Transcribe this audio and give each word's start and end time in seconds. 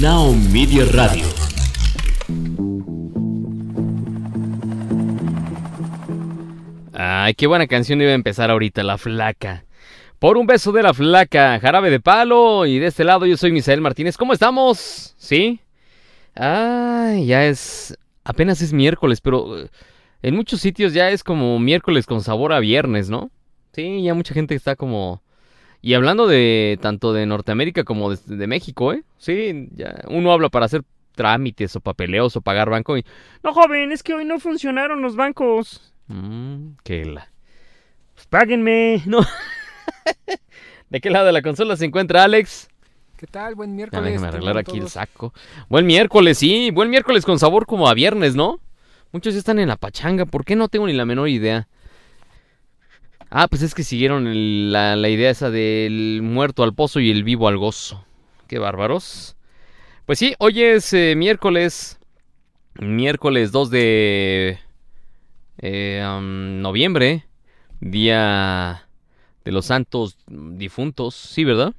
Now 0.00 0.32
Media 0.52 0.84
Radio. 0.90 1.24
Ay, 6.92 7.34
qué 7.34 7.46
buena 7.46 7.68
canción 7.68 8.00
iba 8.00 8.10
a 8.10 8.14
empezar 8.14 8.50
ahorita, 8.50 8.82
La 8.82 8.98
Flaca. 8.98 9.64
Por 10.18 10.36
un 10.36 10.48
beso 10.48 10.72
de 10.72 10.82
la 10.82 10.94
flaca, 10.94 11.60
jarabe 11.60 11.90
de 11.90 12.00
palo. 12.00 12.66
Y 12.66 12.80
de 12.80 12.86
este 12.86 13.04
lado 13.04 13.24
yo 13.24 13.36
soy 13.36 13.52
Misael 13.52 13.80
Martínez. 13.80 14.16
¿Cómo 14.16 14.32
estamos? 14.32 15.14
¿Sí? 15.16 15.60
Ay, 16.34 17.26
ya 17.26 17.46
es... 17.46 17.96
Apenas 18.24 18.62
es 18.62 18.72
miércoles, 18.72 19.20
pero 19.20 19.60
eh, 19.60 19.68
en 20.22 20.34
muchos 20.34 20.60
sitios 20.60 20.92
ya 20.92 21.10
es 21.10 21.22
como 21.22 21.60
miércoles 21.60 22.06
con 22.06 22.20
sabor 22.20 22.52
a 22.52 22.58
viernes, 22.58 23.10
¿no? 23.10 23.30
Sí, 23.72 24.02
ya 24.02 24.14
mucha 24.14 24.34
gente 24.34 24.56
está 24.56 24.74
como... 24.74 25.23
Y 25.84 25.92
hablando 25.92 26.26
de 26.26 26.78
tanto 26.80 27.12
de 27.12 27.26
Norteamérica 27.26 27.84
como 27.84 28.08
de, 28.10 28.16
de 28.24 28.46
México, 28.46 28.94
¿eh? 28.94 29.04
Sí, 29.18 29.68
ya 29.74 29.94
uno 30.08 30.32
habla 30.32 30.48
para 30.48 30.64
hacer 30.64 30.82
trámites 31.14 31.76
o 31.76 31.80
papeleos 31.80 32.34
o 32.36 32.40
pagar 32.40 32.70
banco 32.70 32.96
y... 32.96 33.04
No, 33.42 33.52
joven, 33.52 33.92
es 33.92 34.02
que 34.02 34.14
hoy 34.14 34.24
no 34.24 34.40
funcionaron 34.40 35.02
los 35.02 35.14
bancos. 35.14 35.92
Mmm, 36.06 36.68
qué 36.84 37.04
la... 37.04 37.30
Pues 38.14 38.26
páguenme, 38.28 39.02
¿no? 39.04 39.20
¿De 40.88 41.02
qué 41.02 41.10
lado 41.10 41.26
de 41.26 41.32
la 41.32 41.42
consola 41.42 41.76
se 41.76 41.84
encuentra 41.84 42.24
Alex? 42.24 42.66
¿Qué 43.18 43.26
tal? 43.26 43.54
Buen 43.54 43.72
Ya 43.72 43.76
miércoles. 43.76 44.04
déjame 44.06 44.28
arreglar 44.28 44.56
aquí 44.56 44.78
el 44.78 44.88
saco. 44.88 45.34
Buen 45.68 45.84
miércoles, 45.84 46.38
sí. 46.38 46.70
Buen 46.70 46.88
miércoles 46.88 47.26
con 47.26 47.38
sabor 47.38 47.66
como 47.66 47.88
a 47.88 47.94
viernes, 47.94 48.34
¿no? 48.34 48.58
Muchos 49.12 49.34
ya 49.34 49.38
están 49.38 49.58
en 49.58 49.68
la 49.68 49.76
pachanga. 49.76 50.24
¿Por 50.24 50.46
qué 50.46 50.56
no 50.56 50.68
tengo 50.70 50.86
ni 50.86 50.94
la 50.94 51.04
menor 51.04 51.28
idea? 51.28 51.68
Ah, 53.36 53.48
pues 53.48 53.62
es 53.62 53.74
que 53.74 53.82
siguieron 53.82 54.70
la, 54.70 54.94
la 54.94 55.08
idea 55.08 55.28
esa 55.28 55.50
del 55.50 56.20
muerto 56.22 56.62
al 56.62 56.72
pozo 56.72 57.00
y 57.00 57.10
el 57.10 57.24
vivo 57.24 57.48
al 57.48 57.58
gozo. 57.58 58.06
Qué 58.46 58.60
bárbaros. 58.60 59.36
Pues 60.06 60.20
sí, 60.20 60.36
hoy 60.38 60.62
es 60.62 60.92
eh, 60.92 61.14
miércoles. 61.16 61.98
Miércoles 62.78 63.50
2 63.50 63.70
de 63.70 64.60
eh, 65.58 66.20
noviembre. 66.22 67.26
Día 67.80 68.86
de 69.44 69.50
los 69.50 69.66
santos 69.66 70.16
difuntos. 70.28 71.16
Sí, 71.16 71.42
¿verdad? 71.42 71.74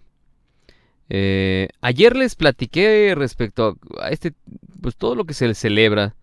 Eh, 1.07 1.69
ayer 1.79 2.17
les 2.17 2.35
platiqué 2.35 3.13
respecto 3.15 3.77
a, 3.97 4.07
a 4.07 4.09
este, 4.09 4.33
pues 4.81 4.97
todo 4.97 5.15
lo 5.15 5.23
que 5.23 5.33
se 5.33 5.53
celebra, 5.55 6.15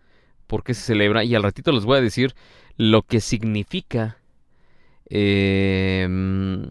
por 0.46 0.62
qué 0.62 0.74
se 0.74 0.82
celebra, 0.82 1.24
y 1.24 1.34
al 1.34 1.42
ratito 1.42 1.72
les 1.72 1.86
voy 1.86 1.96
a 1.96 2.02
decir 2.02 2.34
lo 2.76 3.00
que 3.00 3.20
significa, 3.20 4.18
mm, 5.12 6.62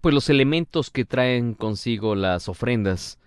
pues 0.00 0.14
los 0.14 0.30
elementos 0.30 0.90
que 0.90 1.04
traen 1.04 1.54
consigo 1.54 2.14
las 2.14 2.48
ofrendas 2.48 3.18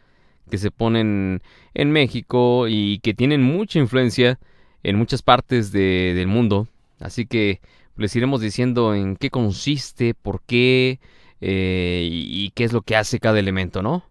que 0.49 0.57
se 0.57 0.71
ponen 0.71 1.41
en 1.73 1.91
México 1.91 2.67
y 2.67 2.99
que 2.99 3.13
tienen 3.13 3.41
mucha 3.43 3.79
influencia 3.79 4.39
en 4.83 4.97
muchas 4.97 5.21
partes 5.21 5.71
de- 5.71 6.13
del 6.15 6.27
mundo. 6.27 6.67
Así 6.99 7.25
que 7.25 7.61
les 7.97 8.15
iremos 8.15 8.41
diciendo 8.41 8.95
en 8.95 9.15
qué 9.15 9.29
consiste, 9.29 10.13
por 10.15 10.41
qué, 10.43 10.99
eh, 11.41 12.07
y, 12.11 12.51
qué 12.51 12.63
es 12.65 12.73
lo 12.73 12.81
que 12.81 12.95
hace 12.95 13.19
cada 13.19 13.39
elemento, 13.39 13.81
¿no? 13.81 14.03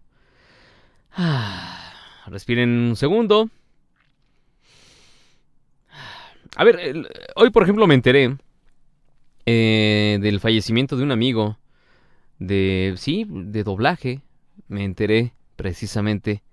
Ah, 1.15 1.93
respiren 2.27 2.69
un 2.69 2.95
segundo. 2.95 3.49
A 6.55 6.63
ver, 6.63 7.07
hoy 7.35 7.49
por 7.49 7.63
ejemplo 7.63 7.87
me 7.87 7.95
enteré 7.95 8.37
eh, 9.45 10.19
del 10.21 10.39
fallecimiento 10.39 10.97
de 10.97 11.03
un 11.03 11.11
amigo 11.11 11.57
de, 12.39 12.93
sí, 12.97 13.25
de 13.29 13.63
doblaje. 13.63 14.21
Me 14.67 14.83
enteré 14.83 15.33
precisamente 15.55 16.43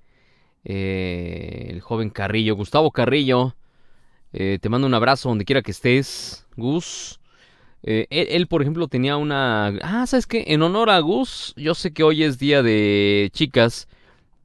eh, 0.65 1.69
el 1.71 1.81
joven 1.81 2.11
Carrillo, 2.11 2.57
Gustavo 2.57 2.91
Carrillo. 2.91 3.57
eh, 4.33 4.59
te 4.61 4.69
mando 4.69 4.87
un 4.87 4.95
abrazo 4.95 5.29
donde 5.29 5.45
quiera 5.45 5.63
que 5.63 5.71
estés, 5.71 6.47
Gus. 6.57 7.21
Eh, 7.83 8.07
él, 8.11 8.47
por 8.47 8.63
ejemplo, 8.63 8.89
tenía 8.89 9.17
una... 9.17 9.69
Ah, 9.83 10.07
¿sabes 10.07 10.27
qué? 10.27 10.45
En 10.49 10.63
honor 10.63 10.91
a 10.91 10.99
Gus, 11.01 11.55
yo 11.57 11.75
sé 11.75 11.93
que 11.93 12.03
hoy 12.03 12.23
es 12.23 12.39
día 12.39 12.63
de 12.63 13.31
chicas, 13.33 13.89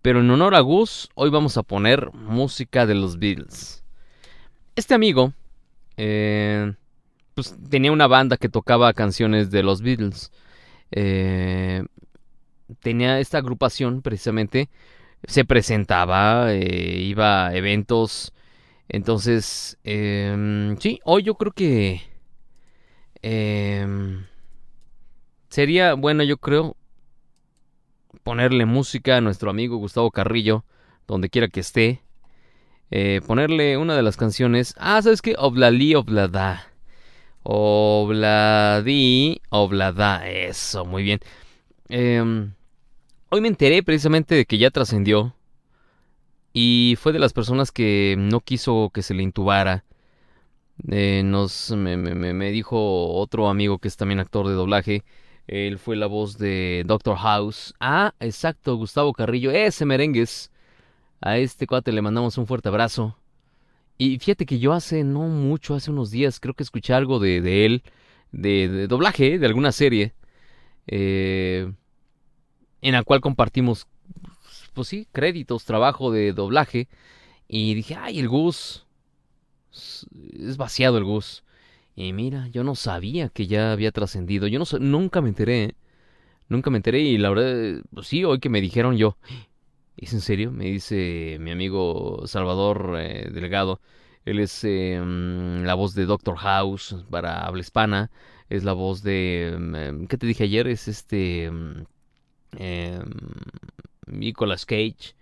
pero 0.02 0.22
en 0.22 0.30
honor 0.30 0.56
a 0.56 0.62
Gus, 0.62 1.10
hoy 1.16 1.30
vamos 1.30 1.58
a 1.58 1.64
poner 1.64 2.12
música 2.14 2.86
de 2.86 2.96
los 2.96 3.20
Beatles. 3.20 3.84
Este 4.76 4.94
amigo, 4.94 5.34
eh, 5.98 6.74
pues 7.36 7.56
tenía 7.70 7.92
una 7.92 8.08
banda 8.08 8.38
que 8.38 8.50
tocaba 8.50 8.94
canciones 8.94 9.52
de 9.52 9.64
los 9.64 9.82
Beatles. 9.82 10.32
Eh, 10.92 11.84
tenía 12.82 13.20
esta 13.20 13.40
agrupación, 13.40 14.02
precisamente, 14.02 14.70
se 15.26 15.46
presentaba, 15.46 16.54
eh, 16.54 17.00
iba 17.02 17.48
a 17.48 17.56
eventos. 17.56 18.34
Entonces, 18.90 19.78
em, 19.84 20.78
sí, 20.80 21.00
hoy 21.06 21.24
yo 21.24 21.36
creo 21.36 21.52
que... 21.54 22.02
em, 23.22 24.26
sería 25.50 25.94
bueno, 25.96 26.24
yo 26.24 26.38
creo, 26.38 26.76
ponerle 28.24 28.66
música 28.66 29.18
a 29.18 29.22
nuestro 29.22 29.50
amigo 29.50 29.78
Gustavo 29.78 30.12
Carrillo, 30.12 30.66
donde 31.08 31.30
quiera 31.30 31.48
que 31.48 31.60
esté. 31.62 32.02
Eh, 32.92 33.22
ponerle 33.28 33.78
una 33.78 33.96
de 33.96 34.04
las 34.04 34.18
canciones. 34.18 34.76
Ah, 34.78 35.02
¿sabes 35.02 35.22
qué? 35.22 35.36
Oblali 35.38 35.96
Oblada. 35.96 36.75
Obladi 37.48 39.42
Oblada. 39.50 40.28
Eso, 40.28 40.84
muy 40.86 41.04
bien. 41.04 41.20
Em, 41.90 42.54
hoy 43.30 43.42
me 43.42 43.50
enteré 43.50 43.84
precisamente 43.84 44.36
de 44.36 44.46
que 44.46 44.58
ya 44.60 44.72
trascendió. 44.72 45.36
Y 46.54 46.96
fue 47.00 47.12
de 47.14 47.20
las 47.20 47.34
personas 47.34 47.72
que 47.72 48.16
no 48.18 48.40
quiso 48.40 48.90
que 48.94 49.02
se 49.04 49.14
le 49.14 49.24
intubara. 49.24 49.84
Eh, 50.90 51.22
nos, 51.26 51.72
me, 51.72 51.98
me- 51.98 52.16
me- 52.16 52.34
me 52.34 52.52
dijo 52.52 53.14
otro 53.14 53.50
amigo 53.50 53.80
que 53.80 53.88
es 53.88 53.98
también 53.98 54.20
actor 54.20 54.48
de 54.48 54.54
doblaje. 54.54 55.04
Él 55.48 55.78
fue 55.80 55.96
la 55.96 56.08
voz 56.08 56.38
de 56.38 56.84
Doctor 56.86 57.18
House. 57.18 57.74
Ah, 57.80 58.14
exacto, 58.20 58.76
Gustavo 58.78 59.14
Carrillo. 59.14 59.52
Ese 59.52 59.86
merengues. 59.86 60.52
A 61.22 61.38
este 61.38 61.68
cuate 61.68 61.92
le 61.92 62.02
mandamos 62.02 62.38
un 62.38 62.48
fuerte 62.48 62.70
abrazo. 62.70 63.18
Y 63.98 64.20
fíjate 64.20 64.46
que 64.46 64.60
yo 64.60 64.74
hace 64.74 65.04
no 65.04 65.22
mucho, 65.22 65.76
hace 65.76 65.92
unos 65.92 66.12
días, 66.12 66.40
creo 66.40 66.54
que 66.54 66.64
escuché 66.64 66.94
algo 66.94 67.20
de, 67.20 67.42
de 67.42 67.66
él, 67.66 67.84
de, 68.32 68.88
doblaje, 68.88 69.40
de 69.40 69.46
alguna 69.46 69.72
serie, 69.72 70.14
eh, 70.88 71.72
en 72.82 72.92
la 72.92 73.04
cual 73.04 73.22
compartimos, 73.22 73.88
pues 74.74 74.90
sí, 74.90 75.08
créditos, 75.12 75.66
trabajo 75.66 76.12
de 76.12 76.34
doblaje. 76.34 76.88
Y 77.48 77.74
dije, 77.76 77.96
ay, 77.96 78.20
el 78.20 78.28
Gus. 78.28 78.86
Es 79.72 80.58
vaciado 80.58 80.98
el 80.98 81.04
Gus. 81.04 81.44
Y 81.96 82.12
mira, 82.14 82.48
yo 82.50 82.64
no 82.64 82.76
sabía 82.76 83.30
que 83.30 83.48
ya 83.48 83.72
había 83.72 83.92
trascendido. 83.92 84.48
Yo 84.48 84.60
no 84.60 84.66
nunca 84.80 85.22
me 85.22 85.30
enteré. 85.30 85.64
¿eh? 85.64 85.76
Nunca 86.50 86.70
me 86.70 86.78
enteré 86.78 87.02
y 87.02 87.18
la 87.18 87.30
verdad, 87.30 87.82
pues 87.94 88.08
sí, 88.08 88.24
hoy 88.24 88.40
que 88.40 88.50
me 88.50 88.62
dijeron 88.62 88.98
yo, 88.98 89.18
¿es 89.98 90.14
en 90.14 90.22
serio? 90.22 90.52
Me 90.52 90.66
dice 90.66 91.38
mi 91.40 91.52
amigo 91.52 92.24
Salvador 92.28 92.96
eh, 93.00 93.30
Delgado. 93.32 93.82
Él 94.26 94.40
es 94.40 94.64
mm, 94.64 95.64
la 95.66 95.74
voz 95.76 95.94
de 95.96 96.06
Doctor 96.06 96.38
House 96.38 96.96
para 97.10 97.46
habla 97.46 97.62
hispana. 97.62 98.12
Es 98.50 98.64
la 98.64 98.74
voz 98.74 99.04
de... 99.04 99.56
mm, 99.58 100.06
¿Qué 100.08 100.18
te 100.18 100.28
dije 100.28 100.44
ayer? 100.46 100.68
Es 100.68 100.88
este... 100.88 101.52
eh, 102.58 103.00
Nicolas 104.08 104.66
Cage. 104.66 105.16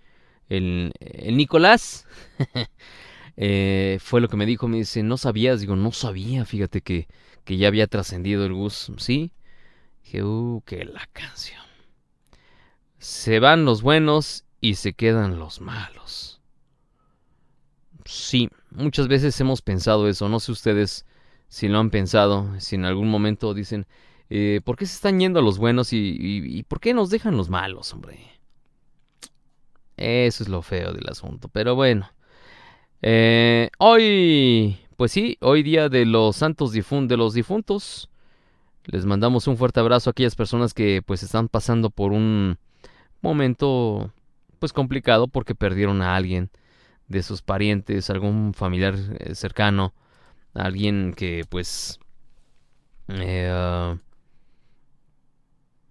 El, 0.49 0.91
el 0.99 1.37
Nicolás. 1.37 2.07
Eh, 3.35 3.97
fue 3.99 4.21
lo 4.21 4.27
que 4.29 4.37
me 4.37 4.45
dijo. 4.45 4.67
Me 4.67 4.77
dice, 4.77 5.01
¿no 5.01 5.17
sabías? 5.17 5.59
Digo, 5.59 5.75
no 5.75 5.91
sabía. 5.91 6.45
Fíjate 6.45 6.81
que, 6.81 7.07
que 7.45 7.57
ya 7.57 7.67
había 7.67 7.87
trascendido 7.87 8.45
el 8.45 8.53
Gus. 8.53 8.91
¿Sí? 8.97 9.31
Dije, 10.03 10.23
uh, 10.23 10.61
que 10.65 10.85
la 10.85 11.07
canción. 11.13 11.61
Se 12.99 13.39
van 13.39 13.65
los 13.65 13.81
buenos 13.81 14.45
y 14.63 14.75
se 14.75 14.93
quedan 14.93 15.39
los 15.39 15.59
malos. 15.59 16.39
Sí, 18.05 18.49
muchas 18.71 19.09
veces 19.09 19.37
hemos 19.41 19.61
pensado 19.61 20.07
eso. 20.07 20.29
No 20.29 20.39
sé 20.39 20.53
ustedes 20.53 21.05
si 21.49 21.67
lo 21.67 21.79
han 21.79 21.89
pensado, 21.89 22.47
si 22.61 22.75
en 22.75 22.85
algún 22.85 23.09
momento 23.09 23.53
dicen, 23.53 23.85
eh, 24.29 24.61
¿por 24.63 24.77
qué 24.77 24.85
se 24.85 24.95
están 24.95 25.19
yendo 25.19 25.41
los 25.41 25.57
buenos 25.57 25.89
y, 25.91 26.63
por 26.69 26.79
qué 26.79 26.93
nos 26.93 27.09
dejan 27.09 27.35
los 27.35 27.49
malos, 27.49 27.93
hombre? 27.93 28.19
Eso 29.97 30.43
es 30.43 30.47
lo 30.47 30.61
feo 30.61 30.93
del 30.93 31.09
asunto. 31.09 31.49
Pero 31.49 31.75
bueno. 31.75 32.09
Eh, 33.01 33.69
hoy, 33.79 34.79
pues 34.95 35.11
sí, 35.11 35.37
hoy 35.41 35.61
día 35.61 35.89
de 35.89 36.05
los 36.05 36.37
santos 36.37 36.71
difun 36.71 37.09
de 37.09 37.17
los 37.17 37.33
difuntos. 37.33 38.09
Les 38.85 39.05
mandamos 39.05 39.45
un 39.47 39.57
fuerte 39.57 39.81
abrazo 39.81 40.09
a 40.09 40.11
aquellas 40.11 40.35
personas 40.35 40.73
que 40.73 41.01
pues 41.05 41.21
están 41.21 41.49
pasando 41.49 41.89
por 41.89 42.13
un 42.13 42.57
momento 43.21 44.13
pues 44.63 44.71
complicado 44.71 45.27
porque 45.27 45.55
perdieron 45.55 46.01
a 46.01 46.15
alguien 46.15 46.49
de 47.09 47.21
sus 47.21 47.41
parientes, 47.41 48.09
algún 48.09 48.53
familiar 48.53 48.95
eh, 49.19 49.35
cercano, 49.35 49.93
alguien 50.53 51.13
que 51.17 51.43
pues 51.49 51.99
eh, 53.09 53.97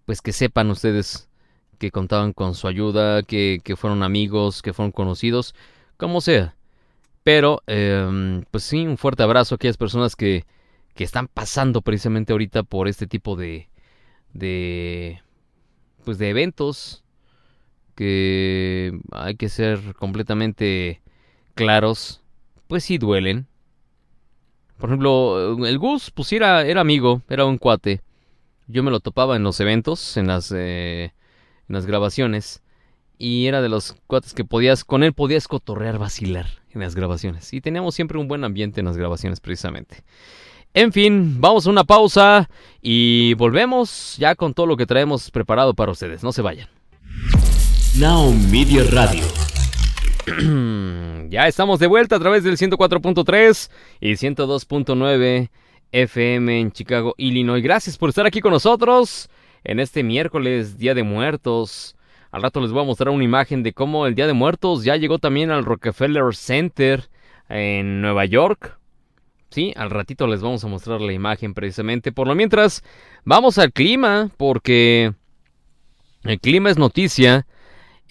pues 0.07 0.23
que 0.23 0.33
sepan 0.33 0.71
ustedes 0.71 1.29
que 1.79 1.91
contaban 1.91 2.33
con 2.33 2.55
su 2.55 2.67
ayuda, 2.67 3.23
que, 3.23 3.61
que 3.63 3.77
fueron 3.77 4.03
amigos, 4.03 4.63
que 4.63 4.73
fueron 4.73 4.91
conocidos, 4.91 5.55
como 5.99 6.23
sea. 6.23 6.57
Pero, 7.25 7.63
em, 7.67 8.43
pues 8.51 8.65
sí, 8.65 8.87
un 8.87 8.97
fuerte 8.97 9.23
abrazo 9.23 9.55
a 9.55 9.57
aquellas 9.57 9.77
personas 9.77 10.17
que, 10.17 10.47
que 10.95 11.05
están 11.05 11.29
pasando 11.29 11.83
precisamente 11.83 12.33
ahorita 12.33 12.63
por 12.63 12.89
este 12.89 13.07
tipo 13.07 13.37
de, 13.37 13.69
de, 14.33 15.21
pues 16.07 16.17
de 16.17 16.31
eventos 16.31 17.03
que 18.03 18.99
hay 19.13 19.37
que 19.37 19.49
ser 19.49 19.95
completamente 19.95 21.01
claros, 21.55 22.21
pues 22.67 22.83
sí 22.83 22.99
duelen. 22.99 23.47
Por 24.79 24.91
ejemplo, 24.91 25.65
el 25.65 25.79
Gus, 25.79 26.11
pues 26.11 26.33
era, 26.33 26.61
amigo, 26.81 27.23
era 27.29 27.45
un 27.45 27.59
cuate. 27.59 28.01
Yo 28.67 28.83
me 28.83 28.91
lo 28.91 28.99
topaba 28.99 29.37
en 29.37 29.45
los 29.45 29.61
eventos, 29.61 30.17
en 30.17 30.27
las, 30.27 30.51
eh, 30.53 31.13
en 31.69 31.75
las 31.75 31.87
grabaciones. 31.87 32.61
Y 33.19 33.47
era 33.47 33.63
de 33.63 33.69
los 33.69 33.95
cuates 34.09 34.35
que 34.35 34.45
podías, 34.45 34.83
con 34.83 35.05
él 35.05 35.13
podías 35.13 35.47
cotorrear, 35.47 35.99
vacilar 35.99 36.47
en 36.73 36.81
las 36.81 36.97
grabaciones. 36.97 37.53
Y 37.53 37.61
teníamos 37.61 37.95
siempre 37.95 38.19
un 38.19 38.27
buen 38.27 38.43
ambiente 38.43 38.81
en 38.81 38.87
las 38.87 38.97
grabaciones, 38.97 39.39
precisamente. 39.39 40.03
En 40.75 40.93
fin, 40.93 41.41
vamos 41.41 41.69
a 41.69 41.71
una 41.71 41.85
pausa 41.85 42.51
y 42.81 43.35
volvemos 43.35 44.17
ya 44.19 44.35
con 44.35 44.55
todo 44.55 44.67
lo 44.67 44.77
que 44.77 44.87
traemos 44.87 45.31
preparado 45.31 45.75
para 45.75 45.93
ustedes. 45.93 46.25
No 46.25 46.33
se 46.33 46.43
vayan. 46.43 46.82
Now 47.99 48.33
Media 48.51 48.85
Radio. 48.91 49.23
ya 51.29 51.47
estamos 51.47 51.79
de 51.79 51.87
vuelta 51.87 52.17
a 52.17 52.19
través 52.19 52.43
del 52.43 52.57
104.3 52.57 53.71
y 54.01 54.13
102.9 54.13 55.51
FM 55.93 56.61
en 56.61 56.73
Chicago, 56.73 57.15
Illinois. 57.19 57.63
Gracias 57.63 57.99
por 57.99 58.09
estar 58.09 58.25
aquí 58.25 58.41
con 58.41 58.53
nosotros 58.53 59.29
en 59.63 59.79
este 59.79 60.03
miércoles, 60.03 60.79
Día 60.79 60.95
de 60.95 61.03
Muertos. 61.03 61.95
Al 62.31 62.41
rato 62.41 62.63
les 62.63 62.73
voy 62.73 62.83
a 62.83 62.87
mostrar 62.87 63.11
una 63.11 63.25
imagen 63.25 63.63
de 63.63 63.75
cómo 63.75 64.07
el 64.07 64.15
Día 64.15 64.27
de 64.27 64.33
Muertos 64.33 64.85
ya 64.85 64.97
llegó 64.97 65.19
también 65.19 65.51
al 65.51 65.67
Rockefeller 65.67 66.35
Center 66.35 67.11
en 67.51 68.01
Nueva 68.01 68.25
York. 68.25 68.79
Sí, 69.51 69.75
al 69.77 69.91
ratito 69.91 70.27
les 70.27 70.41
vamos 70.41 70.65
a 70.65 70.69
mostrar 70.69 71.03
la 71.03 71.13
imagen 71.13 71.53
precisamente. 71.53 72.11
Por 72.11 72.27
lo 72.27 72.35
mientras, 72.35 72.83
vamos 73.27 73.59
al 73.59 73.71
clima, 73.71 74.31
porque 74.39 75.13
el 76.25 76.41
clima 76.41 76.71
es 76.71 76.79
noticia. 76.79 77.47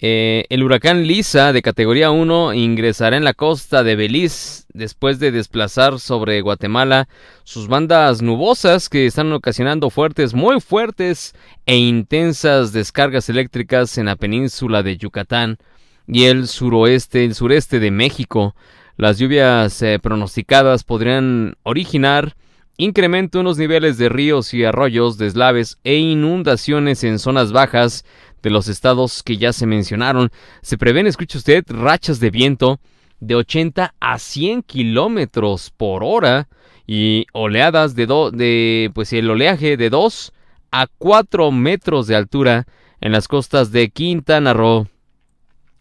Eh, 0.00 0.46
el 0.48 0.64
huracán 0.64 1.06
Lisa 1.06 1.52
de 1.52 1.62
categoría 1.62 2.10
1 2.10 2.54
ingresará 2.54 3.16
en 3.16 3.22
la 3.22 3.34
costa 3.34 3.84
de 3.84 3.94
Belice 3.94 4.64
después 4.72 5.20
de 5.20 5.30
desplazar 5.30 6.00
sobre 6.00 6.40
Guatemala 6.40 7.08
sus 7.44 7.68
bandas 7.68 8.20
nubosas 8.20 8.88
que 8.88 9.06
están 9.06 9.32
ocasionando 9.32 9.90
fuertes, 9.90 10.34
muy 10.34 10.60
fuertes 10.60 11.36
e 11.66 11.76
intensas 11.76 12.72
descargas 12.72 13.28
eléctricas 13.28 13.96
en 13.96 14.06
la 14.06 14.16
península 14.16 14.82
de 14.82 14.96
Yucatán 14.96 15.58
y 16.08 16.24
el 16.24 16.48
suroeste, 16.48 17.24
el 17.24 17.34
sureste 17.36 17.78
de 17.78 17.90
México. 17.92 18.56
Las 18.96 19.18
lluvias 19.18 19.80
eh, 19.82 19.98
pronosticadas 20.02 20.84
podrían 20.84 21.54
originar 21.62 22.34
incremento 22.76 23.38
en 23.38 23.44
los 23.44 23.58
niveles 23.58 23.98
de 23.98 24.08
ríos 24.08 24.54
y 24.54 24.64
arroyos, 24.64 25.18
deslaves 25.18 25.78
e 25.84 25.96
inundaciones 25.96 27.04
en 27.04 27.18
zonas 27.18 27.52
bajas 27.52 28.04
de 28.42 28.50
los 28.50 28.68
estados 28.68 29.22
que 29.22 29.36
ya 29.36 29.52
se 29.52 29.66
mencionaron. 29.66 30.30
Se 30.62 30.78
prevén, 30.78 31.06
escuche 31.06 31.38
usted, 31.38 31.64
rachas 31.68 32.20
de 32.20 32.30
viento 32.30 32.80
de 33.20 33.36
80 33.36 33.94
a 34.00 34.18
100 34.18 34.62
kilómetros 34.62 35.70
por 35.76 36.02
hora 36.02 36.48
y 36.86 37.26
oleadas 37.32 37.94
de, 37.94 38.06
de 38.32 38.90
pues 38.94 39.12
el 39.12 39.30
oleaje 39.30 39.76
de 39.76 39.90
2 39.90 40.32
a 40.72 40.86
4 40.98 41.52
metros 41.52 42.06
de 42.06 42.16
altura 42.16 42.66
en 43.00 43.12
las 43.12 43.28
costas 43.28 43.70
de 43.70 43.90
Quintana 43.90 44.52
Roo. 44.52 44.88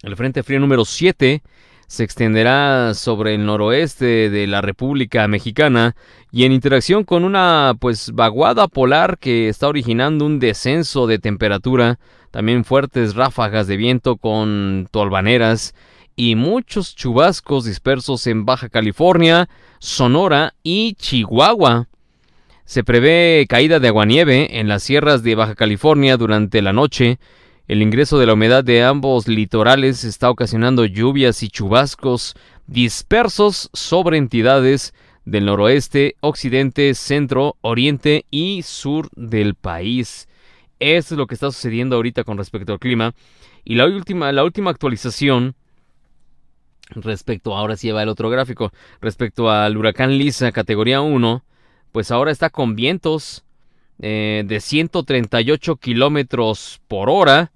El 0.04 0.16
Frente 0.16 0.44
Frío 0.44 0.60
número 0.60 0.86
7 0.86 1.42
se 1.92 2.06
extenderá 2.06 2.94
sobre 2.94 3.36
el 3.36 3.46
noroeste 3.46 4.30
de 4.30 4.48
la 4.48 4.62
República 4.62 5.28
Mexicana 5.28 5.98
y 6.32 6.46
en 6.46 6.54
interacción 6.54 7.04
con 7.04 7.26
una 7.26 7.76
pues 7.78 8.12
vaguada 8.14 8.70
polar 8.70 9.18
que 9.18 9.50
está 9.50 9.68
originando 9.68 10.26
un 10.26 10.40
descenso 10.40 11.06
de 11.06 11.20
temperatura, 11.20 12.00
también 12.32 12.64
fuertes 12.64 13.16
ráfagas 13.16 13.68
de 13.68 13.76
viento 13.76 14.16
con 14.16 14.88
tolvaneras 14.90 15.76
y 16.16 16.36
muchos 16.36 16.96
chubascos 16.96 17.66
dispersos 17.66 18.26
en 18.26 18.46
Baja 18.46 18.70
California, 18.70 19.50
Sonora 19.80 20.54
y 20.64 20.94
Chihuahua. 20.94 21.90
Se 22.64 22.86
prevé 22.86 23.46
caída 23.50 23.82
de 23.82 23.90
aguanieve 23.90 24.62
en 24.62 24.70
las 24.70 24.84
sierras 24.84 25.24
de 25.24 25.36
Baja 25.36 25.56
California 25.56 26.16
durante 26.16 26.62
la 26.62 26.72
noche, 26.72 27.20
el 27.72 27.82
ingreso 27.82 28.20
de 28.20 28.26
la 28.26 28.34
humedad 28.34 28.66
de 28.66 28.84
ambos 28.84 29.30
litorales 29.30 30.04
está 30.04 30.30
ocasionando 30.30 30.84
lluvias 30.84 31.42
y 31.42 31.48
chubascos 31.48 32.36
dispersos 32.68 33.70
sobre 33.72 34.18
entidades 34.18 34.94
del 35.24 35.46
noroeste, 35.46 36.18
occidente, 36.20 36.94
centro, 36.96 37.56
oriente 37.62 38.26
y 38.30 38.64
sur 38.64 39.08
del 39.16 39.56
país. 39.56 40.28
Esto 40.82 41.14
es 41.14 41.18
lo 41.18 41.28
que 41.28 41.36
está 41.36 41.50
sucediendo 41.50 41.96
ahorita 41.96 42.26
con 42.26 42.38
respecto 42.38 42.74
al 42.74 42.80
clima. 42.80 43.14
Y 43.64 43.76
la 43.76 43.86
última, 43.86 44.34
la 44.34 44.44
última 44.44 44.70
actualización 44.72 45.56
respecto, 46.90 47.56
ahora 47.56 47.78
sí 47.78 47.90
va 47.90 48.04
el 48.04 48.10
otro 48.10 48.30
gráfico, 48.30 48.74
respecto 49.00 49.50
al 49.50 49.78
huracán 49.78 50.18
Lisa 50.18 50.52
categoría 50.52 51.00
1, 51.00 51.42
pues 51.94 52.12
ahora 52.12 52.32
está 52.32 52.50
con 52.50 52.76
vientos 52.76 53.46
eh, 54.02 54.44
de 54.46 54.60
138 54.60 55.78
kilómetros 55.78 56.82
por 56.90 57.10
hora 57.10 57.54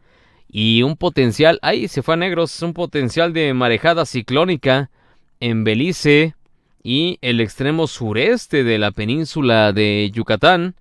y 0.58 0.84
un 0.84 0.96
potencial, 0.96 1.60
ahí 1.64 1.90
se 1.90 2.02
fue 2.02 2.14
a 2.14 2.18
negros, 2.18 2.62
un 2.62 2.74
potencial 2.74 3.34
de 3.34 3.54
marejada 3.54 4.06
ciclónica 4.06 4.90
en 5.42 5.66
Belice 5.66 6.34
y 6.82 7.18
el 7.20 7.42
extremo 7.42 7.88
sureste 7.88 8.64
de 8.64 8.78
la 8.78 8.92
península 8.92 9.74
de 9.74 10.10
Yucatán. 10.14 10.76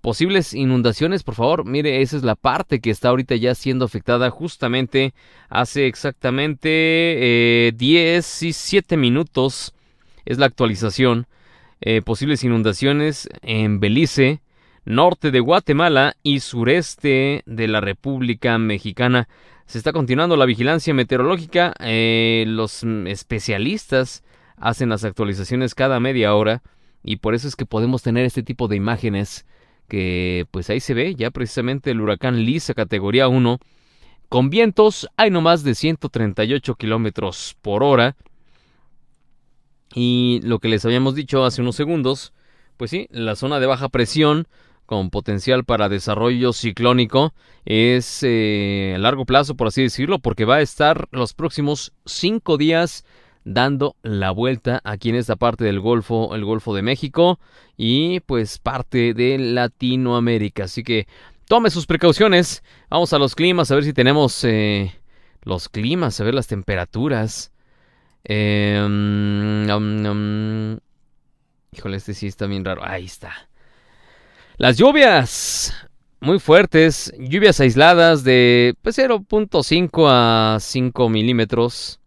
Posibles 0.00 0.54
inundaciones, 0.54 1.22
por 1.22 1.36
favor, 1.36 1.64
mire, 1.64 2.02
esa 2.02 2.16
es 2.16 2.24
la 2.24 2.34
parte 2.34 2.80
que 2.80 2.90
está 2.90 3.10
ahorita 3.10 3.36
ya 3.36 3.54
siendo 3.54 3.84
afectada 3.84 4.28
justamente 4.30 5.14
hace 5.50 5.86
exactamente 5.86 6.68
eh, 7.68 7.72
17 7.76 8.96
minutos 8.96 9.72
es 10.24 10.38
la 10.38 10.46
actualización. 10.46 11.28
Eh, 11.80 12.02
posibles 12.02 12.42
inundaciones 12.42 13.28
en 13.42 13.78
Belice, 13.78 14.40
norte 14.86 15.30
de 15.30 15.40
Guatemala 15.40 16.16
y 16.22 16.40
sureste 16.40 17.42
de 17.44 17.68
la 17.68 17.80
República 17.80 18.56
Mexicana. 18.56 19.28
Se 19.66 19.78
está 19.78 19.92
continuando 19.92 20.36
la 20.36 20.46
vigilancia 20.46 20.94
meteorológica. 20.94 21.74
Eh, 21.80 22.44
los 22.46 22.84
especialistas 22.84 24.22
hacen 24.56 24.88
las 24.88 25.04
actualizaciones 25.04 25.74
cada 25.74 26.00
media 26.00 26.34
hora 26.34 26.62
y 27.02 27.16
por 27.16 27.34
eso 27.34 27.48
es 27.48 27.56
que 27.56 27.66
podemos 27.66 28.02
tener 28.02 28.24
este 28.24 28.42
tipo 28.42 28.68
de 28.68 28.76
imágenes 28.76 29.44
que 29.88 30.46
pues 30.50 30.70
ahí 30.70 30.80
se 30.80 30.94
ve 30.94 31.14
ya 31.14 31.30
precisamente 31.30 31.90
el 31.90 32.00
huracán 32.00 32.44
Lisa 32.44 32.74
categoría 32.74 33.28
1 33.28 33.58
con 34.28 34.50
vientos 34.50 35.08
hay 35.16 35.30
no 35.30 35.40
más 35.40 35.62
de 35.62 35.74
138 35.74 36.74
kilómetros 36.74 37.56
por 37.62 37.84
hora 37.84 38.16
y 39.94 40.40
lo 40.42 40.58
que 40.58 40.68
les 40.68 40.84
habíamos 40.84 41.14
dicho 41.14 41.44
hace 41.44 41.62
unos 41.62 41.76
segundos 41.76 42.32
pues 42.76 42.90
sí 42.90 43.06
la 43.10 43.36
zona 43.36 43.60
de 43.60 43.66
baja 43.66 43.88
presión 43.88 44.48
con 44.86 45.10
potencial 45.10 45.64
para 45.64 45.88
desarrollo 45.88 46.52
ciclónico 46.52 47.34
es 47.64 48.20
eh, 48.22 48.94
a 48.96 48.98
largo 48.98 49.26
plazo, 49.26 49.56
por 49.56 49.66
así 49.66 49.82
decirlo, 49.82 50.20
porque 50.20 50.44
va 50.44 50.56
a 50.56 50.60
estar 50.62 51.08
los 51.10 51.34
próximos 51.34 51.92
cinco 52.04 52.56
días 52.56 53.04
dando 53.44 53.96
la 54.02 54.30
vuelta 54.30 54.80
aquí 54.84 55.10
en 55.10 55.16
esta 55.16 55.36
parte 55.36 55.64
del 55.64 55.80
Golfo, 55.80 56.34
el 56.34 56.44
Golfo 56.44 56.74
de 56.74 56.82
México 56.82 57.38
y 57.76 58.20
pues 58.20 58.58
parte 58.58 59.14
de 59.14 59.38
Latinoamérica. 59.38 60.64
Así 60.64 60.82
que 60.82 61.06
tome 61.46 61.70
sus 61.70 61.86
precauciones. 61.86 62.62
Vamos 62.90 63.12
a 63.12 63.18
los 63.18 63.34
climas, 63.34 63.70
a 63.70 63.76
ver 63.76 63.84
si 63.84 63.92
tenemos 63.92 64.42
eh, 64.44 64.92
los 65.42 65.68
climas, 65.68 66.20
a 66.20 66.24
ver 66.24 66.34
las 66.34 66.48
temperaturas. 66.48 67.52
Em, 68.24 69.68
híjole, 71.70 71.96
este 71.96 72.14
sí 72.14 72.26
está 72.26 72.46
bien 72.46 72.64
raro. 72.64 72.82
Ahí 72.84 73.04
está. 73.04 73.48
Las 74.58 74.78
lluvias 74.78 75.74
muy 76.18 76.38
fuertes, 76.38 77.12
lluvias 77.18 77.60
aisladas 77.60 78.24
de 78.24 78.74
0.5 78.82 79.90
pues, 79.90 80.10
a 80.10 80.56
5 80.58 81.08
milímetros. 81.10 82.00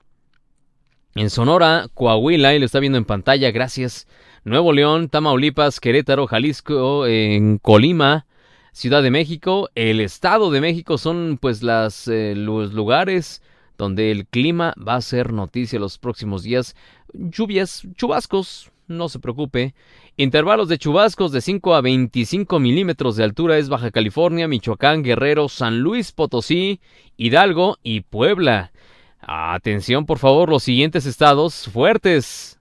En 1.14 1.30
Sonora, 1.30 1.90
Coahuila, 1.94 2.56
y 2.56 2.60
lo 2.60 2.66
está 2.66 2.80
viendo 2.80 2.98
en 2.98 3.06
pantalla, 3.06 3.52
gracias. 3.52 4.08
Nuevo 4.46 4.74
León, 4.74 5.10
Tamaulipas, 5.10 5.80
Querétaro, 5.80 6.26
Jalisco, 6.26 7.06
en 7.06 7.60
Colima, 7.60 8.26
Ciudad 8.72 9.04
de 9.04 9.12
México, 9.12 9.70
el 9.76 10.00
Estado 10.00 10.50
de 10.50 10.62
México 10.62 10.98
son 10.98 11.38
pues 11.40 11.62
las, 11.62 12.08
eh, 12.08 12.34
los 12.36 12.74
lugares 12.74 13.44
donde 13.78 14.10
el 14.10 14.26
clima 14.26 14.74
va 14.76 14.96
a 14.96 15.02
ser 15.02 15.34
noticia 15.34 15.80
los 15.80 16.00
próximos 16.00 16.42
días. 16.42 16.76
Lluvias, 17.14 17.84
chubascos, 17.96 18.72
no 18.90 19.08
se 19.08 19.20
preocupe. 19.20 19.76
Intervalos 20.22 20.68
de 20.68 20.78
chubascos 20.78 21.32
de 21.32 21.40
5 21.40 21.76
a 21.76 21.80
25 21.80 22.60
milímetros 22.60 23.16
de 23.16 23.24
altura 23.24 23.58
es 23.58 23.70
Baja 23.70 23.90
California, 23.90 24.50
Michoacán, 24.50 25.02
Guerrero, 25.02 25.48
San 25.48 25.80
Luis 25.80 26.12
Potosí, 26.12 26.82
Hidalgo 27.16 27.78
y 27.84 28.02
Puebla. 28.02 28.74
Atención, 29.22 30.06
por 30.06 30.18
favor, 30.18 30.50
los 30.50 30.64
siguientes 30.64 31.06
estados 31.06 31.70
fuertes. 31.72 32.60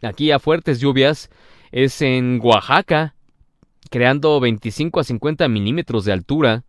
Aquí 0.00 0.30
a 0.30 0.38
fuertes 0.38 0.78
lluvias 0.78 1.28
es 1.72 2.00
en 2.02 2.38
Oaxaca, 2.40 3.16
creando 3.90 4.38
25 4.38 5.00
a 5.00 5.02
50 5.02 5.48
milímetros 5.48 6.04
de 6.04 6.12
altura. 6.12 6.62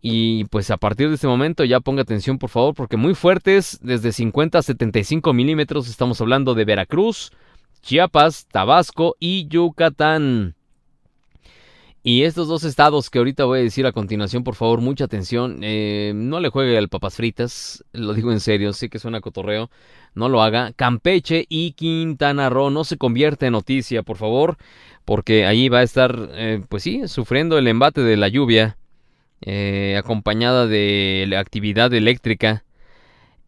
Y 0.00 0.44
pues 0.44 0.70
a 0.70 0.76
partir 0.76 1.08
de 1.08 1.16
este 1.16 1.26
momento 1.26 1.64
ya 1.64 1.80
ponga 1.80 2.02
atención 2.02 2.38
por 2.38 2.50
favor 2.50 2.74
porque 2.74 2.96
muy 2.96 3.16
fuertes, 3.16 3.80
desde 3.82 4.12
50 4.12 4.58
a 4.58 4.62
75 4.62 5.32
milímetros 5.32 5.88
estamos 5.88 6.20
hablando 6.20 6.54
de 6.54 6.64
Veracruz, 6.64 7.32
Chiapas, 7.82 8.46
Tabasco 8.46 9.16
y 9.18 9.48
Yucatán. 9.48 10.54
Y 12.04 12.24
estos 12.24 12.48
dos 12.48 12.64
estados 12.64 13.10
que 13.10 13.18
ahorita 13.18 13.44
voy 13.44 13.60
a 13.60 13.62
decir 13.62 13.86
a 13.86 13.92
continuación, 13.92 14.42
por 14.42 14.56
favor, 14.56 14.80
mucha 14.80 15.04
atención. 15.04 15.60
Eh, 15.62 16.12
no 16.14 16.40
le 16.40 16.48
juegue 16.48 16.76
al 16.76 16.88
papas 16.88 17.14
fritas, 17.14 17.84
lo 17.92 18.12
digo 18.14 18.32
en 18.32 18.40
serio, 18.40 18.72
sé 18.72 18.88
que 18.88 18.98
suena 18.98 19.20
cotorreo, 19.20 19.70
no 20.14 20.28
lo 20.28 20.42
haga. 20.42 20.72
Campeche 20.72 21.46
y 21.48 21.72
Quintana 21.72 22.50
Roo 22.50 22.70
no 22.70 22.82
se 22.82 22.98
convierte 22.98 23.46
en 23.46 23.52
noticia, 23.52 24.02
por 24.02 24.16
favor, 24.16 24.56
porque 25.04 25.46
ahí 25.46 25.68
va 25.68 25.78
a 25.78 25.84
estar, 25.84 26.30
eh, 26.32 26.62
pues 26.68 26.82
sí, 26.82 27.06
sufriendo 27.06 27.56
el 27.56 27.68
embate 27.68 28.00
de 28.00 28.16
la 28.16 28.26
lluvia, 28.26 28.78
eh, 29.40 29.96
acompañada 29.96 30.66
de 30.66 31.26
la 31.28 31.38
actividad 31.38 31.92
eléctrica. 31.94 32.64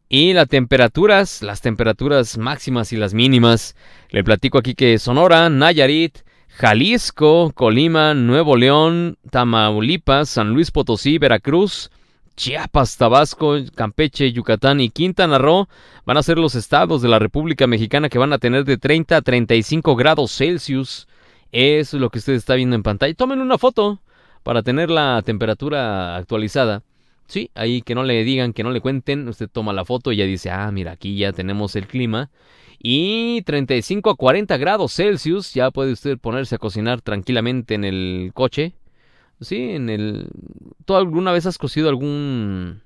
Y 0.09 0.33
las 0.33 0.49
temperaturas, 0.49 1.43
las 1.43 1.61
temperaturas 1.61 2.37
máximas 2.39 2.93
y 2.93 2.97
las 2.97 3.15
mínimas. 3.15 3.75
Le 4.11 4.23
platico 4.23 4.59
aquí 4.59 4.75
que 4.75 4.99
Sonora, 4.99 5.49
Nayarit, 5.49 6.19
Jalisco, 6.49 7.53
Colima, 7.55 8.15
Nuevo 8.15 8.57
León, 8.57 9.19
Tamaulipas, 9.31 10.29
San 10.29 10.51
Luis 10.51 10.71
Potosí, 10.71 11.19
Veracruz, 11.19 11.91
Chiapas, 12.37 12.97
Tabasco, 12.97 13.57
Campeche, 13.75 14.33
Yucatán 14.33 14.81
y 14.81 14.91
Quintana 14.91 15.39
Roo 15.39 15.69
van 16.05 16.17
a 16.17 16.23
ser 16.23 16.39
los 16.39 16.55
estados 16.55 17.01
de 17.01 17.09
la 17.09 17.19
República 17.19 17.67
Mexicana 17.67 18.09
que 18.09 18.19
van 18.19 18.33
a 18.33 18.39
tener 18.39 18.65
de 18.65 18.77
30 18.77 19.17
a 19.17 19.23
35 19.23 19.97
grados 19.97 20.33
Celsius. 20.33 21.09
Eso 21.51 21.97
es 21.97 22.01
lo 22.01 22.11
que 22.11 22.19
usted 22.19 22.35
está 22.35 22.55
viendo 22.55 22.77
en 22.77 22.83
pantalla. 22.83 23.15
Tomen 23.15 23.41
una 23.41 23.59
foto 23.59 24.01
para 24.43 24.63
tener 24.63 24.91
la 24.91 25.23
temperatura 25.25 26.17
actualizada. 26.17 26.83
Sí, 27.27 27.51
ahí 27.55 27.83
que 27.83 27.95
no 27.95 28.05
le 28.05 28.23
digan, 28.25 28.53
que 28.53 28.63
no 28.63 28.71
le 28.71 28.81
cuenten, 28.81 29.29
usted 29.29 29.49
toma 29.49 29.73
la 29.73 29.85
foto 29.85 30.13
y 30.13 30.17
ya 30.17 30.25
dice, 30.25 30.51
ah, 30.51 30.71
mira, 30.71 30.93
aquí 30.93 31.17
ya 31.17 31.33
tenemos 31.33 31.75
el 31.77 31.87
clima. 31.87 32.31
Y 32.79 33.43
35 33.43 34.11
a 34.11 34.17
40 34.17 34.57
grados 34.59 34.93
Celsius, 34.95 35.55
ya 35.55 35.71
puede 35.71 35.93
usted 35.93 36.19
ponerse 36.19 36.57
a 36.57 36.59
cocinar 36.59 37.01
tranquilamente 37.01 37.75
en 37.75 37.85
el 37.85 38.31
coche. 38.35 38.75
Sí, 39.41 39.57
en 39.71 39.89
el... 39.89 40.29
¿Tú 40.85 40.95
alguna 40.95 41.33
vez 41.33 41.47
has 41.47 41.59
cocido 41.59 41.89
algún... 41.89 42.83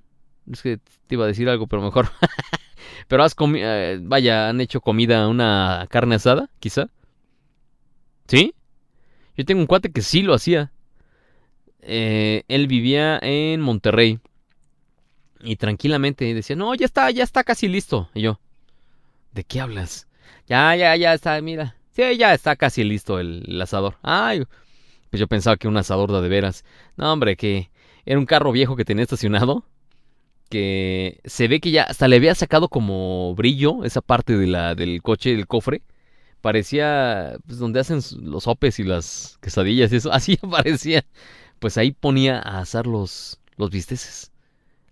Es 0.50 0.62
que 0.62 0.78
te 0.78 1.14
iba 1.14 1.24
a 1.24 1.28
decir 1.28 1.48
algo, 1.48 1.66
pero 1.66 1.82
mejor. 1.82 2.08
pero 3.08 3.24
has 3.24 3.34
comido... 3.34 3.68
Eh, 3.68 3.98
vaya, 4.00 4.48
han 4.48 4.60
hecho 4.60 4.80
comida, 4.80 5.26
una 5.28 5.86
carne 5.90 6.14
asada, 6.14 6.48
quizá. 6.60 6.90
¿Sí? 8.28 8.54
Yo 9.36 9.44
tengo 9.44 9.60
un 9.60 9.66
cuate 9.66 9.90
que 9.90 10.02
sí 10.02 10.22
lo 10.22 10.34
hacía. 10.34 10.70
Eh, 11.80 12.44
él 12.48 12.66
vivía 12.66 13.18
en 13.20 13.60
Monterrey. 13.60 14.20
Y 15.40 15.56
tranquilamente 15.56 16.32
decía, 16.34 16.56
no, 16.56 16.74
ya 16.74 16.86
está, 16.86 17.10
ya 17.10 17.24
está 17.24 17.44
casi 17.44 17.68
listo. 17.68 18.08
Y 18.14 18.22
yo, 18.22 18.40
¿de 19.32 19.44
qué 19.44 19.60
hablas? 19.60 20.08
Ya, 20.46 20.74
ya, 20.76 20.96
ya 20.96 21.14
está, 21.14 21.40
mira. 21.40 21.76
Sí, 21.92 22.16
ya 22.16 22.34
está 22.34 22.56
casi 22.56 22.84
listo 22.84 23.18
el, 23.18 23.60
asador. 23.60 23.96
Ay, 24.02 24.44
pues 25.10 25.20
yo 25.20 25.26
pensaba 25.26 25.56
que 25.56 25.68
un 25.68 25.76
asador 25.76 26.12
de, 26.12 26.20
de 26.22 26.28
veras. 26.28 26.64
No, 26.96 27.12
hombre, 27.12 27.36
que 27.36 27.70
era 28.06 28.18
un 28.18 28.26
carro 28.26 28.52
viejo 28.52 28.76
que 28.76 28.84
tenía 28.84 29.02
estacionado. 29.02 29.64
Que 30.48 31.20
se 31.24 31.46
ve 31.48 31.60
que 31.60 31.70
ya 31.70 31.82
hasta 31.84 32.08
le 32.08 32.16
había 32.16 32.34
sacado 32.34 32.68
como 32.68 33.34
brillo 33.34 33.84
esa 33.84 34.00
parte 34.00 34.36
de 34.38 34.46
la, 34.46 34.74
del 34.74 35.02
coche, 35.02 35.30
del 35.30 35.46
cofre. 35.46 35.82
Parecía, 36.40 37.36
pues, 37.46 37.58
donde 37.58 37.80
hacen 37.80 38.00
los 38.22 38.46
opes 38.46 38.78
y 38.78 38.84
las 38.84 39.38
quesadillas 39.42 39.92
y 39.92 39.96
eso. 39.96 40.12
Así 40.12 40.36
parecía. 40.36 41.04
Pues 41.58 41.76
ahí 41.78 41.92
ponía 41.92 42.38
a 42.38 42.60
asar 42.60 42.86
los, 42.86 43.40
los 43.56 43.70
bisteces 43.70 44.27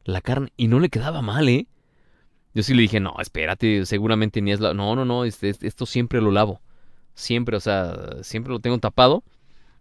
la 0.06 0.20
carne 0.20 0.52
y 0.56 0.68
no 0.68 0.80
le 0.80 0.88
quedaba 0.88 1.20
mal, 1.20 1.48
¿eh? 1.48 1.66
Yo 2.54 2.62
sí 2.62 2.72
le 2.72 2.82
dije, 2.82 3.00
no, 3.00 3.14
espérate, 3.20 3.84
seguramente 3.84 4.40
ni 4.40 4.52
es 4.52 4.60
la... 4.60 4.72
No, 4.72 4.96
no, 4.96 5.04
no, 5.04 5.24
este, 5.24 5.50
esto 5.60 5.84
siempre 5.84 6.22
lo 6.22 6.30
lavo. 6.30 6.62
Siempre, 7.14 7.56
o 7.56 7.60
sea, 7.60 8.22
siempre 8.22 8.52
lo 8.52 8.60
tengo 8.60 8.78
tapado. 8.78 9.24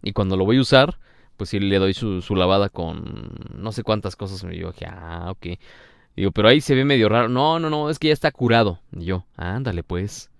Y 0.02 0.12
cuando 0.12 0.36
lo 0.36 0.44
voy 0.44 0.58
a 0.58 0.60
usar, 0.60 0.98
pues 1.36 1.50
sí 1.50 1.58
le 1.58 1.78
doy 1.78 1.94
su, 1.94 2.20
su 2.20 2.36
lavada 2.36 2.68
con 2.68 3.30
no 3.54 3.72
sé 3.72 3.82
cuántas 3.82 4.14
cosas. 4.14 4.44
Y 4.52 4.58
yo 4.58 4.72
dije, 4.72 4.86
ah, 4.86 5.28
ok. 5.30 5.58
Digo, 6.16 6.32
pero 6.32 6.48
ahí 6.48 6.60
se 6.60 6.74
ve 6.74 6.84
medio 6.84 7.08
raro. 7.08 7.28
No, 7.28 7.58
no, 7.58 7.70
no, 7.70 7.88
es 7.88 7.98
que 7.98 8.08
ya 8.08 8.12
está 8.12 8.30
curado. 8.30 8.80
Y 8.92 9.06
yo, 9.06 9.24
ándale 9.36 9.82
pues, 9.82 10.30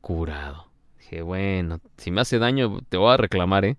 curado. 0.00 0.66
Dije, 0.98 1.22
bueno, 1.22 1.80
si 1.96 2.10
me 2.10 2.22
hace 2.22 2.38
daño, 2.38 2.80
te 2.88 2.96
voy 2.96 3.12
a 3.12 3.16
reclamar, 3.18 3.64
¿eh? 3.64 3.76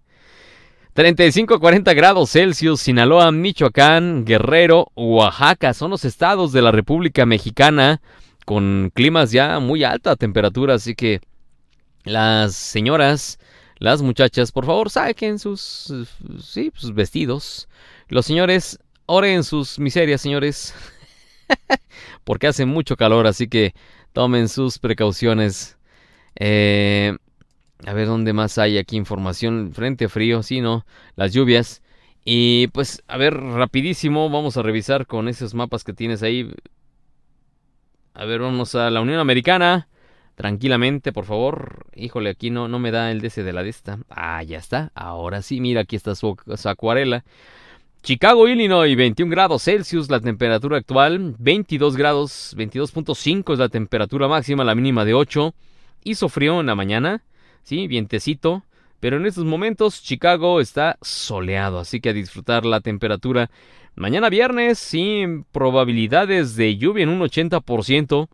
35 0.99 1.61
40 1.61 1.93
grados 1.93 2.31
Celsius, 2.31 2.81
Sinaloa, 2.81 3.31
Michoacán, 3.31 4.25
Guerrero, 4.25 4.91
Oaxaca 4.95 5.73
son 5.73 5.91
los 5.91 6.03
estados 6.03 6.51
de 6.51 6.61
la 6.61 6.73
República 6.73 7.25
Mexicana 7.25 8.01
con 8.45 8.91
climas 8.93 9.31
ya 9.31 9.61
muy 9.61 9.85
alta 9.85 10.17
temperatura, 10.17 10.73
así 10.73 10.95
que 10.95 11.21
las 12.03 12.53
señoras, 12.53 13.39
las 13.77 14.01
muchachas, 14.01 14.51
por 14.51 14.65
favor 14.65 14.89
saquen 14.89 15.39
sus, 15.39 15.93
sí, 16.43 16.69
sus 16.75 16.93
vestidos. 16.93 17.69
Los 18.09 18.25
señores, 18.25 18.77
oren 19.05 19.45
sus 19.45 19.79
miserias, 19.79 20.19
señores, 20.19 20.75
porque 22.25 22.47
hace 22.47 22.65
mucho 22.65 22.97
calor, 22.97 23.25
así 23.25 23.47
que 23.47 23.73
tomen 24.11 24.49
sus 24.49 24.79
precauciones. 24.79 25.77
Eh, 26.35 27.15
a 27.85 27.93
ver 27.93 28.07
dónde 28.07 28.33
más 28.33 28.57
hay 28.57 28.77
aquí 28.77 28.97
información. 28.97 29.71
Frente 29.73 30.09
frío, 30.09 30.43
sí, 30.43 30.61
¿no? 30.61 30.85
Las 31.15 31.33
lluvias. 31.33 31.81
Y 32.25 32.67
pues, 32.67 33.03
a 33.07 33.17
ver, 33.17 33.35
rapidísimo, 33.35 34.29
vamos 34.29 34.57
a 34.57 34.61
revisar 34.61 35.07
con 35.07 35.27
esos 35.27 35.53
mapas 35.53 35.83
que 35.83 35.93
tienes 35.93 36.21
ahí. 36.23 36.51
A 38.13 38.25
ver, 38.25 38.41
vamos 38.41 38.75
a 38.75 38.89
la 38.89 39.01
Unión 39.01 39.19
Americana. 39.19 39.87
Tranquilamente, 40.35 41.11
por 41.11 41.25
favor. 41.25 41.87
Híjole, 41.95 42.29
aquí 42.29 42.49
no, 42.49 42.67
no 42.67 42.79
me 42.79 42.91
da 42.91 43.11
el 43.11 43.21
DC 43.21 43.43
de 43.43 43.53
la 43.53 43.63
de 43.63 43.69
esta. 43.69 43.99
Ah, 44.09 44.41
ya 44.43 44.57
está. 44.57 44.91
Ahora 44.95 45.41
sí, 45.41 45.59
mira, 45.59 45.81
aquí 45.81 45.95
está 45.95 46.15
su, 46.15 46.37
su 46.55 46.69
acuarela. 46.69 47.23
Chicago, 48.01 48.47
Illinois, 48.47 48.95
21 48.95 49.29
grados 49.29 49.63
Celsius 49.63 50.09
la 50.09 50.21
temperatura 50.21 50.77
actual, 50.77 51.35
22 51.37 51.97
grados, 51.97 52.55
22.5 52.57 53.53
es 53.53 53.59
la 53.59 53.67
temperatura 53.67 54.29
máxima, 54.29 54.63
la 54.63 54.73
mínima 54.73 55.03
de 55.03 55.13
8. 55.13 55.53
Hizo 56.05 56.29
frío 56.29 56.61
en 56.61 56.67
la 56.67 56.75
mañana, 56.75 57.21
sí, 57.63 57.87
vientecito. 57.87 58.63
Pero 58.99 59.17
en 59.17 59.25
estos 59.25 59.45
momentos 59.45 60.03
Chicago 60.03 60.59
está 60.59 60.97
soleado, 61.01 61.79
así 61.79 62.01
que 62.01 62.09
a 62.09 62.13
disfrutar 62.13 62.65
la 62.65 62.81
temperatura. 62.81 63.49
Mañana 63.95 64.29
viernes, 64.29 64.77
sin 64.77 65.45
probabilidades 65.45 66.55
de 66.55 66.77
lluvia 66.77 67.03
en 67.03 67.09
un 67.09 67.21
80% 67.21 68.27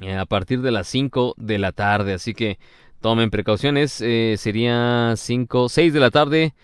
eh, 0.00 0.14
a 0.14 0.24
partir 0.26 0.62
de 0.62 0.70
las 0.70 0.88
5 0.88 1.34
de 1.36 1.58
la 1.58 1.72
tarde. 1.72 2.14
Así 2.14 2.34
que 2.34 2.58
tomen 3.00 3.30
precauciones. 3.30 4.00
Eh, 4.00 4.36
sería 4.38 5.14
5, 5.16 5.68
6 5.68 5.92
de 5.92 6.00
la 6.00 6.10
tarde 6.10 6.54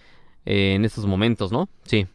eh, 0.46 0.75
en 0.75 0.84
estos 0.84 1.06
momentos, 1.06 1.52
¿no? 1.52 1.68
Sí, 1.84 2.06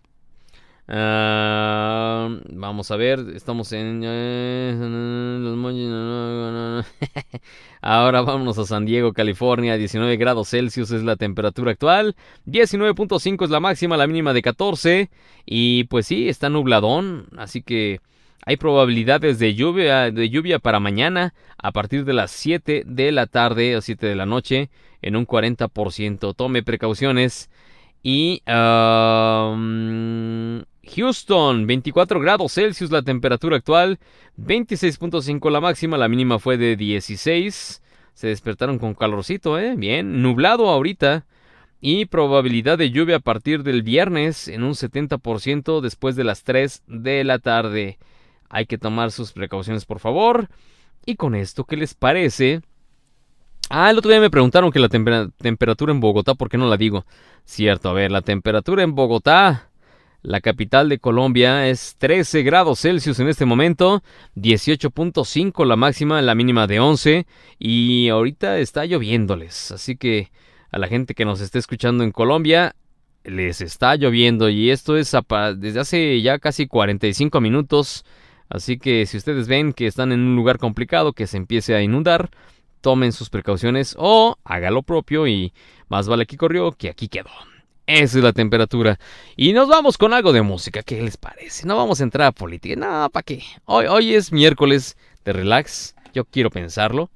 Ah, 0.87 2.29
vamos 2.51 2.91
a 2.91 2.95
ver, 2.95 3.19
estamos 3.35 3.71
en... 3.71 4.03
Ahora 7.81 8.21
vámonos 8.21 8.59
a 8.59 8.65
San 8.65 8.85
Diego, 8.85 9.13
California, 9.13 9.77
19 9.77 10.17
grados 10.17 10.49
Celsius 10.49 10.91
es 10.91 11.03
la 11.03 11.15
temperatura 11.15 11.71
actual, 11.71 12.15
19.5 12.45 13.45
es 13.45 13.49
la 13.49 13.59
máxima, 13.59 13.97
la 13.97 14.05
mínima 14.05 14.33
de 14.33 14.43
14 14.43 15.09
y 15.45 15.85
pues 15.85 16.05
sí, 16.05 16.29
está 16.29 16.49
nubladón, 16.49 17.29
así 17.35 17.63
que 17.63 17.99
hay 18.45 18.57
probabilidades 18.57 19.39
de 19.39 19.55
lluvia, 19.55 20.11
de 20.11 20.29
lluvia 20.29 20.59
para 20.59 20.79
mañana 20.79 21.33
a 21.57 21.71
partir 21.71 22.05
de 22.05 22.13
las 22.13 22.29
7 22.29 22.83
de 22.85 23.11
la 23.11 23.25
tarde 23.25 23.75
o 23.75 23.81
7 23.81 24.05
de 24.05 24.15
la 24.15 24.27
noche 24.27 24.69
en 25.01 25.15
un 25.15 25.25
40%. 25.25 26.35
Tome 26.35 26.61
precauciones 26.61 27.49
y... 28.03 28.43
Houston, 30.95 31.67
24 31.67 32.19
grados 32.19 32.53
Celsius 32.53 32.91
la 32.91 33.01
temperatura 33.01 33.57
actual, 33.57 33.99
26.5 34.37 35.49
la 35.49 35.61
máxima, 35.61 35.97
la 35.97 36.07
mínima 36.07 36.39
fue 36.39 36.57
de 36.57 36.75
16. 36.75 37.81
Se 38.13 38.27
despertaron 38.27 38.79
con 38.79 38.93
calorcito, 38.93 39.59
¿eh? 39.59 39.75
Bien, 39.75 40.21
nublado 40.21 40.69
ahorita. 40.69 41.25
Y 41.81 42.05
probabilidad 42.05 42.77
de 42.77 42.89
lluvia 42.89 43.17
a 43.17 43.19
partir 43.19 43.61
del 43.61 43.83
viernes 43.83 44.47
en 44.47 44.63
un 44.63 44.71
70% 44.71 45.81
después 45.81 46.15
de 46.15 46.23
las 46.23 46.43
3 46.43 46.83
de 46.87 47.23
la 47.23 47.39
tarde. 47.39 47.99
Hay 48.49 48.65
que 48.65 48.77
tomar 48.77 49.11
sus 49.11 49.33
precauciones, 49.33 49.85
por 49.85 49.99
favor. 49.99 50.49
Y 51.05 51.15
con 51.15 51.35
esto, 51.35 51.65
¿qué 51.65 51.75
les 51.75 51.93
parece? 51.93 52.61
Ah, 53.69 53.89
el 53.89 53.97
otro 53.97 54.11
día 54.11 54.19
me 54.19 54.29
preguntaron 54.29 54.71
que 54.71 54.79
la 54.79 54.89
temperatura 54.89 55.91
en 55.91 55.99
Bogotá, 55.99 56.35
¿por 56.35 56.49
qué 56.49 56.57
no 56.57 56.67
la 56.67 56.77
digo? 56.77 57.05
Cierto, 57.43 57.89
a 57.89 57.93
ver, 57.93 58.11
la 58.11 58.21
temperatura 58.21 58.83
en 58.83 58.95
Bogotá, 58.95 59.69
la 60.25 60.41
capital 60.41 60.89
de 60.89 60.97
Colombia, 60.97 61.69
es 61.69 61.95
13 61.99 62.41
grados 62.41 62.81
Celsius 62.81 63.19
en 63.19 63.27
este 63.27 63.45
momento, 63.45 64.03
18.5 64.35 65.65
la 65.65 65.75
máxima, 65.75 66.21
la 66.23 66.33
mínima 66.33 66.65
de 66.65 66.79
11, 66.79 67.27
y 67.59 68.09
ahorita 68.09 68.57
está 68.57 68.85
lloviéndoles, 68.85 69.71
así 69.71 69.97
que 69.97 70.31
a 70.71 70.79
la 70.79 70.87
gente 70.87 71.13
que 71.13 71.25
nos 71.25 71.41
esté 71.41 71.59
escuchando 71.59 72.03
en 72.03 72.11
Colombia, 72.11 72.75
les 73.23 73.61
está 73.61 73.95
lloviendo, 73.95 74.49
y 74.49 74.71
esto 74.71 74.97
es 74.97 75.15
desde 75.57 75.79
hace 75.79 76.21
ya 76.21 76.39
casi 76.39 76.65
45 76.65 77.39
minutos, 77.39 78.03
así 78.49 78.79
que 78.79 79.05
si 79.05 79.17
ustedes 79.17 79.47
ven 79.47 79.73
que 79.73 79.85
están 79.85 80.11
en 80.11 80.21
un 80.21 80.35
lugar 80.35 80.57
complicado, 80.57 81.13
que 81.13 81.27
se 81.27 81.37
empiece 81.37 81.75
a 81.75 81.83
inundar, 81.83 82.31
tomen 82.81 83.11
sus 83.11 83.29
precauciones 83.29 83.95
o 83.97 84.37
haga 84.43 84.71
lo 84.71 84.81
propio 84.81 85.27
y 85.27 85.53
más 85.87 86.07
vale 86.07 86.23
aquí 86.23 86.35
corrió 86.35 86.71
que 86.71 86.89
aquí 86.89 87.07
quedó. 87.09 87.31
Esa 87.87 88.17
es 88.17 88.23
la 88.23 88.33
temperatura. 88.33 88.99
Y 89.35 89.53
nos 89.53 89.67
vamos 89.67 89.97
con 89.97 90.13
algo 90.13 90.33
de 90.33 90.41
música. 90.41 90.81
¿Qué 90.81 91.01
les 91.01 91.17
parece? 91.17 91.67
No 91.67 91.77
vamos 91.77 91.99
a 91.99 92.03
entrar 92.03 92.27
a 92.27 92.31
política. 92.31 92.75
No, 92.75 93.09
¿para 93.09 93.23
qué? 93.23 93.43
Hoy, 93.65 93.85
hoy 93.85 94.15
es 94.15 94.31
miércoles 94.31 94.97
de 95.23 95.33
relax. 95.33 95.95
Yo 96.13 96.25
quiero 96.25 96.49
pensarlo. 96.49 97.09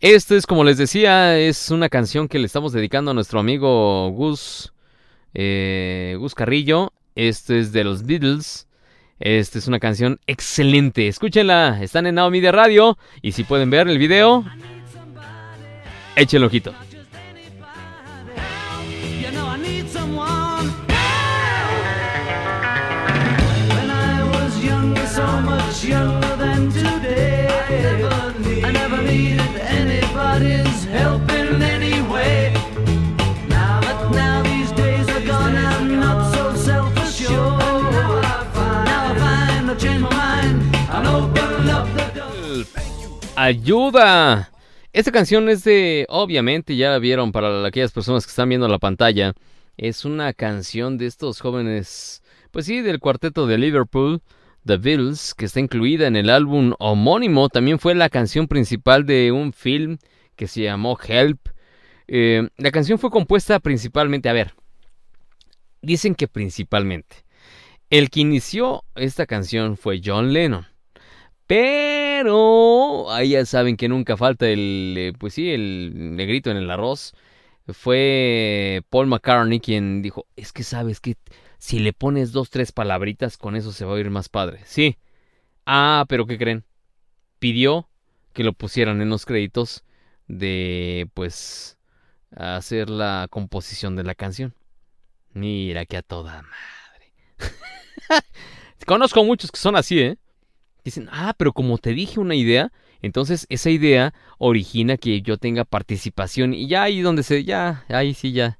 Esto 0.00 0.34
es, 0.34 0.46
como 0.46 0.64
les 0.64 0.78
decía, 0.78 1.38
es 1.38 1.70
una 1.70 1.88
canción 1.88 2.28
que 2.28 2.38
le 2.38 2.46
estamos 2.46 2.72
dedicando 2.72 3.10
a 3.10 3.14
nuestro 3.14 3.38
amigo 3.38 4.10
Gus, 4.10 4.72
eh, 5.34 6.16
Gus 6.18 6.34
Carrillo. 6.34 6.92
Este 7.14 7.58
es 7.58 7.72
de 7.72 7.84
los 7.84 8.04
Beatles. 8.04 8.66
Esta 9.18 9.58
es 9.58 9.66
una 9.66 9.78
canción 9.78 10.18
excelente. 10.26 11.08
Escúchenla. 11.08 11.82
Están 11.82 12.06
en 12.06 12.14
Naomi 12.16 12.40
de 12.40 12.52
Radio. 12.52 12.98
Y 13.20 13.32
si 13.32 13.44
pueden 13.44 13.70
ver 13.70 13.88
el 13.88 13.98
video, 13.98 14.44
échenlo 16.16 16.46
ojito. 16.46 16.74
Ayuda. 43.50 44.50
Esta 44.92 45.12
canción 45.12 45.48
es 45.48 45.64
de, 45.64 46.04
obviamente 46.08 46.76
ya 46.76 46.90
la 46.90 46.98
vieron 46.98 47.32
para 47.32 47.66
aquellas 47.66 47.92
personas 47.92 48.26
que 48.26 48.30
están 48.30 48.48
viendo 48.48 48.68
la 48.68 48.78
pantalla, 48.78 49.34
es 49.76 50.04
una 50.04 50.32
canción 50.32 50.98
de 50.98 51.06
estos 51.06 51.40
jóvenes, 51.40 52.22
pues 52.50 52.66
sí, 52.66 52.80
del 52.80 52.98
cuarteto 52.98 53.46
de 53.46 53.56
Liverpool, 53.58 54.20
The 54.66 54.76
Beatles, 54.76 55.34
que 55.34 55.46
está 55.46 55.60
incluida 55.60 56.06
en 56.06 56.16
el 56.16 56.30
álbum 56.30 56.74
homónimo, 56.78 57.48
también 57.48 57.78
fue 57.78 57.94
la 57.94 58.08
canción 58.08 58.46
principal 58.46 59.06
de 59.06 59.32
un 59.32 59.52
film 59.52 59.98
que 60.36 60.46
se 60.46 60.62
llamó 60.62 60.98
Help. 61.02 61.48
Eh, 62.08 62.48
la 62.56 62.70
canción 62.70 62.98
fue 62.98 63.10
compuesta 63.10 63.58
principalmente, 63.60 64.28
a 64.28 64.32
ver, 64.32 64.54
dicen 65.82 66.14
que 66.14 66.28
principalmente. 66.28 67.24
El 67.88 68.10
que 68.10 68.20
inició 68.20 68.84
esta 68.94 69.26
canción 69.26 69.76
fue 69.76 70.00
John 70.04 70.32
Lennon. 70.32 70.66
Pero 71.46 73.10
ahí 73.10 73.30
ya 73.30 73.44
saben 73.44 73.76
que 73.76 73.88
nunca 73.88 74.16
falta 74.16 74.48
el, 74.48 74.94
eh, 74.96 75.12
pues 75.18 75.34
sí, 75.34 75.50
el 75.50 76.14
negrito 76.14 76.50
en 76.50 76.56
el 76.56 76.70
arroz. 76.70 77.12
Fue 77.66 78.82
Paul 78.88 79.08
McCartney 79.08 79.58
quien 79.58 80.02
dijo, 80.02 80.26
es 80.36 80.52
que 80.52 80.62
sabes 80.62 81.00
que 81.00 81.16
si 81.60 81.78
le 81.78 81.92
pones 81.92 82.32
dos, 82.32 82.48
tres 82.48 82.72
palabritas, 82.72 83.36
con 83.36 83.54
eso 83.54 83.70
se 83.70 83.84
va 83.84 83.92
a 83.92 83.94
oír 83.96 84.08
más 84.08 84.30
padre. 84.30 84.60
Sí. 84.64 84.96
Ah, 85.66 86.06
pero 86.08 86.26
¿qué 86.26 86.38
creen? 86.38 86.64
Pidió 87.38 87.90
que 88.32 88.44
lo 88.44 88.54
pusieran 88.54 89.02
en 89.02 89.10
los 89.10 89.26
créditos 89.26 89.84
de, 90.26 91.10
pues, 91.12 91.76
hacer 92.34 92.88
la 92.88 93.28
composición 93.30 93.94
de 93.94 94.04
la 94.04 94.14
canción. 94.14 94.54
Mira 95.34 95.84
que 95.84 95.98
a 95.98 96.02
toda 96.02 96.42
madre. 96.42 97.12
Conozco 98.86 99.22
muchos 99.22 99.52
que 99.52 99.60
son 99.60 99.76
así, 99.76 100.00
¿eh? 100.00 100.16
Dicen, 100.82 101.08
ah, 101.12 101.34
pero 101.36 101.52
como 101.52 101.76
te 101.76 101.92
dije 101.92 102.20
una 102.20 102.36
idea, 102.36 102.72
entonces 103.02 103.46
esa 103.50 103.68
idea 103.68 104.14
origina 104.38 104.96
que 104.96 105.20
yo 105.20 105.36
tenga 105.36 105.66
participación 105.66 106.54
y 106.54 106.68
ya 106.68 106.84
ahí 106.84 107.02
donde 107.02 107.22
se, 107.22 107.44
ya, 107.44 107.84
ahí 107.88 108.14
sí 108.14 108.32
ya, 108.32 108.58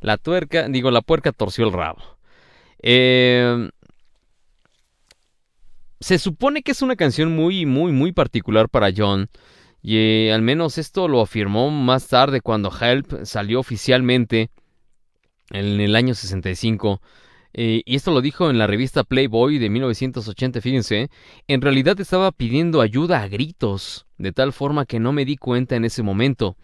la 0.00 0.16
tuerca, 0.16 0.68
digo, 0.68 0.92
la 0.92 1.02
puerca 1.02 1.32
torció 1.32 1.66
el 1.66 1.72
rabo. 1.72 2.15
Em, 2.80 3.70
se 6.00 6.18
supone 6.18 6.62
que 6.62 6.72
es 6.72 6.82
una 6.82 6.96
canción 6.96 7.34
muy, 7.34 7.66
muy, 7.66 7.92
muy 7.92 8.12
particular 8.12 8.68
para 8.68 8.92
John. 8.96 9.28
Y 9.82 9.96
eh, 9.96 10.32
al 10.32 10.42
menos 10.42 10.78
esto 10.78 11.08
lo 11.08 11.20
afirmó 11.20 11.70
más 11.70 12.08
tarde 12.08 12.40
cuando 12.40 12.72
Help 12.78 13.24
salió 13.24 13.60
oficialmente 13.60 14.50
en 15.50 15.80
el 15.80 15.94
año 15.96 16.14
65. 16.14 17.00
Eh, 17.58 17.82
y 17.86 17.96
esto 17.96 18.10
lo 18.10 18.20
dijo 18.20 18.50
en 18.50 18.58
la 18.58 18.66
revista 18.66 19.02
Playboy 19.02 19.58
de 19.58 19.70
1980, 19.70 20.60
fíjense, 20.60 21.08
en 21.48 21.62
realidad 21.62 21.98
estaba 21.98 22.30
pidiendo 22.30 22.82
ayuda 22.82 23.22
a 23.22 23.28
gritos, 23.28 24.06
de 24.18 24.32
tal 24.32 24.52
forma 24.52 24.84
que 24.84 25.00
no 25.00 25.12
me 25.12 25.24
di 25.24 25.36
cuenta 25.36 25.74
en 25.74 25.86
ese 25.86 26.02
momento. 26.02 26.56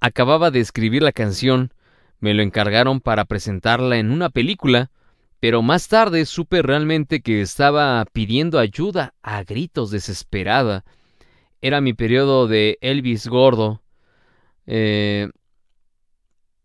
Acababa 0.00 0.50
de 0.50 0.60
escribir 0.60 1.02
la 1.02 1.12
canción, 1.12 1.74
me 2.18 2.32
lo 2.32 2.42
encargaron 2.42 3.00
para 3.00 3.26
presentarla 3.26 3.98
en 3.98 4.10
una 4.10 4.30
película, 4.30 4.90
pero 5.40 5.62
más 5.62 5.88
tarde 5.88 6.26
supe 6.26 6.62
realmente 6.62 7.20
que 7.20 7.40
estaba 7.40 8.04
pidiendo 8.12 8.58
ayuda 8.58 9.14
a 9.22 9.44
gritos 9.44 9.90
desesperada. 9.90 10.84
Era 11.60 11.80
mi 11.80 11.94
periodo 11.94 12.46
de 12.46 12.78
Elvis 12.80 13.26
gordo. 13.28 13.82
Eh, 14.66 15.28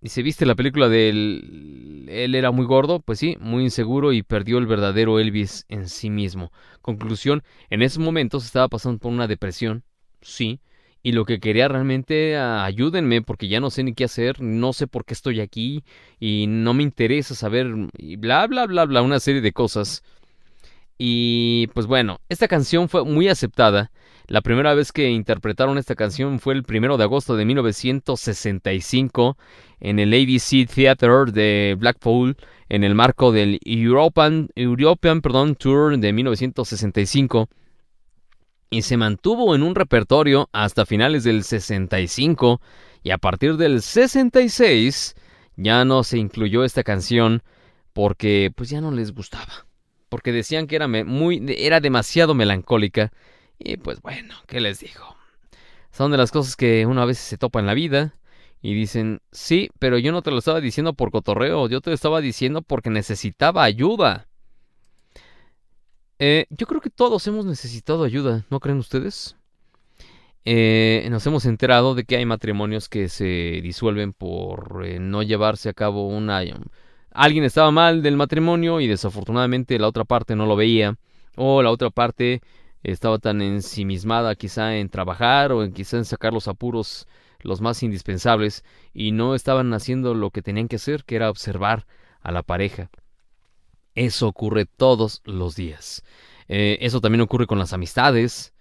y 0.01 0.09
se 0.09 0.21
viste 0.21 0.45
la 0.45 0.55
película 0.55 0.89
de 0.89 1.07
él, 1.07 2.05
él 2.09 2.35
era 2.35 2.51
muy 2.51 2.65
gordo, 2.65 2.99
pues 2.99 3.19
sí, 3.19 3.37
muy 3.39 3.63
inseguro 3.63 4.11
y 4.11 4.21
perdió 4.21 4.57
el 4.57 4.67
verdadero 4.67 5.17
Elvis 5.17 5.65
en 5.69 5.87
sí 5.87 6.09
mismo. 6.09 6.51
Conclusión, 6.81 7.41
en 7.69 7.81
esos 7.81 7.99
momentos 7.99 8.43
estaba 8.43 8.67
pasando 8.67 8.99
por 8.99 9.13
una 9.13 9.27
depresión, 9.27 9.83
sí, 10.21 10.59
y 11.03 11.11
lo 11.11 11.25
que 11.25 11.39
quería 11.39 11.67
realmente 11.67 12.37
ah, 12.37 12.65
ayúdenme 12.65 13.21
porque 13.21 13.47
ya 13.47 13.59
no 13.59 13.69
sé 13.69 13.83
ni 13.83 13.93
qué 13.93 14.05
hacer, 14.05 14.41
no 14.41 14.73
sé 14.73 14.87
por 14.87 15.05
qué 15.05 15.13
estoy 15.13 15.41
aquí 15.41 15.83
y 16.19 16.45
no 16.47 16.73
me 16.73 16.83
interesa 16.83 17.35
saber 17.35 17.67
y 17.97 18.15
bla 18.15 18.47
bla 18.47 18.65
bla 18.65 18.85
bla 18.85 19.01
una 19.01 19.19
serie 19.19 19.41
de 19.41 19.51
cosas. 19.51 20.03
Y 20.97 21.67
pues 21.73 21.87
bueno, 21.87 22.21
esta 22.29 22.47
canción 22.47 22.87
fue 22.89 23.03
muy 23.03 23.27
aceptada 23.27 23.91
la 24.27 24.41
primera 24.41 24.73
vez 24.73 24.93
que 24.93 25.09
interpretaron 25.09 25.77
esta 25.77 25.95
canción 25.95 26.39
fue 26.39 26.53
el 26.53 26.63
primero 26.63 26.97
de 26.97 27.03
agosto 27.03 27.35
de 27.35 27.43
1965 27.43 29.37
en 29.81 29.99
el 29.99 30.13
ABC 30.13 30.65
Theatre 30.73 31.31
de 31.33 31.75
Blackpool 31.77 32.37
en 32.69 32.85
el 32.85 32.95
marco 32.95 33.33
del 33.33 33.59
European, 33.65 34.47
European 34.55 35.21
perdón, 35.21 35.55
Tour 35.55 35.97
de 35.97 36.13
1965 36.13 37.49
y 38.73 38.81
se 38.81 38.97
mantuvo 38.97 39.53
en 39.53 39.61
un 39.61 39.75
repertorio 39.75 40.49
hasta 40.51 40.85
finales 40.85 41.23
del 41.23 41.43
65 41.43 42.59
y 43.03 43.11
a 43.11 43.19
partir 43.19 43.55
del 43.57 43.81
66 43.81 45.15
ya 45.55 45.85
no 45.85 46.03
se 46.03 46.17
incluyó 46.17 46.63
esta 46.63 46.83
canción 46.83 47.43
porque 47.93 48.51
pues 48.55 48.71
ya 48.71 48.81
no 48.81 48.91
les 48.91 49.13
gustaba 49.13 49.67
porque 50.09 50.31
decían 50.31 50.65
que 50.65 50.75
era 50.75 50.87
muy 50.87 51.43
era 51.57 51.79
demasiado 51.79 52.33
melancólica 52.33 53.11
y 53.59 53.77
pues 53.77 54.01
bueno, 54.01 54.33
¿qué 54.47 54.59
les 54.59 54.79
digo? 54.79 55.15
Son 55.91 56.11
de 56.11 56.17
las 56.17 56.31
cosas 56.31 56.55
que 56.55 56.87
una 56.87 57.05
vez 57.05 57.19
se 57.19 57.37
topa 57.37 57.59
en 57.59 57.67
la 57.67 57.75
vida 57.75 58.15
y 58.61 58.73
dicen, 58.73 59.21
sí, 59.31 59.69
pero 59.77 59.99
yo 59.99 60.11
no 60.11 60.21
te 60.23 60.31
lo 60.31 60.39
estaba 60.39 60.61
diciendo 60.61 60.93
por 60.93 61.11
cotorreo, 61.11 61.69
yo 61.69 61.81
te 61.81 61.91
lo 61.91 61.93
estaba 61.93 62.21
diciendo 62.21 62.61
porque 62.63 62.89
necesitaba 62.89 63.63
ayuda. 63.63 64.27
Eh, 66.19 66.45
yo 66.49 66.67
creo 66.67 66.81
que 66.81 66.89
todos 66.89 67.25
hemos 67.27 67.45
necesitado 67.45 68.03
ayuda, 68.03 68.45
¿no 68.49 68.59
creen 68.59 68.77
ustedes? 68.77 69.35
Eh, 70.45 71.07
nos 71.09 71.25
hemos 71.25 71.45
enterado 71.45 71.95
de 71.95 72.03
que 72.03 72.17
hay 72.17 72.25
matrimonios 72.25 72.89
que 72.89 73.07
se 73.09 73.61
disuelven 73.61 74.13
por 74.13 74.83
eh, 74.85 74.99
no 74.99 75.23
llevarse 75.23 75.69
a 75.69 75.73
cabo 75.73 76.07
una... 76.07 76.41
Alguien 77.11 77.43
estaba 77.43 77.71
mal 77.71 78.01
del 78.01 78.17
matrimonio 78.17 78.81
y 78.81 78.87
desafortunadamente 78.87 79.79
la 79.79 79.87
otra 79.87 80.03
parte 80.03 80.35
no 80.35 80.45
lo 80.45 80.55
veía. 80.55 80.97
O 81.35 81.61
la 81.61 81.71
otra 81.71 81.89
parte 81.89 82.41
estaba 82.83 83.19
tan 83.19 83.41
ensimismada 83.41 84.35
quizá 84.35 84.75
en 84.75 84.89
trabajar 84.89 85.51
o 85.51 85.63
en 85.63 85.71
quizá 85.73 85.97
en 85.97 86.05
sacar 86.05 86.33
los 86.33 86.47
apuros 86.47 87.07
los 87.43 87.61
más 87.61 87.83
indispensables 87.83 88.63
y 88.93 89.11
no 89.11 89.35
estaban 89.35 89.73
haciendo 89.73 90.13
lo 90.13 90.31
que 90.31 90.41
tenían 90.41 90.67
que 90.67 90.77
hacer, 90.77 91.03
que 91.03 91.15
era 91.15 91.29
observar 91.29 91.85
a 92.21 92.31
la 92.31 92.43
pareja. 92.43 92.89
Eso 93.95 94.27
ocurre 94.27 94.65
todos 94.65 95.21
los 95.25 95.55
días. 95.55 96.03
Eh, 96.47 96.77
eso 96.81 97.01
también 97.01 97.21
ocurre 97.21 97.47
con 97.47 97.59
las 97.59 97.73
amistades, 97.73 98.53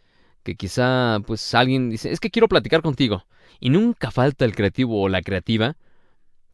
que 0.43 0.57
quizá 0.57 1.19
pues 1.27 1.55
alguien 1.55 1.91
dice, 1.91 2.11
es 2.13 2.21
que 2.21 2.31
quiero 2.31 2.49
platicar 2.49 2.83
contigo. 2.83 3.25
Y 3.61 3.71
nunca 3.71 4.11
falta 4.11 4.45
el 4.45 4.55
creativo 4.55 5.01
o 5.01 5.09
la 5.09 5.23
creativa 5.23 5.77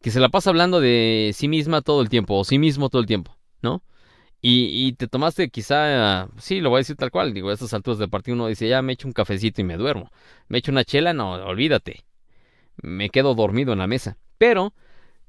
que 0.01 0.11
se 0.11 0.19
la 0.19 0.29
pasa 0.29 0.49
hablando 0.49 0.79
de 0.79 1.31
sí 1.33 1.47
misma 1.47 1.81
todo 1.81 2.01
el 2.01 2.09
tiempo 2.09 2.35
o 2.37 2.43
sí 2.43 2.57
mismo 2.57 2.89
todo 2.89 3.01
el 3.01 3.07
tiempo, 3.07 3.35
¿no? 3.61 3.83
Y, 4.41 4.87
y 4.87 4.93
te 4.93 5.07
tomaste 5.07 5.49
quizá, 5.49 6.29
sí, 6.37 6.61
lo 6.61 6.69
voy 6.69 6.77
a 6.77 6.79
decir 6.79 6.95
tal 6.95 7.11
cual, 7.11 7.33
digo, 7.33 7.49
a 7.49 7.53
estas 7.53 7.73
alturas 7.73 7.99
del 7.99 8.09
partido 8.09 8.35
uno 8.35 8.47
dice, 8.47 8.69
ya 8.69 8.81
me 8.81 8.93
echo 8.93 9.07
un 9.07 9.13
cafecito 9.13 9.59
y 9.59 9.65
me 9.65 9.75
duermo. 9.75 10.11
Me 10.47 10.59
echo 10.59 10.71
una 10.71 10.85
chela, 10.85 11.13
no, 11.13 11.33
olvídate. 11.33 12.05
Me 12.81 13.09
quedo 13.09 13.35
dormido 13.35 13.73
en 13.73 13.79
la 13.79 13.87
mesa. 13.87 14.17
Pero, 14.37 14.73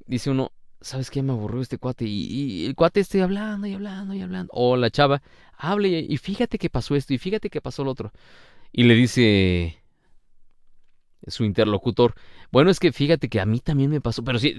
dice 0.05 0.29
uno, 0.29 0.53
¿sabes 0.81 1.09
qué? 1.09 1.21
Me 1.21 1.31
aburrió 1.31 1.61
este 1.61 1.77
cuate. 1.77 2.05
Y, 2.05 2.65
el 2.65 2.75
cuate 2.75 2.99
esté 2.99 3.21
hablando 3.21 3.67
y 3.67 3.73
hablando 3.73 4.13
y 4.13 4.21
hablando. 4.21 4.51
O 4.53 4.75
la 4.77 4.89
chava, 4.89 5.21
hable 5.57 5.87
y 5.87 6.17
fíjate 6.17 6.57
que 6.57 6.69
pasó 6.69 6.95
esto 6.95 7.13
y 7.13 7.17
fíjate 7.17 7.49
que 7.49 7.61
pasó 7.61 7.83
lo 7.83 7.91
otro. 7.91 8.11
Y 8.71 8.83
le 8.83 8.95
dice 8.95 9.81
su 11.27 11.43
interlocutor, 11.43 12.15
bueno, 12.51 12.71
es 12.71 12.79
que 12.79 12.91
fíjate 12.91 13.29
que 13.29 13.39
a 13.39 13.45
mí 13.45 13.59
también 13.59 13.91
me 13.91 14.01
pasó, 14.01 14.23
pero 14.23 14.39
sí, 14.39 14.55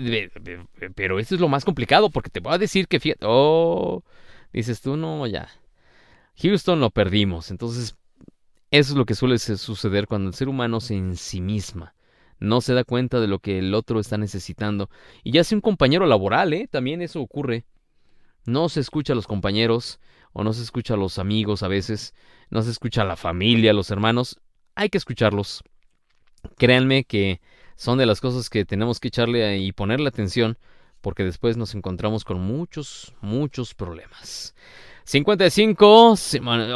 pero 0.95 1.19
eso 1.19 1.35
es 1.35 1.41
lo 1.41 1.49
más 1.49 1.65
complicado 1.65 2.11
porque 2.11 2.31
te 2.31 2.41
voy 2.41 2.55
a 2.55 2.59
decir 2.59 2.87
que 2.89 3.01
fíjate, 3.01 3.27
oh, 3.29 4.05
dices 4.53 4.81
tú, 4.81 4.97
no, 4.97 5.27
ya. 5.27 5.49
Houston 6.41 6.81
lo 6.81 6.91
perdimos, 6.91 7.51
entonces 7.51 7.97
eso 8.71 8.93
es 8.93 8.97
lo 8.97 9.05
que 9.05 9.15
suele 9.15 9.39
suceder 9.39 10.07
cuando 10.07 10.29
el 10.29 10.35
ser 10.35 10.49
humano 10.49 10.81
se 10.81 10.95
ensimisma, 10.95 11.95
no 12.43 12.61
se 12.61 12.75
da 12.75 12.85
cuenta 12.85 13.21
de 13.21 13.29
lo 13.29 13.39
que 13.39 13.59
el 13.59 13.75
otro 13.75 14.01
está 14.01 14.19
necesitando. 14.19 14.91
Y 15.23 15.33
ya 15.33 15.45
sea 15.45 15.57
un 15.57 15.63
compañero 15.63 16.07
laboral, 16.07 16.53
¿eh? 16.53 16.69
También 16.71 17.01
eso 17.01 17.21
ocurre. 17.21 17.65
No 18.45 18.69
se 18.69 18.81
escucha 18.81 19.13
a 19.13 19.17
los 19.17 19.27
compañeros, 19.27 20.01
o 20.33 20.43
no 20.43 20.53
se 20.53 20.63
escucha 20.63 20.95
a 20.95 20.97
los 20.97 21.19
amigos 21.19 21.63
a 21.63 21.69
veces, 21.69 22.15
no 22.51 22.63
se 22.63 22.71
escucha 22.71 23.03
a 23.03 23.07
la 23.07 23.17
familia, 23.17 23.71
a 23.71 23.75
los 23.75 23.91
hermanos. 23.91 24.41
Hay 24.75 24.89
que 24.89 24.99
escucharlos. 24.99 25.63
Créanme 26.59 27.05
que 27.05 27.41
son 27.77 27.99
de 27.99 28.07
las 28.07 28.21
cosas 28.21 28.51
que 28.51 28.65
tenemos 28.65 28.99
que 28.99 29.09
echarle 29.09 29.59
y 29.59 29.73
ponerle 29.73 30.09
atención 30.09 30.59
porque 31.01 31.25
después 31.25 31.57
nos 31.57 31.75
encontramos 31.75 32.25
con 32.25 32.41
muchos, 32.41 33.15
muchos 33.21 33.75
problemas. 33.75 34.55
55, 35.05 36.15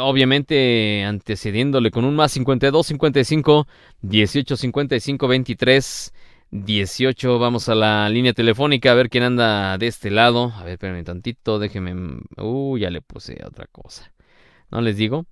obviamente 0.01 1.03
antecediéndole 1.05 1.91
con 1.91 2.05
un 2.05 2.15
más 2.15 2.31
52, 2.33 2.85
55, 2.87 3.67
18, 4.01 4.57
55, 4.57 5.27
23, 5.27 6.13
18. 6.51 7.39
Vamos 7.39 7.69
a 7.69 7.75
la 7.75 8.09
línea 8.09 8.33
telefónica 8.33 8.91
a 8.91 8.95
ver 8.95 9.09
quién 9.09 9.23
anda 9.23 9.77
de 9.77 9.87
este 9.87 10.09
lado. 10.09 10.53
A 10.55 10.63
ver, 10.63 10.73
espérenme 10.73 11.03
tantito, 11.03 11.59
déjenme. 11.59 12.21
Uh, 12.37 12.77
ya 12.77 12.89
le 12.89 13.01
puse 13.01 13.37
otra 13.45 13.65
cosa. 13.71 14.11
¿No 14.69 14.81
les 14.81 14.97
digo? 14.97 15.25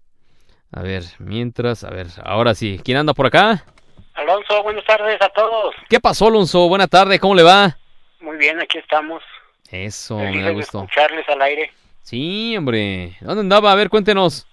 A 0.72 0.82
ver, 0.82 1.04
mientras, 1.20 1.84
a 1.84 1.90
ver, 1.90 2.08
ahora 2.24 2.56
sí. 2.56 2.80
¿Quién 2.84 2.98
anda 2.98 3.14
por 3.14 3.28
acá? 3.28 3.66
Alonso, 4.14 4.64
buenas 4.64 4.86
tardes 4.86 5.22
a 5.22 5.30
todos. 5.30 5.76
¿Qué 5.90 6.00
pasó, 6.00 6.28
Alonso? 6.28 6.68
Buena 6.70 6.88
tarde, 6.88 7.20
¿cómo 7.20 7.36
le 7.36 7.44
va? 7.44 7.78
Muy 8.22 8.38
bien, 8.38 8.60
aquí 8.62 8.78
estamos. 8.78 9.22
Eso, 9.70 10.18
me 10.18 10.42
da 10.42 10.52
gusto. 10.52 10.84
escucharles 10.84 11.28
al 11.28 11.42
aire. 11.42 11.72
Sí, 12.06 12.56
hombre. 12.56 13.18
¿Dónde 13.20 13.42
andaba? 13.42 13.72
A 13.72 13.76
ver, 13.76 13.90
cuéntenos. 13.90 14.48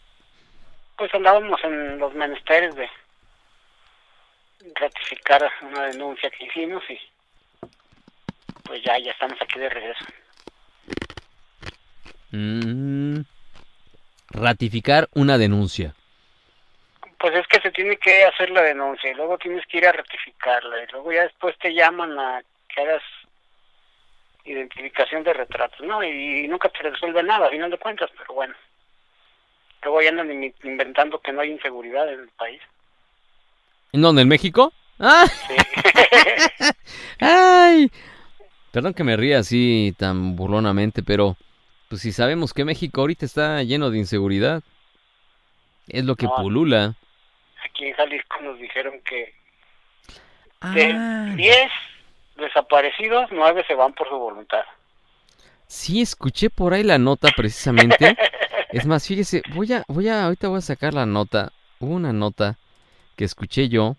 Pues 0.97 1.13
andábamos 1.13 1.63
en 1.65 1.99
los 1.99 2.15
menesteres 2.15 2.75
de 2.75 2.89
ratificar 4.77 5.53
una 5.61 5.83
denuncia 5.89 6.31
que 6.31 6.47
hicimos 6.47 6.83
y 6.89 6.99
pues 8.65 8.83
ya, 8.83 8.99
ya 8.99 9.11
estamos 9.11 9.37
aquí 9.43 9.59
de 9.59 9.69
regreso. 9.69 10.05
Mm, 12.31 13.21
ratificar 14.31 15.11
una 15.13 15.37
denuncia. 15.37 15.95
Pues 17.19 17.35
es 17.35 17.47
que 17.49 17.61
se 17.61 17.71
tiene 17.71 17.99
que 17.99 18.25
hacer 18.25 18.49
la 18.49 18.63
denuncia 18.63 19.11
y 19.11 19.15
luego 19.15 19.37
tienes 19.37 19.67
que 19.67 19.77
ir 19.77 19.87
a 19.87 19.93
ratificarla 19.93 20.85
y 20.85 20.87
luego 20.93 21.13
ya 21.13 21.25
después 21.25 21.55
te 21.59 21.75
llaman 21.75 22.19
a 22.19 22.41
que 22.75 22.81
hagas 22.81 23.03
identificación 24.45 25.23
de 25.23 25.33
retratos, 25.33 25.81
¿no? 25.87 26.03
Y, 26.03 26.47
nunca 26.49 26.69
te 26.69 26.83
resuelve 26.89 27.23
nada, 27.23 27.47
a 27.47 27.51
final 27.51 27.71
de 27.71 27.79
cuentas, 27.79 28.11
pero 28.17 28.35
bueno. 28.35 28.55
Luego 29.83 30.03
ya 30.03 30.11
andan 30.11 30.53
inventando 30.63 31.21
que 31.21 31.33
no 31.33 31.41
hay 31.41 31.51
inseguridad 31.51 32.13
en 32.13 32.21
el 32.21 32.29
país. 32.31 32.61
¿En 33.93 34.03
dónde? 34.03 34.23
¿En 34.23 34.29
México? 34.29 34.73
¡Ah! 34.99 35.27
Sí. 35.27 35.57
¡Ay! 37.21 37.91
Perdón 38.71 38.95
que 38.95 39.05
me 39.05 39.17
ría 39.17 39.39
así 39.39 39.95
tan 39.99 40.37
burlonamente, 40.37 41.03
pero 41.03 41.37
pues 41.89 42.01
si 42.01 42.13
sabemos 42.13 42.55
que 42.55 42.65
México 42.65 43.01
ahorita 43.01 43.27
está 43.27 43.63
lleno 43.65 43.91
de 43.91 43.99
inseguridad, 43.99 44.63
es 45.89 46.05
lo 46.05 46.17
que 46.17 46.29
pulula 46.29 46.95
aquí 47.65 47.87
en 47.87 47.95
Jalisco 47.95 48.41
nos 48.43 48.59
dijeron 48.59 49.01
que 49.03 49.35
de 50.75 51.35
10 51.37 51.57
ah. 51.57 51.92
Desaparecidos, 52.37 53.29
9 53.31 53.65
se 53.67 53.75
van 53.75 53.93
por 53.93 54.09
su 54.09 54.17
voluntad. 54.17 54.63
Sí, 55.67 56.03
escuché 56.03 56.51
por 56.51 56.75
ahí 56.75 56.83
la 56.83 56.99
nota 56.99 57.29
precisamente. 57.37 58.17
es 58.71 58.87
más, 58.87 59.07
fíjese, 59.07 59.43
voy 59.55 59.73
a, 59.73 59.85
voy 59.89 60.09
a, 60.09 60.25
ahorita 60.25 60.49
voy 60.49 60.59
a 60.59 60.63
sacar 60.63 60.95
la 60.95 61.07
nota. 61.07 61.53
Hubo 61.81 61.95
una 61.95 62.13
nota 62.13 62.59
que 63.17 63.25
escuché 63.25 63.69
yo 63.69 63.97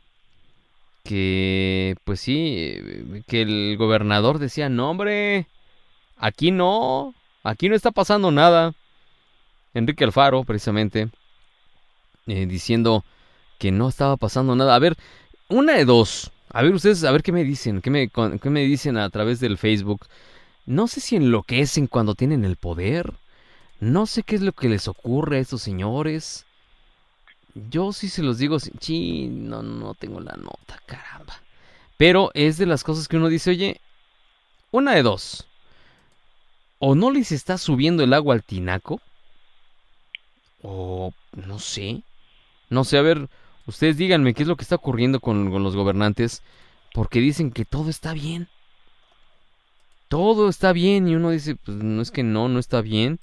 que, 1.03 1.95
pues 2.05 2.21
sí, 2.21 2.77
que 3.27 3.41
el 3.41 3.75
gobernador 3.77 4.39
decía, 4.39 4.69
no 4.69 4.89
hombre, 4.89 5.47
aquí 6.17 6.51
no, 6.51 7.13
aquí 7.43 7.69
no 7.69 7.75
está 7.75 7.91
pasando 7.91 8.31
nada. 8.31 8.73
Enrique 9.73 10.03
Alfaro, 10.03 10.43
precisamente, 10.43 11.09
eh, 12.27 12.45
diciendo, 12.45 13.03
que 13.57 13.71
no 13.71 13.87
estaba 13.89 14.17
pasando 14.17 14.55
nada. 14.55 14.75
A 14.75 14.79
ver, 14.79 14.95
una 15.47 15.73
de 15.73 15.85
dos. 15.85 16.32
A 16.53 16.61
ver 16.61 16.73
ustedes, 16.75 17.03
a 17.03 17.11
ver 17.11 17.23
qué 17.23 17.31
me 17.31 17.43
dicen, 17.43 17.81
qué 17.81 17.89
me, 17.89 18.09
qué 18.09 18.49
me 18.51 18.61
dicen 18.61 18.95
a 18.97 19.09
través 19.09 19.39
del 19.39 19.57
Facebook. 19.57 20.05
No 20.67 20.87
sé 20.87 21.01
si 21.01 21.15
enloquecen 21.15 21.87
cuando 21.87 22.13
tienen 22.13 22.45
el 22.45 22.57
poder. 22.57 23.11
No 23.79 24.05
sé 24.05 24.21
qué 24.21 24.35
es 24.35 24.41
lo 24.41 24.53
que 24.53 24.69
les 24.69 24.87
ocurre 24.87 25.37
a 25.37 25.39
estos 25.39 25.63
señores. 25.63 26.45
Yo 27.55 27.91
sí 27.91 28.07
se 28.07 28.21
los 28.21 28.37
digo, 28.37 28.59
sí, 28.59 29.27
no, 29.31 29.63
no 29.63 29.95
tengo 29.95 30.19
la 30.19 30.35
nota, 30.37 30.79
caramba. 30.85 31.41
Pero 31.97 32.29
es 32.35 32.57
de 32.57 32.67
las 32.67 32.83
cosas 32.83 33.07
que 33.07 33.17
uno 33.17 33.29
dice, 33.29 33.49
oye, 33.49 33.81
una 34.69 34.93
de 34.93 35.01
dos. 35.01 35.47
O 36.77 36.93
no 36.93 37.09
les 37.09 37.31
está 37.31 37.57
subiendo 37.57 38.03
el 38.03 38.13
agua 38.13 38.35
al 38.35 38.43
tinaco. 38.43 39.01
O 40.61 41.13
no 41.33 41.57
sé. 41.57 42.03
No 42.69 42.83
sé, 42.83 42.99
a 42.99 43.01
ver, 43.01 43.27
Ustedes 43.65 43.97
díganme 43.97 44.33
qué 44.33 44.43
es 44.43 44.47
lo 44.47 44.55
que 44.55 44.63
está 44.63 44.75
ocurriendo 44.75 45.19
con, 45.19 45.51
los 45.63 45.75
gobernantes, 45.75 46.43
porque 46.93 47.19
dicen 47.19 47.51
que 47.51 47.65
todo 47.65 47.89
está 47.89 48.13
bien. 48.13 48.47
Todo 50.09 50.49
está 50.49 50.73
bien 50.73 51.07
y 51.07 51.15
uno 51.15 51.31
dice, 51.31 51.55
pues 51.55 51.77
no 51.77 52.01
es 52.01 52.11
que 52.11 52.23
no, 52.23 52.49
no 52.49 52.59
está 52.59 52.81
bien. 52.81 53.19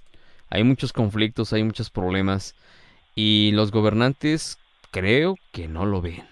Hay 0.49 0.65
muchos 0.65 0.93
conflictos, 0.93 1.53
hay 1.53 1.63
muchos 1.63 1.91
problemas 1.91 2.57
y 3.15 3.53
los 3.53 3.71
gobernantes 3.71 4.59
creo 4.91 5.37
que 5.53 5.69
no 5.69 5.87
lo 5.87 6.01
ven. 6.01 6.27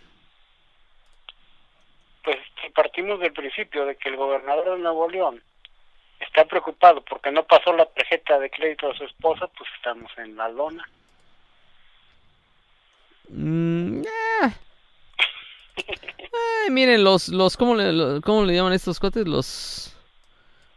Pues 2.25 2.39
si 2.63 2.71
partimos 2.71 3.21
del 3.21 3.33
principio 3.33 3.85
de 3.87 3.95
que 3.97 4.09
el 4.09 4.17
gobernador 4.17 4.77
de 4.77 4.83
Nuevo 4.83 5.09
León 5.09 5.41
está 6.19 6.45
preocupado 6.47 7.03
porque 7.03 7.31
no 7.31 7.45
pasó 7.45 7.73
la 7.73 7.87
tarjeta 7.87 8.39
de 8.39 8.51
crédito 8.51 8.91
a 8.91 8.97
su 8.97 9.05
esposa, 9.05 9.47
pues 9.57 9.71
estamos 9.77 10.11
en 10.19 10.37
la 10.37 10.49
lona. 10.49 10.89
Mm, 13.29 13.88
Ay, 15.77 16.71
miren, 16.71 17.05
los, 17.05 17.29
los, 17.29 17.57
¿cómo 17.57 17.75
le, 17.75 18.21
¿cómo 18.21 18.45
le 18.45 18.55
llaman 18.55 18.73
estos 18.73 19.01
cuates? 19.01 19.27
Los, 19.27 19.97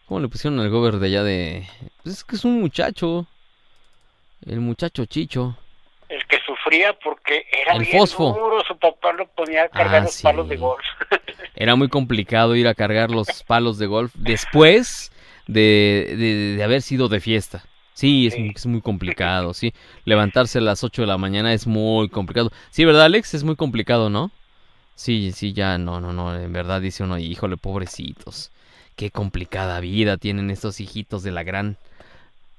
¿cómo 0.05 0.19
le 0.19 0.27
pusieron 0.27 0.59
al 0.59 0.69
gober 0.69 0.97
de 0.97 1.07
allá 1.07 1.23
de? 1.23 1.67
Pues 2.03 2.15
es 2.17 2.23
que 2.23 2.35
es 2.35 2.45
un 2.45 2.61
muchacho, 2.61 3.27
el 4.45 4.59
muchacho 4.59 5.05
Chicho. 5.05 5.57
El 6.09 6.25
que 6.27 6.39
sufría 6.45 6.97
porque 6.99 7.45
era 7.51 7.75
el 7.75 7.83
bien 7.83 8.03
duro, 8.17 8.61
su 8.67 8.77
papá 8.77 9.13
lo 9.13 9.27
ponía 9.27 9.63
a 9.63 9.69
cargar 9.69 10.01
ah, 10.01 10.05
los 10.05 10.21
palos 10.21 10.49
de 10.49 10.57
golf. 10.57 10.85
era 11.55 11.75
muy 11.75 11.87
complicado 11.87 12.55
ir 12.55 12.67
a 12.67 12.73
cargar 12.73 13.11
los 13.11 13.43
palos 13.43 13.77
de 13.77 13.87
golf 13.87 14.11
después 14.15 15.11
de, 15.47 16.15
de, 16.17 16.55
de 16.57 16.63
haber 16.63 16.81
sido 16.81 17.07
de 17.07 17.21
fiesta. 17.21 17.63
Sí, 17.93 18.27
es, 18.27 18.65
muy 18.65 18.81
complicado, 18.81 19.53
sí. 19.53 19.73
Levantarse 20.05 20.59
a 20.59 20.61
las 20.61 20.83
8 20.83 21.03
de 21.03 21.07
la 21.07 21.17
mañana 21.17 21.53
es 21.53 21.67
muy 21.67 22.09
complicado. 22.09 22.51
Sí, 22.71 22.85
¿verdad, 22.85 23.03
Alex? 23.03 23.33
Es 23.33 23.43
muy 23.43 23.55
complicado, 23.55 24.09
¿no? 24.09 24.31
Sí, 24.95 25.31
sí, 25.31 25.53
ya, 25.53 25.77
no, 25.77 25.99
no, 25.99 26.13
no. 26.13 26.35
En 26.35 26.53
verdad 26.53 26.81
dice 26.81 27.03
uno, 27.03 27.17
híjole, 27.17 27.57
pobrecitos. 27.57 28.51
Qué 28.95 29.11
complicada 29.11 29.79
vida 29.79 30.17
tienen 30.17 30.51
estos 30.51 30.79
hijitos 30.79 31.23
de 31.23 31.31
la 31.31 31.43
gran... 31.43 31.77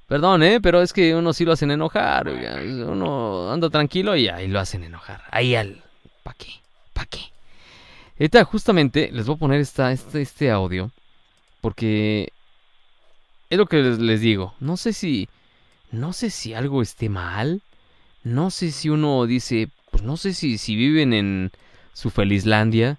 Perdón, 0.08 0.42
¿eh? 0.42 0.60
Pero 0.60 0.82
es 0.82 0.92
que 0.92 1.14
uno 1.14 1.32
sí 1.32 1.44
lo 1.44 1.52
hacen 1.52 1.70
enojar. 1.70 2.28
Uno 2.28 3.50
anda 3.52 3.70
tranquilo 3.70 4.16
y 4.16 4.28
ahí 4.28 4.48
lo 4.48 4.60
hacen 4.60 4.84
enojar. 4.84 5.22
Ahí 5.30 5.54
al... 5.54 5.82
¿Pa' 6.22 6.34
qué? 6.34 6.52
¿Pa' 6.92 7.06
qué? 7.06 7.20
Ahorita 8.18 8.44
justamente 8.44 9.10
les 9.12 9.26
voy 9.26 9.36
a 9.36 9.38
poner 9.38 9.60
esta, 9.60 9.92
este, 9.92 10.20
este 10.22 10.50
audio. 10.50 10.90
Porque 11.60 12.32
es 13.52 13.58
lo 13.58 13.66
que 13.66 13.82
les, 13.82 14.20
digo. 14.22 14.54
No 14.60 14.78
sé 14.78 14.94
si. 14.94 15.28
No 15.90 16.14
sé 16.14 16.30
si 16.30 16.54
algo 16.54 16.80
esté 16.80 17.10
mal. 17.10 17.60
No 18.24 18.50
sé 18.50 18.72
si 18.72 18.88
uno 18.88 19.26
dice. 19.26 19.68
Pues 19.90 20.02
no 20.02 20.16
sé 20.16 20.32
si, 20.32 20.56
si 20.56 20.74
viven 20.74 21.12
en 21.12 21.50
su 21.92 22.08
Felizlandia, 22.08 22.98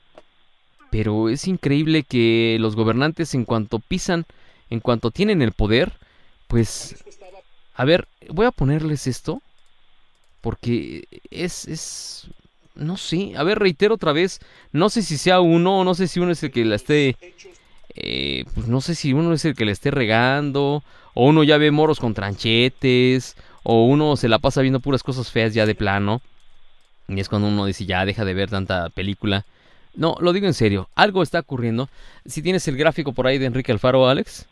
pero 0.91 1.29
es 1.29 1.47
increíble 1.47 2.03
que 2.03 2.57
los 2.59 2.75
gobernantes 2.75 3.33
en 3.33 3.45
cuanto 3.45 3.79
pisan, 3.79 4.27
en 4.69 4.79
cuanto 4.79 5.09
tienen 5.09 5.41
el 5.41 5.53
poder, 5.53 5.97
pues... 6.47 7.03
A 7.73 7.83
ver, 7.83 8.07
voy 8.29 8.45
a 8.45 8.51
ponerles 8.51 9.07
esto, 9.07 9.41
porque 10.41 11.07
es, 11.31 11.67
es 11.67 12.27
no 12.75 12.97
sé, 12.97 13.33
a 13.35 13.41
ver, 13.41 13.57
reitero 13.57 13.95
otra 13.95 14.13
vez, 14.13 14.39
no 14.71 14.91
sé 14.91 15.01
si 15.01 15.17
sea 15.17 15.41
uno, 15.41 15.83
no 15.83 15.95
sé 15.95 16.07
si 16.07 16.19
uno 16.19 16.31
es 16.31 16.43
el 16.43 16.51
que 16.51 16.63
la 16.63 16.75
esté, 16.75 17.17
eh, 17.95 18.45
pues 18.53 18.67
no 18.67 18.81
sé 18.81 18.95
si 18.95 19.13
uno 19.13 19.33
es 19.33 19.45
el 19.45 19.55
que 19.55 19.65
le 19.65 19.71
esté 19.71 19.91
regando, 19.91 20.83
o 21.13 21.27
uno 21.27 21.43
ya 21.43 21.57
ve 21.57 21.71
moros 21.71 21.99
con 21.99 22.13
tranchetes, 22.13 23.35
o 23.63 23.85
uno 23.85 24.15
se 24.15 24.29
la 24.29 24.39
pasa 24.39 24.61
viendo 24.61 24.79
puras 24.79 25.03
cosas 25.03 25.31
feas 25.31 25.53
ya 25.53 25.65
de 25.65 25.75
plano, 25.75 26.21
y 27.07 27.19
es 27.19 27.29
cuando 27.29 27.47
uno 27.47 27.65
dice 27.65 27.85
ya 27.85 28.05
deja 28.05 28.25
de 28.25 28.33
ver 28.33 28.49
tanta 28.49 28.89
película. 28.89 29.45
No, 29.95 30.15
lo 30.19 30.33
digo 30.33 30.47
en 30.47 30.53
serio, 30.53 30.89
algo 30.95 31.21
está 31.21 31.39
ocurriendo. 31.39 31.87
Si 32.25 32.41
tienes 32.41 32.67
el 32.67 32.77
gráfico 32.77 33.13
por 33.13 33.27
ahí 33.27 33.37
de 33.37 33.45
Enrique 33.45 33.71
Alfaro, 33.71 34.07
Alex, 34.07 34.47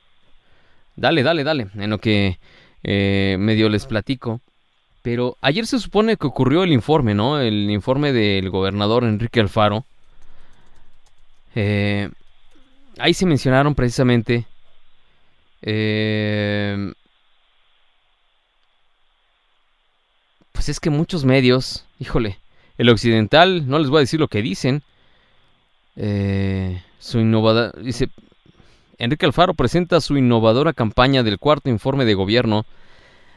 dale, 0.96 1.24
dale, 1.24 1.44
dale, 1.44 1.68
en 1.76 1.90
lo 1.90 1.98
que 1.98 2.38
eh, 2.84 3.38
medio 3.40 3.70
les 3.70 3.86
platico. 3.86 4.40
Pero 5.02 5.36
ayer 5.42 5.66
se 5.66 5.80
supone 5.80 6.16
que 6.16 6.28
ocurrió 6.28 6.64
el 6.64 6.72
informe, 6.72 7.16
¿no? 7.16 7.40
El 7.40 7.72
informe 7.72 8.14
del 8.14 8.52
gobernador 8.52 9.04
Enrique 9.04 9.40
Alfaro. 9.40 9.84
Eh, 11.56 12.10
ahí 13.02 13.14
se 13.14 13.26
mencionaron 13.26 13.76
precisamente 13.76 14.46
eh, 15.62 16.94
pues 20.52 20.70
es 20.70 20.80
que 20.80 20.90
muchos 20.90 21.26
medios, 21.26 21.86
híjole, 22.00 22.40
el 22.78 22.90
occidental, 22.90 23.68
no 23.68 23.80
les 23.80 23.90
voy 23.90 23.98
a 23.98 24.02
decir 24.02 24.20
lo 24.20 24.28
que 24.28 24.42
dicen. 24.42 24.84
Eh, 25.96 26.82
su 27.00 27.20
innovadora, 27.20 27.74
dice, 27.82 28.10
Enrique 28.98 29.26
Alfaro 29.26 29.54
presenta 29.54 30.02
su 30.02 30.18
innovadora 30.18 30.74
campaña 30.74 31.24
del 31.24 31.40
cuarto 31.40 31.70
informe 31.70 32.06
de 32.06 32.14
gobierno 32.14 32.66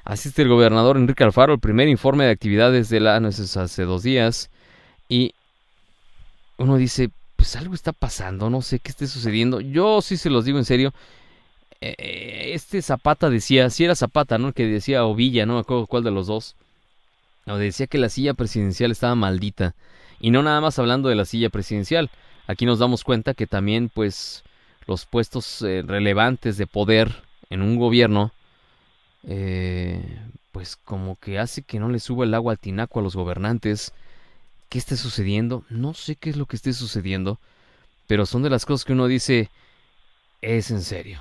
Asiste 0.05 0.43
el 0.43 0.49
gobernador 0.49 0.99
Enrique 0.99 1.25
Alfaro 1.25 1.55
el 1.55 1.61
primer 1.61 1.89
informe 1.89 2.27
de 2.27 2.31
actividades 2.31 2.91
de 2.91 3.01
la... 3.01 3.19
No, 3.21 3.29
hace 3.29 3.85
dos 3.85 4.03
días. 4.03 4.51
Y 5.09 5.33
uno 6.59 6.77
dice, 6.77 7.11
pues 7.45 7.57
algo 7.57 7.75
está 7.75 7.93
pasando, 7.93 8.49
no 8.49 8.63
sé 8.63 8.79
qué 8.79 8.91
esté 8.91 9.07
sucediendo. 9.07 9.61
Yo 9.61 10.01
sí 10.01 10.17
se 10.17 10.31
los 10.31 10.47
digo 10.47 10.57
en 10.57 10.65
serio. 10.65 10.95
Eh, 11.83 12.53
este 12.55 12.81
Zapata 12.81 13.29
decía, 13.29 13.69
si 13.69 13.85
era 13.85 13.95
Zapata, 13.95 14.39
¿no? 14.39 14.55
Que 14.55 14.67
decía 14.67 15.05
Ovilla, 15.05 15.45
no 15.45 15.53
me 15.55 15.61
acuerdo 15.61 15.87
cuál 15.87 16.05
de 16.05 16.11
los 16.11 16.27
dos. 16.27 16.57
Decía 17.45 17.87
que 17.87 17.99
la 17.99 18.09
silla 18.09 18.33
presidencial 18.33 18.91
estaba 18.91 19.15
maldita. 19.15 19.75
Y 20.21 20.31
no 20.31 20.43
nada 20.43 20.63
más 20.63 20.79
hablando 20.79 21.11
de 21.11 21.17
la 21.17 21.27
silla 21.27 21.51
presidencial. 21.51 22.11
Aquí 22.47 22.65
nos 22.65 22.79
damos 22.79 23.05
cuenta 23.05 23.35
que 23.35 23.47
también, 23.47 23.91
pues, 23.91 24.43
los 24.87 25.05
puestos 25.05 25.61
eh, 25.61 25.83
relevantes 25.87 26.57
de 26.57 26.67
poder 26.67 27.15
en 27.51 27.61
un 27.61 27.77
gobierno 27.77 28.33
eh, 29.29 30.01
pues 30.51 30.77
como 30.77 31.17
que 31.17 31.39
hace 31.39 31.61
que 31.61 31.79
no 31.79 31.91
le 31.91 32.01
suba 32.01 32.25
el 32.25 32.33
agua 32.33 32.53
al 32.53 32.59
tinaco 32.59 33.01
a 33.01 33.03
los 33.03 33.15
gobernantes. 33.15 33.93
¿Qué 34.75 34.81
está 34.81 34.97
sucediendo? 34.97 35.63
No 35.71 35.95
sé 35.95 36.17
qué 36.17 36.31
es 36.31 36.37
lo 36.37 36.47
que 36.47 36.57
esté 36.57 36.73
sucediendo, 36.73 37.39
pero 38.09 38.27
son 38.27 38.43
de 38.43 38.51
las 38.51 38.67
cosas 38.67 38.85
que 38.85 38.93
uno 38.93 39.07
dice, 39.07 39.49
es 40.43 40.73
en 40.73 40.83
serio. 40.83 41.21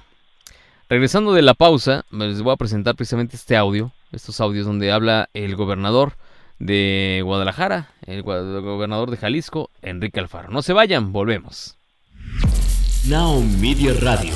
Regresando 0.90 1.34
de 1.34 1.44
la 1.44 1.54
pausa, 1.54 2.04
les 2.10 2.42
voy 2.42 2.52
a 2.52 2.58
presentar 2.58 2.96
precisamente 2.96 3.36
este 3.36 3.56
audio, 3.56 3.92
estos 4.12 4.42
audios 4.42 4.66
donde 4.66 4.92
habla 4.92 5.30
el 5.36 5.56
gobernador 5.56 6.14
de 6.58 7.22
Guadalajara, 7.24 7.92
el 8.08 8.24
gobernador 8.24 9.12
de 9.12 9.18
Jalisco, 9.18 9.70
Enrique 9.84 10.20
Alfaro. 10.20 10.50
No 10.50 10.64
se 10.64 10.74
vayan, 10.74 11.14
volvemos. 11.14 11.78
Now 13.06 13.40
Media 13.60 13.94
Radio 14.02 14.34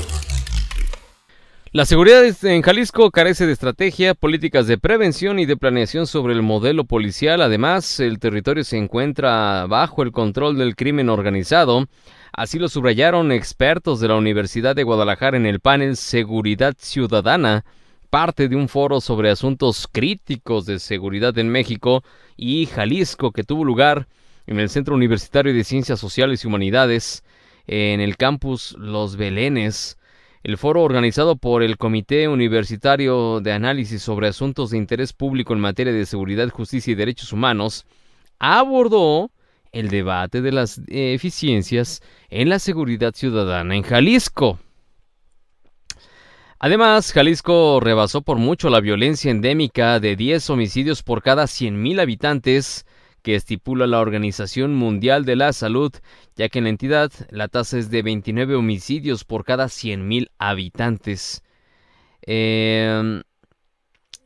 la 1.77 1.85
seguridad 1.85 2.25
en 2.43 2.63
Jalisco 2.63 3.11
carece 3.11 3.45
de 3.45 3.53
estrategia, 3.53 4.15
políticas 4.15 4.65
de 4.65 4.79
prevención 4.79 5.37
y 5.37 5.45
de 5.45 5.57
planeación 5.57 6.07
sobre 6.07 6.33
el 6.33 6.41
modelo 6.41 6.85
policial. 6.85 7.39
Además, 7.39 7.99
el 7.99 8.17
territorio 8.17 8.63
se 8.63 8.77
encuentra 8.77 9.67
bajo 9.67 10.01
el 10.01 10.11
control 10.11 10.57
del 10.57 10.75
crimen 10.75 11.07
organizado. 11.07 11.85
Así 12.33 12.57
lo 12.57 12.67
subrayaron 12.67 13.31
expertos 13.31 13.99
de 13.99 14.07
la 14.07 14.15
Universidad 14.15 14.75
de 14.75 14.81
Guadalajara 14.81 15.37
en 15.37 15.45
el 15.45 15.59
panel 15.59 15.97
Seguridad 15.97 16.73
Ciudadana, 16.79 17.63
parte 18.09 18.47
de 18.47 18.55
un 18.55 18.69
foro 18.69 18.99
sobre 18.99 19.29
asuntos 19.29 19.87
críticos 19.91 20.65
de 20.65 20.79
seguridad 20.79 21.37
en 21.37 21.49
México 21.49 22.03
y 22.35 22.65
Jalisco 22.65 23.31
que 23.31 23.43
tuvo 23.43 23.63
lugar 23.63 24.07
en 24.47 24.59
el 24.59 24.69
Centro 24.69 24.95
Universitario 24.95 25.53
de 25.53 25.63
Ciencias 25.63 25.99
Sociales 25.99 26.43
y 26.43 26.47
Humanidades, 26.47 27.23
en 27.67 28.01
el 28.01 28.17
campus 28.17 28.75
Los 28.79 29.15
Belenes. 29.15 29.96
El 30.47 30.57
foro 30.57 30.81
organizado 30.81 31.35
por 31.35 31.61
el 31.61 31.77
Comité 31.77 32.29
Universitario 32.29 33.41
de 33.41 33.51
Análisis 33.51 34.01
sobre 34.01 34.29
Asuntos 34.29 34.69
de 34.69 34.77
Interés 34.77 35.11
Público 35.11 35.51
en 35.51 35.59
materia 35.59 35.91
de 35.91 36.05
seguridad, 36.05 36.47
justicia 36.47 36.93
y 36.93 36.95
derechos 36.95 37.33
humanos 37.33 37.85
abordó 38.39 39.29
el 39.73 39.89
debate 39.89 40.41
de 40.41 40.53
las 40.53 40.79
eficiencias 40.87 42.01
en 42.29 42.47
la 42.47 42.59
seguridad 42.59 43.13
ciudadana 43.13 43.75
en 43.75 43.83
Jalisco. 43.83 44.57
Además, 46.59 47.11
Jalisco 47.11 47.81
rebasó 47.81 48.21
por 48.21 48.37
mucho 48.37 48.69
la 48.69 48.79
violencia 48.79 49.29
endémica 49.29 49.99
de 49.99 50.15
10 50.15 50.49
homicidios 50.49 51.03
por 51.03 51.21
cada 51.21 51.43
100.000 51.43 51.99
habitantes 51.99 52.85
que 53.27 53.35
estipula 53.35 53.87
la 53.87 53.99
Organización 53.99 54.73
Mundial 54.73 55.25
de 55.25 55.35
la 55.35 55.51
Salud, 55.51 55.91
ya 56.37 56.47
que 56.47 56.59
en 56.59 56.63
la 56.63 56.69
entidad 56.69 57.11
la 57.29 57.49
tasa 57.49 57.77
es 57.77 57.91
de 57.91 58.01
29 58.01 58.55
homicidios 58.55 59.25
por 59.25 59.43
cada 59.43 59.65
100.000 59.65 60.29
habitantes. 60.37 61.43
Em, 62.21 63.23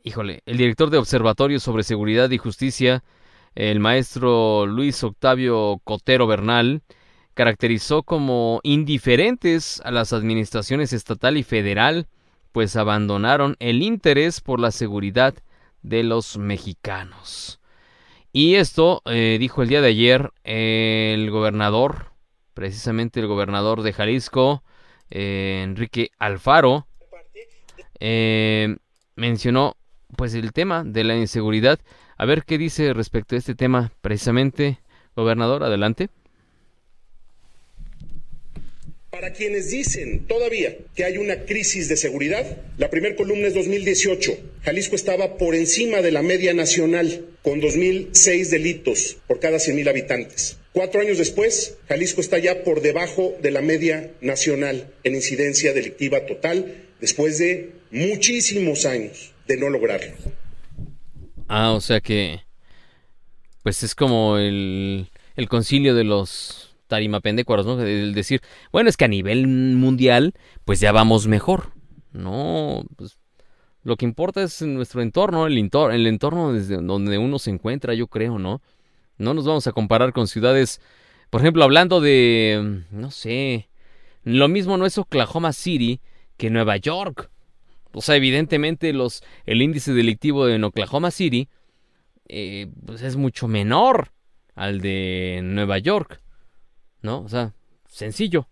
híjole, 0.04 0.44
el 0.46 0.56
director 0.56 0.88
de 0.88 0.98
Observatorio 0.98 1.58
sobre 1.58 1.82
Seguridad 1.82 2.30
y 2.30 2.38
Justicia, 2.38 3.02
el 3.56 3.80
maestro 3.80 4.66
Luis 4.66 5.02
Octavio 5.02 5.80
Cotero 5.82 6.28
Bernal, 6.28 6.82
caracterizó 7.34 8.04
como 8.04 8.60
indiferentes 8.62 9.82
a 9.84 9.90
las 9.90 10.12
administraciones 10.12 10.92
estatal 10.92 11.36
y 11.36 11.42
federal, 11.42 12.06
pues 12.52 12.76
abandonaron 12.76 13.56
el 13.58 13.82
interés 13.82 14.40
por 14.40 14.60
la 14.60 14.70
seguridad 14.70 15.34
de 15.82 16.04
los 16.04 16.38
mexicanos. 16.38 17.58
Y 18.32 18.54
esto 18.54 19.02
eh, 19.04 19.36
dijo 19.38 19.62
el 19.62 19.68
día 19.68 19.82
de 19.82 19.88
ayer 19.88 20.32
el 20.44 21.30
gobernador, 21.30 22.12
precisamente 22.54 23.20
el 23.20 23.26
gobernador 23.26 23.82
de 23.82 23.92
Jalisco, 23.92 24.62
eh, 25.10 25.60
Enrique 25.62 26.10
Alfaro, 26.18 26.86
eh, 28.00 28.76
mencionó 29.16 29.76
pues 30.16 30.34
el 30.34 30.52
tema 30.52 30.82
de 30.82 31.04
la 31.04 31.16
inseguridad. 31.16 31.78
A 32.16 32.24
ver 32.24 32.44
qué 32.44 32.56
dice 32.56 32.94
respecto 32.94 33.34
a 33.34 33.38
este 33.38 33.54
tema 33.54 33.92
precisamente, 34.00 34.80
gobernador, 35.14 35.62
adelante. 35.62 36.08
Para 39.12 39.34
quienes 39.34 39.70
dicen 39.70 40.26
todavía 40.26 40.74
que 40.96 41.04
hay 41.04 41.18
una 41.18 41.44
crisis 41.44 41.86
de 41.86 41.98
seguridad, 41.98 42.56
la 42.78 42.88
primera 42.88 43.14
columna 43.14 43.46
es 43.46 43.52
2018. 43.52 44.38
Jalisco 44.62 44.96
estaba 44.96 45.36
por 45.36 45.54
encima 45.54 46.00
de 46.00 46.12
la 46.12 46.22
media 46.22 46.54
nacional, 46.54 47.26
con 47.42 47.60
2.006 47.60 48.48
delitos 48.48 49.18
por 49.26 49.38
cada 49.38 49.58
100.000 49.58 49.90
habitantes. 49.90 50.56
Cuatro 50.72 51.02
años 51.02 51.18
después, 51.18 51.76
Jalisco 51.88 52.22
está 52.22 52.38
ya 52.38 52.64
por 52.64 52.80
debajo 52.80 53.34
de 53.42 53.50
la 53.50 53.60
media 53.60 54.10
nacional 54.22 54.94
en 55.04 55.14
incidencia 55.14 55.74
delictiva 55.74 56.24
total, 56.24 56.86
después 56.98 57.36
de 57.36 57.72
muchísimos 57.90 58.86
años 58.86 59.34
de 59.46 59.58
no 59.58 59.68
lograrlo. 59.68 60.16
Ah, 61.48 61.72
o 61.72 61.82
sea 61.82 62.00
que, 62.00 62.40
pues 63.62 63.82
es 63.82 63.94
como 63.94 64.38
el, 64.38 65.10
el 65.36 65.48
concilio 65.50 65.94
de 65.94 66.04
los 66.04 66.71
tarimapendécuaros, 66.92 67.64
¿no? 67.64 67.80
El 67.80 68.12
decir, 68.12 68.42
bueno, 68.70 68.90
es 68.90 68.98
que 68.98 69.06
a 69.06 69.08
nivel 69.08 69.46
mundial, 69.46 70.34
pues 70.66 70.78
ya 70.78 70.92
vamos 70.92 71.26
mejor. 71.26 71.72
No, 72.12 72.84
pues 72.96 73.16
lo 73.82 73.96
que 73.96 74.04
importa 74.04 74.42
es 74.42 74.60
nuestro 74.60 75.00
entorno, 75.00 75.46
el, 75.46 75.56
entorno, 75.56 75.94
el 75.94 76.06
entorno 76.06 76.52
desde 76.52 76.76
donde 76.76 77.16
uno 77.16 77.38
se 77.38 77.48
encuentra, 77.48 77.94
yo 77.94 78.08
creo, 78.08 78.38
¿no? 78.38 78.60
No 79.16 79.32
nos 79.32 79.46
vamos 79.46 79.66
a 79.66 79.72
comparar 79.72 80.12
con 80.12 80.28
ciudades, 80.28 80.82
por 81.30 81.40
ejemplo, 81.40 81.64
hablando 81.64 82.02
de, 82.02 82.82
no 82.90 83.10
sé, 83.10 83.70
lo 84.22 84.48
mismo 84.48 84.76
no 84.76 84.84
es 84.84 84.98
Oklahoma 84.98 85.54
City 85.54 86.02
que 86.36 86.50
Nueva 86.50 86.76
York. 86.76 87.30
O 87.94 88.02
sea, 88.02 88.16
evidentemente 88.16 88.92
los, 88.92 89.22
el 89.46 89.62
índice 89.62 89.94
delictivo 89.94 90.46
en 90.46 90.64
Oklahoma 90.64 91.10
City 91.10 91.48
eh, 92.28 92.66
pues 92.84 93.00
es 93.00 93.16
mucho 93.16 93.48
menor 93.48 94.12
al 94.54 94.82
de 94.82 95.40
Nueva 95.42 95.78
York. 95.78 96.21
¿No? 97.02 97.20
O 97.20 97.28
sea, 97.28 97.52
sencillo. 97.88 98.48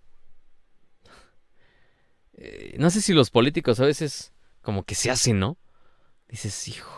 Eh, 2.34 2.76
no 2.78 2.90
sé 2.90 3.00
si 3.00 3.12
los 3.12 3.30
políticos 3.30 3.80
a 3.80 3.86
veces 3.86 4.32
como 4.62 4.84
que 4.84 4.94
se 4.94 5.10
hacen, 5.10 5.38
¿no? 5.38 5.56
Dices, 6.28 6.68
hijo. 6.68 6.90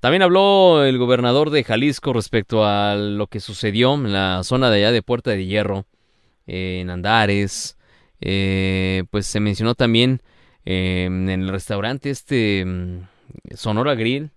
También 0.00 0.22
habló 0.22 0.84
el 0.84 0.98
gobernador 0.98 1.50
de 1.50 1.62
Jalisco 1.62 2.12
respecto 2.12 2.64
a 2.64 2.96
lo 2.96 3.28
que 3.28 3.40
sucedió 3.40 3.94
en 3.94 4.12
la 4.12 4.42
zona 4.42 4.68
de 4.68 4.78
allá 4.78 4.92
de 4.92 5.02
Puerta 5.02 5.30
de 5.30 5.46
Hierro, 5.46 5.86
en 6.46 6.90
Andares. 6.90 7.78
Eh, 8.20 9.04
pues 9.10 9.26
se 9.26 9.40
mencionó 9.40 9.74
también 9.74 10.22
eh, 10.64 11.04
en 11.06 11.28
el 11.28 11.48
restaurante 11.48 12.10
este 12.10 12.64
mm, 12.64 13.08
Sonora 13.54 13.94
Grill. 13.94 14.30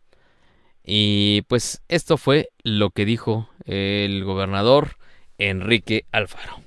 Y 0.84 1.42
pues 1.48 1.82
esto 1.88 2.18
fue 2.18 2.50
lo 2.64 2.92
que 2.92 3.06
dijo 3.06 3.50
el 3.66 4.24
gobernador 4.24 4.98
Enrique 5.38 6.06
Alfaro 6.12 6.66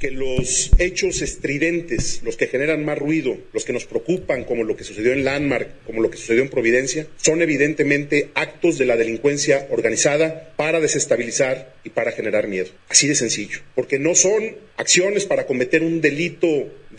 que 0.00 0.10
los 0.10 0.70
hechos 0.78 1.20
estridentes, 1.20 2.22
los 2.24 2.36
que 2.36 2.46
generan 2.46 2.84
más 2.84 2.98
ruido, 2.98 3.36
los 3.52 3.66
que 3.66 3.74
nos 3.74 3.84
preocupan, 3.84 4.44
como 4.44 4.64
lo 4.64 4.74
que 4.74 4.82
sucedió 4.82 5.12
en 5.12 5.24
Landmark, 5.24 5.84
como 5.84 6.00
lo 6.00 6.10
que 6.10 6.16
sucedió 6.16 6.42
en 6.42 6.48
Providencia, 6.48 7.06
son 7.18 7.42
evidentemente 7.42 8.30
actos 8.34 8.78
de 8.78 8.86
la 8.86 8.96
delincuencia 8.96 9.68
organizada 9.70 10.54
para 10.56 10.80
desestabilizar 10.80 11.76
y 11.84 11.90
para 11.90 12.12
generar 12.12 12.48
miedo. 12.48 12.70
Así 12.88 13.06
de 13.06 13.14
sencillo. 13.14 13.60
Porque 13.74 13.98
no 13.98 14.14
son 14.14 14.56
acciones 14.76 15.26
para 15.26 15.46
cometer 15.46 15.82
un 15.82 16.00
delito 16.00 16.48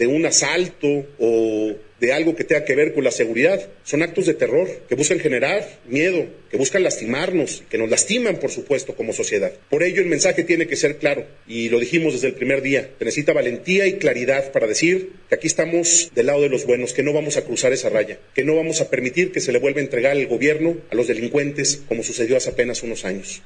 de 0.01 0.07
un 0.07 0.25
asalto 0.25 1.05
o 1.19 1.75
de 1.99 2.11
algo 2.11 2.35
que 2.35 2.43
tenga 2.43 2.65
que 2.65 2.75
ver 2.75 2.95
con 2.95 3.03
la 3.03 3.11
seguridad. 3.11 3.69
Son 3.83 4.01
actos 4.01 4.25
de 4.25 4.33
terror 4.33 4.67
que 4.89 4.95
buscan 4.95 5.19
generar 5.19 5.63
miedo, 5.85 6.25
que 6.49 6.57
buscan 6.57 6.81
lastimarnos, 6.81 7.61
que 7.69 7.77
nos 7.77 7.87
lastiman, 7.87 8.37
por 8.37 8.49
supuesto, 8.49 8.95
como 8.95 9.13
sociedad. 9.13 9.51
Por 9.69 9.83
ello, 9.83 10.01
el 10.01 10.07
mensaje 10.07 10.43
tiene 10.43 10.65
que 10.65 10.75
ser 10.75 10.97
claro, 10.97 11.27
y 11.47 11.69
lo 11.69 11.79
dijimos 11.79 12.13
desde 12.13 12.29
el 12.29 12.33
primer 12.33 12.63
día. 12.63 12.89
Se 12.97 13.05
necesita 13.05 13.31
valentía 13.31 13.85
y 13.85 13.99
claridad 13.99 14.51
para 14.51 14.65
decir 14.65 15.11
que 15.29 15.35
aquí 15.35 15.45
estamos 15.45 16.09
del 16.15 16.25
lado 16.25 16.41
de 16.41 16.49
los 16.49 16.65
buenos, 16.65 16.93
que 16.93 17.03
no 17.03 17.13
vamos 17.13 17.37
a 17.37 17.43
cruzar 17.43 17.71
esa 17.71 17.89
raya, 17.89 18.17
que 18.33 18.43
no 18.43 18.55
vamos 18.55 18.81
a 18.81 18.89
permitir 18.89 19.31
que 19.31 19.39
se 19.39 19.51
le 19.51 19.59
vuelva 19.59 19.81
a 19.81 19.83
entregar 19.83 20.17
el 20.17 20.25
gobierno 20.25 20.77
a 20.89 20.95
los 20.95 21.05
delincuentes, 21.05 21.83
como 21.87 22.01
sucedió 22.01 22.37
hace 22.37 22.49
apenas 22.49 22.81
unos 22.81 23.05
años. 23.05 23.43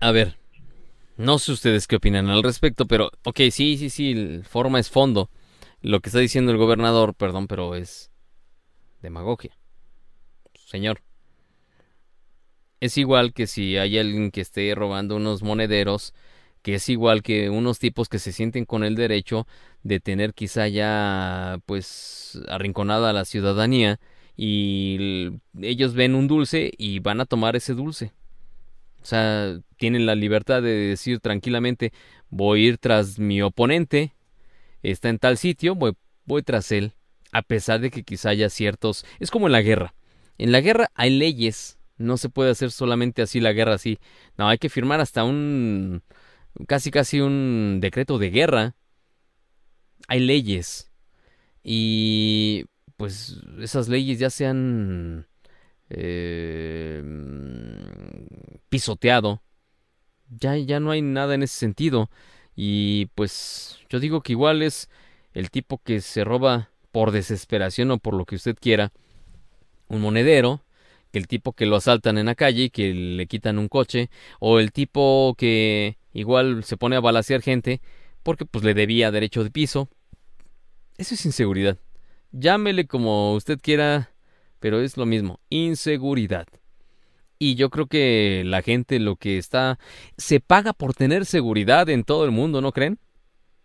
A 0.00 0.12
ver, 0.12 0.36
no 1.16 1.38
sé 1.38 1.52
ustedes 1.52 1.86
qué 1.86 1.96
opinan 1.96 2.28
al 2.28 2.42
respecto, 2.42 2.86
pero, 2.86 3.10
ok, 3.24 3.40
sí, 3.50 3.76
sí, 3.76 3.90
sí, 3.90 4.40
forma 4.44 4.78
es 4.78 4.90
fondo 4.90 5.30
lo 5.82 6.00
que 6.00 6.08
está 6.08 6.20
diciendo 6.20 6.52
el 6.52 6.58
gobernador, 6.58 7.14
perdón, 7.14 7.48
pero 7.48 7.74
es 7.74 8.10
demagogia. 9.02 9.58
Señor. 10.54 11.02
Es 12.80 12.96
igual 12.96 13.32
que 13.32 13.46
si 13.46 13.76
hay 13.76 13.98
alguien 13.98 14.30
que 14.30 14.40
esté 14.40 14.74
robando 14.74 15.16
unos 15.16 15.42
monederos, 15.42 16.14
que 16.62 16.74
es 16.74 16.88
igual 16.88 17.22
que 17.22 17.50
unos 17.50 17.78
tipos 17.78 18.08
que 18.08 18.18
se 18.18 18.32
sienten 18.32 18.64
con 18.64 18.84
el 18.84 18.94
derecho 18.94 19.46
de 19.82 20.00
tener 20.00 20.34
quizá 20.34 20.68
ya 20.68 21.58
pues 21.66 22.40
arrinconada 22.48 23.10
a 23.10 23.12
la 23.12 23.24
ciudadanía 23.24 24.00
y 24.36 25.30
ellos 25.60 25.94
ven 25.94 26.14
un 26.14 26.28
dulce 26.28 26.72
y 26.78 27.00
van 27.00 27.20
a 27.20 27.26
tomar 27.26 27.56
ese 27.56 27.74
dulce. 27.74 28.12
O 29.02 29.04
sea, 29.04 29.58
tienen 29.76 30.06
la 30.06 30.14
libertad 30.14 30.62
de 30.62 30.70
decir 30.70 31.20
tranquilamente 31.20 31.92
voy 32.30 32.64
a 32.64 32.68
ir 32.68 32.78
tras 32.78 33.18
mi 33.18 33.42
oponente 33.42 34.14
está 34.82 35.08
en 35.08 35.18
tal 35.18 35.38
sitio, 35.38 35.74
voy, 35.74 35.96
voy 36.24 36.42
tras 36.42 36.72
él, 36.72 36.92
a 37.30 37.42
pesar 37.42 37.80
de 37.80 37.90
que 37.90 38.02
quizá 38.02 38.30
haya 38.30 38.50
ciertos... 38.50 39.04
Es 39.20 39.30
como 39.30 39.46
en 39.46 39.52
la 39.52 39.62
guerra. 39.62 39.94
En 40.38 40.52
la 40.52 40.60
guerra 40.60 40.90
hay 40.94 41.10
leyes, 41.10 41.78
no 41.96 42.16
se 42.16 42.28
puede 42.28 42.50
hacer 42.50 42.70
solamente 42.70 43.22
así 43.22 43.40
la 43.40 43.52
guerra 43.52 43.74
así. 43.74 43.98
No, 44.36 44.48
hay 44.48 44.58
que 44.58 44.68
firmar 44.68 45.00
hasta 45.00 45.24
un... 45.24 46.02
casi 46.66 46.90
casi 46.90 47.20
un 47.20 47.78
decreto 47.80 48.18
de 48.18 48.30
guerra. 48.30 48.74
Hay 50.08 50.20
leyes. 50.20 50.90
Y 51.62 52.64
pues 52.96 53.40
esas 53.60 53.88
leyes 53.88 54.18
ya 54.18 54.30
se 54.30 54.46
han 54.46 55.26
eh, 55.94 57.02
pisoteado. 58.68 59.42
Ya, 60.28 60.56
ya 60.56 60.80
no 60.80 60.90
hay 60.90 61.02
nada 61.02 61.34
en 61.34 61.42
ese 61.42 61.58
sentido. 61.58 62.10
Y 62.56 63.06
pues 63.14 63.78
yo 63.88 64.00
digo 64.00 64.22
que 64.22 64.32
igual 64.32 64.62
es 64.62 64.88
el 65.34 65.50
tipo 65.50 65.78
que 65.78 66.00
se 66.00 66.24
roba 66.24 66.70
por 66.90 67.10
desesperación 67.10 67.90
o 67.90 67.98
por 67.98 68.14
lo 68.14 68.24
que 68.24 68.36
usted 68.36 68.56
quiera 68.58 68.92
un 69.88 70.00
monedero, 70.00 70.64
que 71.10 71.18
el 71.18 71.26
tipo 71.26 71.52
que 71.52 71.66
lo 71.66 71.76
asaltan 71.76 72.18
en 72.18 72.26
la 72.26 72.34
calle 72.34 72.64
y 72.64 72.70
que 72.70 72.94
le 72.94 73.26
quitan 73.26 73.58
un 73.58 73.68
coche, 73.68 74.10
o 74.40 74.58
el 74.58 74.72
tipo 74.72 75.34
que 75.36 75.98
igual 76.12 76.64
se 76.64 76.76
pone 76.76 76.96
a 76.96 77.00
balasear 77.00 77.42
gente 77.42 77.80
porque 78.22 78.46
pues 78.46 78.64
le 78.64 78.74
debía 78.74 79.10
derecho 79.10 79.44
de 79.44 79.50
piso. 79.50 79.88
Eso 80.96 81.14
es 81.14 81.26
inseguridad. 81.26 81.78
Llámele 82.32 82.86
como 82.86 83.34
usted 83.34 83.58
quiera, 83.60 84.11
pero 84.62 84.80
es 84.80 84.96
lo 84.96 85.06
mismo, 85.06 85.40
inseguridad. 85.50 86.46
Y 87.36 87.56
yo 87.56 87.68
creo 87.68 87.88
que 87.88 88.44
la 88.46 88.62
gente 88.62 89.00
lo 89.00 89.16
que 89.16 89.36
está... 89.36 89.80
Se 90.16 90.38
paga 90.38 90.72
por 90.72 90.94
tener 90.94 91.26
seguridad 91.26 91.88
en 91.88 92.04
todo 92.04 92.24
el 92.24 92.30
mundo, 92.30 92.60
¿no 92.60 92.70
creen? 92.70 93.00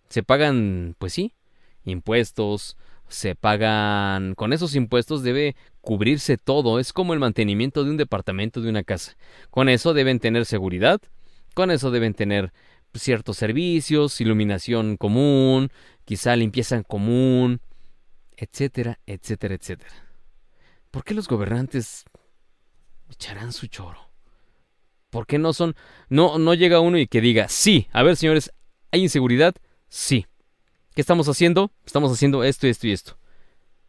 Se 0.09 0.23
pagan, 0.23 0.95
pues 0.97 1.13
sí, 1.13 1.35
impuestos, 1.85 2.77
se 3.07 3.35
pagan... 3.35 4.33
Con 4.33 4.53
esos 4.53 4.73
impuestos 4.73 5.21
debe 5.21 5.55
cubrirse 5.81 6.39
todo. 6.39 6.79
Es 6.79 6.91
como 6.91 7.13
el 7.13 7.19
mantenimiento 7.19 7.83
de 7.83 7.91
un 7.91 7.97
departamento, 7.97 8.59
de 8.59 8.69
una 8.69 8.83
casa. 8.83 9.15
Con 9.51 9.69
eso 9.69 9.93
deben 9.93 10.19
tener 10.19 10.47
seguridad, 10.47 10.99
con 11.53 11.69
eso 11.69 11.91
deben 11.91 12.15
tener 12.15 12.51
ciertos 12.95 13.37
servicios, 13.37 14.19
iluminación 14.19 14.97
común, 14.97 15.69
quizá 16.05 16.35
limpieza 16.35 16.81
común, 16.81 17.61
etcétera, 18.35 18.97
etcétera, 19.05 19.53
etcétera. 19.53 20.06
¿Por 20.97 21.03
qué 21.03 21.13
los 21.13 21.27
gobernantes 21.27 22.05
echarán 23.11 23.53
su 23.53 23.67
choro. 23.67 24.09
¿Por 25.11 25.27
qué 25.27 25.37
no 25.37 25.53
son? 25.53 25.75
No, 26.09 26.39
no 26.39 26.55
llega 26.55 26.79
uno 26.79 26.97
y 26.97 27.05
que 27.05 27.21
diga, 27.21 27.49
sí, 27.49 27.87
a 27.91 28.01
ver 28.01 28.17
señores, 28.17 28.51
¿hay 28.89 29.03
inseguridad? 29.03 29.53
Sí. 29.89 30.25
¿Qué 30.95 31.01
estamos 31.01 31.29
haciendo? 31.29 31.71
Estamos 31.85 32.11
haciendo 32.11 32.43
esto 32.43 32.65
y 32.65 32.71
esto 32.71 32.87
y 32.87 32.93
esto. 32.93 33.19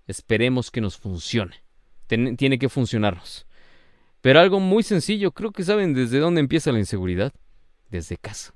Esperemos 0.06 0.70
que 0.70 0.82
nos 0.82 0.98
funcione. 0.98 1.64
tiene 2.06 2.58
que 2.58 2.68
funcionarnos. 2.68 3.46
Pero 4.20 4.40
algo 4.40 4.60
muy 4.60 4.82
sencillo, 4.82 5.32
creo 5.32 5.52
que 5.52 5.64
saben 5.64 5.94
desde 5.94 6.18
dónde 6.18 6.42
empieza 6.42 6.72
la 6.72 6.78
inseguridad. 6.78 7.32
Desde 7.88 8.18
casa. 8.18 8.52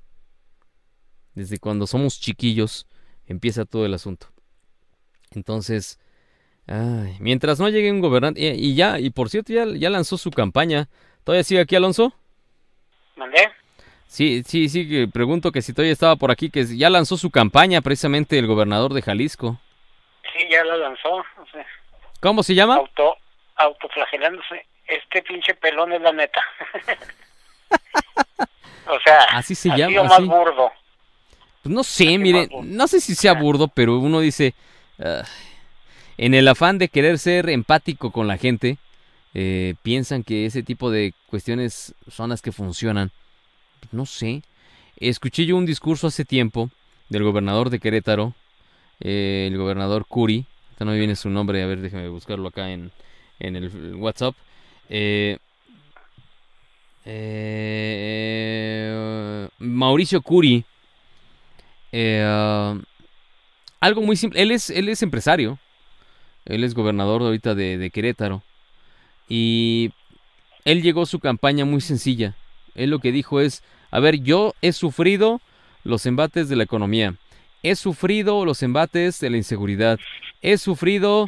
Desde 1.33 1.57
cuando 1.57 1.87
somos 1.87 2.19
chiquillos 2.19 2.85
empieza 3.25 3.65
todo 3.65 3.87
el 3.87 3.95
asunto. 3.95 4.27
Entonces, 5.31 5.97
Ay, 6.67 7.17
mientras 7.19 7.59
no 7.59 7.69
llegue 7.69 7.91
un 7.91 7.99
gobernante. 7.99 8.41
Y, 8.41 8.75
ya, 8.75 8.99
y 8.99 9.09
por 9.09 9.29
cierto, 9.29 9.53
ya, 9.53 9.65
ya 9.65 9.89
lanzó 9.89 10.17
su 10.17 10.31
campaña. 10.31 10.87
¿Todavía 11.23 11.43
sigue 11.43 11.61
aquí, 11.61 11.75
Alonso? 11.75 12.13
¿Mandé? 13.15 13.51
Sí, 14.07 14.43
sí, 14.45 14.69
sí, 14.69 14.87
que 14.87 15.07
pregunto 15.07 15.51
que 15.51 15.61
si 15.61 15.73
todavía 15.73 15.91
estaba 15.91 16.15
por 16.15 16.31
aquí, 16.31 16.49
que 16.49 16.65
ya 16.65 16.89
lanzó 16.89 17.17
su 17.17 17.31
campaña 17.31 17.81
precisamente 17.81 18.37
el 18.37 18.47
gobernador 18.47 18.93
de 18.93 19.01
Jalisco. 19.01 19.59
Sí, 20.33 20.47
ya 20.49 20.63
la 20.63 20.77
lanzó. 20.77 21.23
¿Cómo 22.19 22.43
se 22.43 22.55
llama? 22.55 22.75
Auto, 22.75 23.17
autoflagelándose. 23.55 24.65
Este 24.87 25.21
pinche 25.23 25.55
pelón 25.55 25.93
es 25.93 26.01
la 26.01 26.11
neta. 26.11 26.41
o 28.87 28.99
sea, 29.03 29.23
así 29.31 29.55
se 29.55 29.69
llama. 29.69 30.03
más 30.03 30.25
burdo. 30.25 30.71
Pues 31.63 31.73
no 31.73 31.83
sé, 31.83 32.17
mire, 32.17 32.49
no 32.61 32.87
sé 32.87 32.99
si 32.99 33.15
sea 33.15 33.33
burdo, 33.33 33.67
pero 33.67 33.97
uno 33.97 34.19
dice 34.19 34.53
en 36.23 36.33
el 36.33 36.47
afán 36.47 36.77
de 36.77 36.87
querer 36.87 37.19
ser 37.19 37.49
empático 37.49 38.11
con 38.11 38.27
la 38.27 38.37
gente, 38.37 38.77
eh, 39.33 39.75
piensan 39.83 40.23
que 40.23 40.45
ese 40.45 40.63
tipo 40.63 40.89
de 40.89 41.13
cuestiones 41.27 41.95
son 42.07 42.29
las 42.29 42.41
que 42.41 42.53
funcionan. 42.53 43.11
No 43.91 44.05
sé. 44.05 44.41
Escuché 44.95 45.45
yo 45.45 45.57
un 45.57 45.65
discurso 45.65 46.07
hace 46.07 46.23
tiempo 46.23 46.69
del 47.09 47.23
gobernador 47.23 47.69
de 47.69 47.79
Querétaro, 47.79 48.33
eh, 49.01 49.49
el 49.51 49.57
gobernador 49.57 50.05
Curi. 50.07 50.45
no 50.79 50.85
me 50.85 50.97
viene 50.97 51.17
su 51.17 51.29
nombre, 51.29 51.61
a 51.61 51.65
ver, 51.65 51.81
déjame 51.81 52.07
buscarlo 52.07 52.47
acá 52.47 52.71
en, 52.71 52.93
en 53.39 53.57
el 53.57 53.95
WhatsApp. 53.95 54.33
Eh, 54.87 55.37
Mauricio 59.59 60.21
Curi. 60.21 60.63
algo 63.81 64.01
muy 64.03 64.15
simple. 64.15 64.41
Él 64.41 64.51
es, 64.51 64.69
él 64.69 64.87
es 64.87 65.03
empresario. 65.03 65.59
Él 66.45 66.63
es 66.63 66.73
gobernador 66.73 67.21
ahorita 67.21 67.55
de, 67.55 67.89
Querétaro. 67.91 68.43
Y 69.29 69.91
él 70.65 70.81
llegó 70.81 71.03
a 71.03 71.07
su 71.07 71.19
campaña 71.19 71.65
muy 71.65 71.81
sencilla. 71.81 72.35
Él 72.75 72.89
lo 72.89 72.99
que 72.99 73.11
dijo 73.11 73.39
es, 73.39 73.63
a 73.91 73.99
ver, 73.99 74.21
yo 74.21 74.53
he 74.61 74.73
sufrido 74.73 75.41
los 75.83 76.05
embates 76.05 76.49
de 76.49 76.55
la 76.55 76.63
economía. 76.63 77.15
He 77.61 77.75
sufrido 77.75 78.45
los 78.45 78.61
embates 78.63 79.19
de 79.19 79.29
la 79.29 79.37
inseguridad. 79.37 79.99
He 80.41 80.57
sufrido 80.57 81.27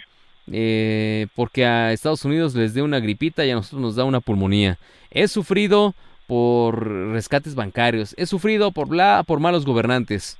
eh, 0.51 1.27
porque 1.35 1.65
a 1.65 1.93
Estados 1.93 2.25
Unidos 2.25 2.55
les 2.55 2.73
dé 2.73 2.81
una 2.81 2.99
gripita 2.99 3.45
y 3.45 3.51
a 3.51 3.55
nosotros 3.55 3.81
nos 3.81 3.95
da 3.95 4.03
una 4.03 4.19
pulmonía. 4.19 4.77
He 5.11 5.27
sufrido 5.27 5.95
por 6.27 6.85
rescates 7.11 7.55
bancarios. 7.55 8.13
He 8.17 8.25
sufrido 8.25 8.71
por 8.71 8.87
bla, 8.87 9.23
por 9.25 9.39
malos 9.39 9.65
gobernantes. 9.65 10.37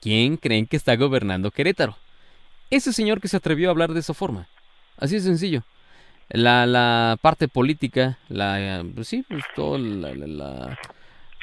¿Quién 0.00 0.36
creen 0.36 0.66
que 0.66 0.76
está 0.76 0.96
gobernando 0.96 1.50
Querétaro? 1.50 1.96
Ese 2.76 2.92
señor 2.92 3.20
que 3.20 3.28
se 3.28 3.36
atrevió 3.36 3.68
a 3.68 3.72
hablar 3.72 3.92
de 3.92 4.00
esa 4.00 4.14
forma. 4.14 4.48
Así 4.96 5.16
de 5.16 5.20
sencillo. 5.20 5.62
la, 6.30 7.18
parte 7.20 7.48
política, 7.48 8.18
la, 8.28 8.84
pues 8.94 9.08
sí, 9.08 9.24
pues 9.28 9.42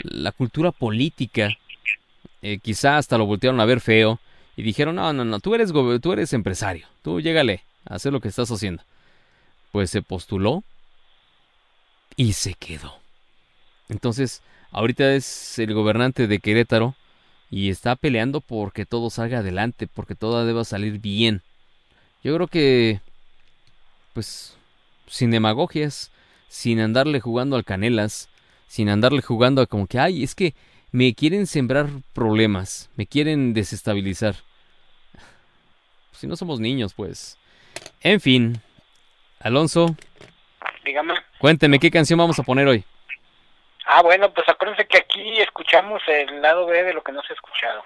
la, 0.04 0.32
cultura 0.32 0.72
política, 0.72 1.52
eh, 2.42 2.60
quizá 2.60 2.98
hasta 2.98 3.18
lo 3.18 3.26
voltearon 3.26 3.60
a 3.60 3.66
ver 3.66 3.82
feo 3.82 4.20
y 4.56 4.64
dijeron, 4.64 4.96
no, 4.96 5.14
no, 5.14 5.24
no, 5.26 5.40
tú 5.40 5.56
eres, 5.56 5.72
gobe- 5.72 6.00
tú 6.00 6.14
eres 6.14 6.34
empresario, 6.34 6.88
tú 7.04 7.22
llégale 7.22 7.64
a 7.86 7.96
hacer 7.96 8.12
lo 8.12 8.20
que 8.22 8.28
estás 8.30 8.50
haciendo. 8.52 8.84
Pues 9.72 9.92
se 9.92 10.02
postuló 10.02 10.64
y 12.16 12.34
se 12.34 12.54
quedó. 12.56 12.96
Entonces, 13.88 14.42
ahorita 14.72 15.14
es 15.14 15.60
el 15.60 15.74
gobernante 15.74 16.28
de 16.28 16.40
Querétaro 16.40 16.96
y 17.52 17.70
está 17.70 17.96
peleando 17.96 18.42
porque 18.42 18.86
todo 18.86 19.10
salga 19.10 19.40
adelante, 19.40 19.88
porque 19.88 20.16
todo 20.16 20.46
deba 20.46 20.64
salir 20.64 21.00
bien. 21.00 21.42
Yo 22.24 22.36
creo 22.36 22.48
que, 22.48 23.00
pues, 24.14 24.56
sin 25.08 25.32
demagogias, 25.32 26.12
sin 26.48 26.80
andarle 26.80 27.20
jugando 27.20 27.56
al 27.56 27.66
canelas, 27.66 28.30
sin 28.68 28.90
andarle 28.90 29.22
jugando 29.22 29.62
a 29.62 29.68
como 29.68 29.88
que, 29.88 30.00
ay, 30.00 30.24
es 30.24 30.36
que 30.36 30.54
me 30.92 31.14
quieren 31.14 31.48
sembrar 31.48 31.90
problemas, 32.14 32.90
me 32.96 33.08
quieren 33.08 33.54
desestabilizar. 33.54 34.36
Si 36.12 36.28
no 36.28 36.36
somos 36.36 36.60
niños, 36.60 36.94
pues. 36.94 37.38
En 38.02 38.20
fin, 38.20 38.62
Alonso, 39.40 39.96
Dígame. 40.84 41.14
cuénteme 41.40 41.80
qué 41.80 41.90
canción 41.90 42.20
vamos 42.20 42.38
a 42.40 42.44
poner 42.44 42.68
hoy. 42.68 42.84
Ah, 43.92 44.04
bueno, 44.04 44.32
pues 44.32 44.48
acuérdense 44.48 44.86
que 44.88 45.00
aquí 45.00 45.40
escuchamos 45.42 46.02
el 46.08 46.42
lado 46.44 46.68
B 46.68 46.84
de 46.84 46.94
lo 46.94 47.02
que 47.02 47.12
no 47.12 47.24
se 47.24 47.34
ha 47.34 47.36
escuchado. 47.36 47.84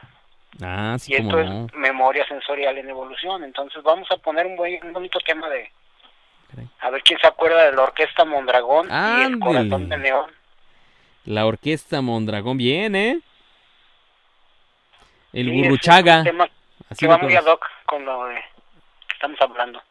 Ah, 0.61 0.97
sí, 0.99 1.13
y 1.13 1.15
esto 1.15 1.41
no. 1.41 1.65
es 1.67 1.73
memoria 1.75 2.27
sensorial 2.27 2.77
en 2.77 2.89
evolución. 2.89 3.43
Entonces 3.43 3.81
vamos 3.83 4.09
a 4.11 4.17
poner 4.17 4.45
un, 4.45 4.57
buen, 4.57 4.85
un 4.85 4.91
bonito 4.91 5.19
tema 5.19 5.47
de... 5.49 5.71
A 6.81 6.89
ver 6.89 7.01
quién 7.03 7.17
se 7.19 7.25
acuerda 7.27 7.63
de 7.65 7.71
la 7.71 7.83
orquesta 7.83 8.25
Mondragón 8.25 8.87
y 8.89 9.21
el 9.23 9.39
corazón 9.39 9.87
de 9.89 9.97
neón. 9.97 10.29
La 11.25 11.45
orquesta 11.45 12.01
Mondragón, 12.01 12.57
bien, 12.57 12.95
¿eh? 12.95 13.19
El 15.31 15.45
Sí, 15.49 15.51
es 15.61 15.63
Gurruchaga. 15.63 16.23
tema 16.23 16.47
así 16.89 16.99
que 16.99 17.07
va 17.07 17.17
muy 17.17 17.33
ad 17.35 17.45
hoc 17.45 17.65
con 17.85 18.05
lo 18.05 18.25
de 18.25 18.35
que 18.35 19.13
estamos 19.13 19.39
hablando. 19.41 19.81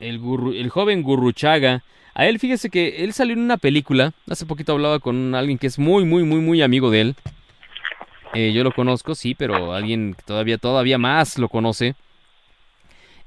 El, 0.00 0.20
gurru- 0.20 0.58
el 0.60 0.68
joven 0.68 1.02
Gurruchaga. 1.02 1.80
A 2.20 2.26
él, 2.26 2.38
fíjese 2.38 2.68
que 2.68 3.02
él 3.02 3.14
salió 3.14 3.32
en 3.32 3.40
una 3.40 3.56
película. 3.56 4.12
Hace 4.28 4.44
poquito 4.44 4.72
hablaba 4.72 4.98
con 4.98 5.34
alguien 5.34 5.56
que 5.56 5.66
es 5.66 5.78
muy, 5.78 6.04
muy, 6.04 6.22
muy, 6.22 6.40
muy 6.40 6.60
amigo 6.60 6.90
de 6.90 7.00
él. 7.00 7.16
Eh, 8.34 8.52
yo 8.52 8.62
lo 8.62 8.72
conozco, 8.72 9.14
sí, 9.14 9.34
pero 9.34 9.72
alguien 9.72 10.14
todavía, 10.26 10.58
todavía 10.58 10.98
más 10.98 11.38
lo 11.38 11.48
conoce. 11.48 11.94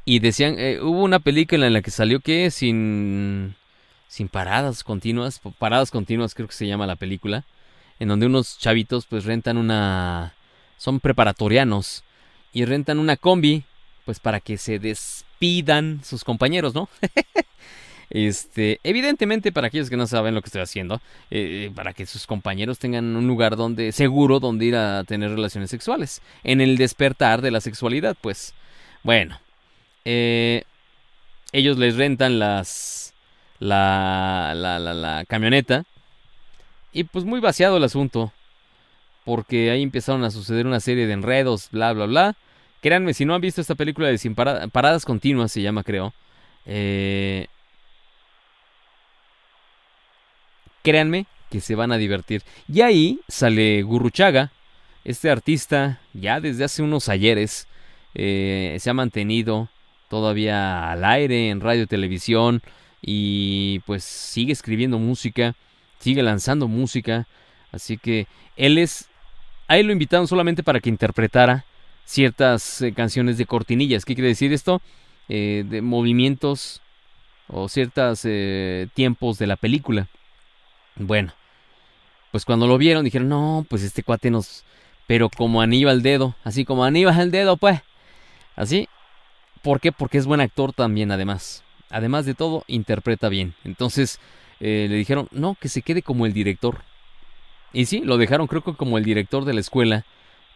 Y 0.06 0.20
decían, 0.20 0.60
eh, 0.60 0.78
hubo 0.80 1.02
una 1.02 1.18
película 1.18 1.66
en 1.66 1.74
la 1.74 1.82
que 1.82 1.90
salió 1.90 2.20
que 2.20 2.52
sin, 2.52 3.56
sin 4.08 4.28
paradas 4.28 4.84
continuas, 4.84 5.42
paradas 5.58 5.90
continuas 5.90 6.36
creo 6.36 6.48
que 6.48 6.54
se 6.54 6.68
llama 6.68 6.86
la 6.86 6.96
película, 6.96 7.46
en 7.98 8.10
donde 8.10 8.28
unos 8.28 8.60
chavitos 8.60 9.08
pues 9.08 9.26
rentan 9.26 9.58
una, 9.58 10.36
son 10.78 11.00
preparatorianos 11.00 12.04
y 12.54 12.66
rentan 12.66 13.00
una 13.00 13.18
combi 13.18 13.64
pues 14.06 14.20
para 14.20 14.40
que 14.40 14.60
se 14.60 14.78
despidan 14.78 16.02
sus 16.04 16.24
compañeros, 16.24 16.76
¿no? 16.76 16.90
Este, 18.10 18.80
evidentemente 18.84 19.52
para 19.52 19.68
aquellos 19.68 19.90
que 19.90 19.98
no 19.98 20.08
saben 20.08 20.36
lo 20.36 20.42
que 20.42 20.48
estoy 20.48 20.62
haciendo, 20.62 21.02
eh, 21.32 21.72
para 21.74 21.94
que 21.94 22.06
sus 22.06 22.28
compañeros 22.28 22.80
tengan 22.80 23.16
un 23.16 23.28
lugar 23.28 23.56
donde 23.56 23.92
seguro 23.92 24.40
donde 24.40 24.66
ir 24.66 24.76
a 24.76 25.04
tener 25.04 25.32
relaciones 25.32 25.70
sexuales, 25.70 26.22
en 26.44 26.62
el 26.62 26.78
despertar 26.78 27.42
de 27.42 27.52
la 27.52 27.62
sexualidad, 27.62 28.16
pues, 28.22 28.54
bueno, 29.04 29.40
eh, 30.06 30.64
ellos 31.52 31.78
les 31.78 31.96
rentan 31.96 32.40
las, 32.40 33.14
la, 33.60 34.54
la, 34.56 34.80
la, 34.80 35.26
camioneta 35.26 35.86
y 36.92 37.06
pues 37.06 37.26
muy 37.26 37.40
vaciado 37.40 37.78
el 37.78 37.84
asunto, 37.84 38.32
porque 39.26 39.72
ahí 39.72 39.82
empezaron 39.82 40.24
a 40.24 40.32
suceder 40.32 40.68
una 40.68 40.80
serie 40.80 41.08
de 41.08 41.14
enredos, 41.14 41.70
bla, 41.72 41.94
bla, 41.94 42.06
bla. 42.06 42.36
Créanme, 42.82 43.14
si 43.14 43.24
no 43.24 43.34
han 43.34 43.42
visto 43.42 43.62
esta 43.62 43.76
película 43.76 44.10
de 44.10 44.18
Sin 44.18 44.36
Parada- 44.36 44.68
Paradas 44.68 45.06
Continuas, 45.06 45.52
se 45.52 45.62
llama, 45.62 45.84
creo. 45.84 46.14
Eh, 46.66 47.48
créanme 50.84 51.26
que 51.50 51.62
se 51.62 51.76
van 51.76 51.92
a 51.92 51.98
divertir. 51.98 52.44
Y 52.68 52.82
ahí 52.82 53.20
sale 53.28 53.82
Gurruchaga, 53.84 54.52
este 55.04 55.30
artista, 55.30 56.00
ya 56.14 56.40
desde 56.40 56.64
hace 56.64 56.82
unos 56.82 57.10
ayeres, 57.10 57.68
eh, 58.16 58.78
se 58.80 58.90
ha 58.90 58.94
mantenido 58.94 59.70
todavía 60.10 60.92
al 60.92 61.04
aire 61.04 61.50
en 61.50 61.62
radio 61.62 61.84
y 61.84 61.88
televisión 61.88 62.62
y 63.02 63.80
pues 63.86 64.04
sigue 64.04 64.54
escribiendo 64.54 65.00
música, 65.00 65.56
sigue 66.00 66.24
lanzando 66.24 66.68
música. 66.68 67.28
Así 67.72 67.98
que 67.98 68.28
él 68.56 68.78
es... 68.78 69.08
A 69.68 69.78
él 69.78 69.88
lo 69.88 69.94
invitaron 69.94 70.28
solamente 70.28 70.62
para 70.62 70.80
que 70.80 70.90
interpretara 70.90 71.66
ciertas 72.06 72.82
eh, 72.82 72.94
canciones 72.94 73.38
de 73.38 73.46
cortinillas. 73.46 74.06
¿Qué 74.06 74.14
quiere 74.14 74.28
decir 74.30 74.54
esto? 74.54 74.82
Eh, 75.30 75.64
de 75.68 75.82
movimientos 75.82 76.82
o 77.48 77.70
ciertos 77.70 78.26
tiempos 78.94 79.38
de 79.38 79.48
la 79.48 79.56
película. 79.56 80.08
Bueno, 80.96 81.34
pues 82.32 82.46
cuando 82.46 82.68
lo 82.68 82.78
vieron 82.78 83.06
dijeron, 83.06 83.30
no, 83.30 83.66
pues 83.70 83.84
este 83.84 84.04
cuate 84.04 84.32
nos... 84.32 84.64
Pero 85.06 85.30
como 85.30 85.62
anillo 85.62 85.90
al 85.90 86.02
dedo, 86.02 86.36
así 86.44 86.64
como 86.66 86.84
anillo 86.86 87.10
al 87.10 87.30
dedo, 87.30 87.58
pues. 87.58 87.82
Así. 88.56 88.88
¿Por 89.62 89.80
qué? 89.80 89.92
Porque 89.92 90.18
es 90.18 90.26
buen 90.26 90.42
actor 90.42 90.74
también, 90.74 91.12
además. 91.12 91.64
Además 91.90 92.26
de 92.26 92.34
todo, 92.34 92.64
interpreta 92.68 93.30
bien. 93.30 93.54
Entonces 93.64 94.20
eh, 94.60 94.88
le 94.90 94.96
dijeron, 94.96 95.28
no, 95.32 95.56
que 95.60 95.70
se 95.70 95.82
quede 95.82 96.02
como 96.02 96.26
el 96.26 96.34
director. 96.34 96.82
Y 97.74 97.86
sí, 97.86 98.02
lo 98.02 98.18
dejaron 98.18 98.48
creo 98.48 98.64
que 98.64 98.76
como 98.76 98.98
el 98.98 99.04
director 99.04 99.46
de 99.46 99.54
la 99.54 99.60
escuela, 99.60 100.06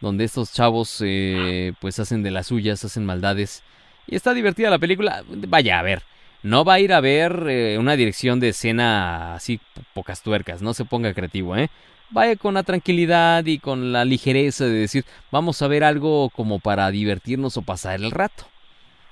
donde 0.01 0.23
estos 0.23 0.53
chavos 0.53 1.01
eh, 1.03 1.73
pues 1.81 1.99
hacen 1.99 2.23
de 2.23 2.31
las 2.31 2.47
suyas, 2.47 2.85
hacen 2.85 3.05
maldades. 3.05 3.63
Y 4.07 4.15
está 4.15 4.33
divertida 4.33 4.69
la 4.69 4.79
película. 4.79 5.23
Vaya, 5.27 5.79
a 5.79 5.83
ver, 5.83 6.03
no 6.43 6.63
va 6.65 6.75
a 6.75 6.79
ir 6.79 6.93
a 6.93 7.01
ver 7.01 7.45
eh, 7.49 7.77
una 7.79 7.95
dirección 7.95 8.39
de 8.39 8.49
escena 8.49 9.35
así 9.35 9.59
po- 9.73 9.81
pocas 9.93 10.21
tuercas, 10.21 10.61
no 10.61 10.73
se 10.73 10.85
ponga 10.85 11.13
creativo, 11.13 11.55
¿eh? 11.55 11.69
Vaya 12.09 12.35
con 12.38 12.53
la 12.53 12.63
tranquilidad 12.63 13.45
y 13.45 13.59
con 13.59 13.91
la 13.91 14.05
ligereza 14.05 14.63
de 14.65 14.71
decir, 14.71 15.03
vamos 15.31 15.61
a 15.61 15.67
ver 15.67 15.83
algo 15.83 16.29
como 16.29 16.59
para 16.59 16.89
divertirnos 16.89 17.57
o 17.57 17.61
pasar 17.63 17.95
el 17.99 18.11
rato. 18.11 18.45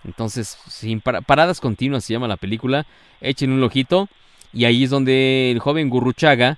Entonces, 0.05 0.57
sin 0.69 1.01
para- 1.01 1.21
paradas 1.21 1.59
continuas 1.59 2.05
se 2.05 2.13
llama 2.13 2.28
la 2.28 2.38
película, 2.38 2.86
echen 3.21 3.51
un 3.51 3.63
ojito 3.63 4.07
y 4.53 4.65
ahí 4.65 4.84
es 4.86 4.89
donde 4.91 5.51
el 5.51 5.59
joven 5.59 5.89
Gurruchaga 5.89 6.57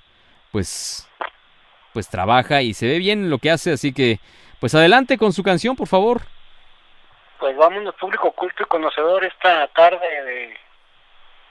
pues 0.52 1.08
pues 1.94 2.10
trabaja 2.10 2.62
y 2.62 2.74
se 2.76 2.86
ve 2.86 3.00
bien 3.00 3.30
lo 3.32 3.40
que 3.40 3.50
hace, 3.50 3.72
así 3.72 3.92
que 3.92 4.20
pues 4.60 4.76
adelante 4.76 5.18
con 5.18 5.34
su 5.34 5.42
canción, 5.42 5.76
por 5.76 5.88
favor. 5.88 6.22
Pues 7.40 7.56
vámonos, 7.56 7.94
público 7.96 8.32
culto 8.32 8.64
y 8.64 8.66
conocedor, 8.66 9.24
esta 9.24 9.68
tarde 9.68 10.24
de 10.24 10.58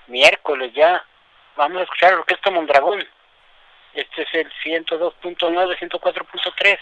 miércoles 0.09 0.73
ya. 0.75 1.05
Vamos 1.57 1.79
a 1.79 1.83
escuchar 1.85 2.13
la 2.13 2.19
Orquesta 2.19 2.51
Mondragón. 2.51 3.07
Este 3.95 4.23
es 4.23 4.29
el 4.35 4.53
102.9, 4.65 5.79
104.3. 5.79 6.79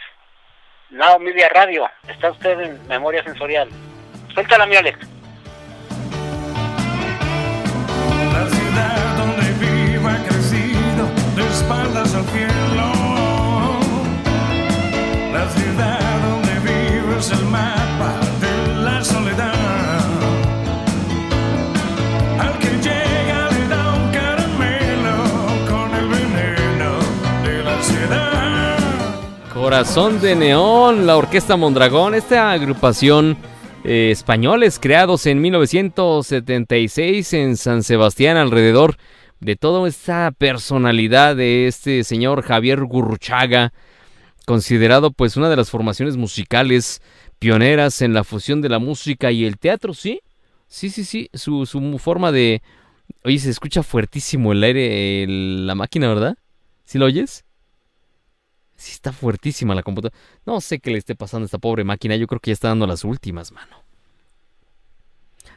Now 0.91 1.19
Media 1.19 1.49
Radio. 1.51 1.89
Está 2.09 2.31
usted 2.31 2.59
en 2.61 2.89
Memoria 2.89 3.23
Sensorial. 3.23 3.69
Suéltala, 4.33 4.67
mi 4.67 4.77
Alex. 4.77 4.99
La 8.33 8.49
ciudad 8.49 9.17
donde 9.17 9.53
vivo 9.61 10.09
ha 10.09 10.17
crecido 10.27 11.07
de 11.37 11.47
espaldas 11.53 12.15
al. 12.15 12.64
Corazón 29.75 30.21
de 30.21 30.37
Neón, 30.37 31.05
la 31.05 31.17
Orquesta 31.17 31.57
Mondragón, 31.57 32.15
esta 32.15 32.53
agrupación 32.53 33.37
eh, 33.83 34.13
españoles 34.13 34.79
creados 34.79 35.27
en 35.27 35.41
1976 35.41 37.33
en 37.33 37.57
San 37.57 37.83
Sebastián 37.83 38.37
alrededor 38.37 38.97
de 39.41 39.57
toda 39.57 39.89
esta 39.89 40.31
personalidad 40.31 41.35
de 41.35 41.67
este 41.67 42.05
señor 42.05 42.43
Javier 42.43 42.85
Gurruchaga, 42.85 43.73
considerado 44.47 45.11
pues 45.11 45.37
una 45.37 45.51
de 45.51 45.57
las 45.57 45.71
formaciones 45.71 46.17
musicales 46.17 47.03
pioneras 47.41 48.01
en 48.01 48.15
la 48.15 48.23
fusión 48.23 48.63
de 48.63 48.69
la 48.69 48.79
música 48.79 49.33
y 49.33 49.45
el 49.45 49.59
teatro, 49.59 49.93
¿sí? 49.93 50.21
Sí, 50.69 50.89
sí, 50.89 51.05
sí, 51.05 51.31
su, 51.35 51.67
forma 51.99 52.31
de... 52.31 52.63
Oye, 53.25 53.41
se 53.41 53.51
escucha 53.51 53.83
fuertísimo 53.83 54.53
el 54.53 54.63
aire, 54.63 55.27
la 55.27 55.75
máquina, 55.75 56.07
¿verdad? 56.07 56.39
¿Sí 56.85 56.97
lo 56.97 57.07
oyes? 57.07 57.45
Sí 58.85 58.93
está 58.93 59.15
fuertísima 59.15 59.75
la 59.75 59.83
computadora. 59.83 60.15
No 60.45 60.61
sé 60.61 60.79
qué 60.79 60.91
le 60.91 60.99
esté 60.99 61.15
pasando 61.15 61.45
a 61.45 61.47
esta 61.47 61.57
pobre 61.57 61.85
máquina. 61.85 62.17
Yo 62.17 62.27
creo 62.27 62.39
que 62.39 62.51
ya 62.51 62.53
está 62.53 62.69
dando 62.69 62.87
las 62.87 63.03
últimas, 63.03 63.51
mano. 63.51 63.83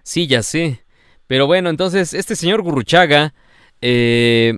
Sí, 0.01 0.27
ya 0.27 0.41
sé. 0.41 0.85
Pero 1.27 1.45
bueno, 1.45 1.69
entonces 1.69 2.13
este 2.13 2.37
señor 2.37 2.61
Gurruchaga, 2.61 3.33
eh, 3.81 4.57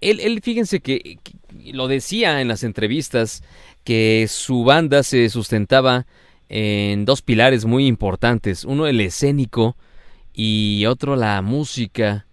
él, 0.00 0.20
él, 0.20 0.40
fíjense 0.40 0.80
que, 0.80 1.18
que 1.22 1.34
lo 1.74 1.86
decía 1.86 2.40
en 2.40 2.48
las 2.48 2.62
entrevistas, 2.62 3.42
que 3.84 4.24
su 4.26 4.64
banda 4.64 5.02
se 5.02 5.28
sustentaba 5.28 6.06
en 6.48 7.04
dos 7.04 7.20
pilares 7.20 7.66
muy 7.66 7.86
importantes, 7.86 8.64
uno 8.64 8.86
el 8.86 9.02
escénico 9.02 9.76
y 10.32 10.86
otro 10.86 11.14
la 11.14 11.42
música. 11.42 12.24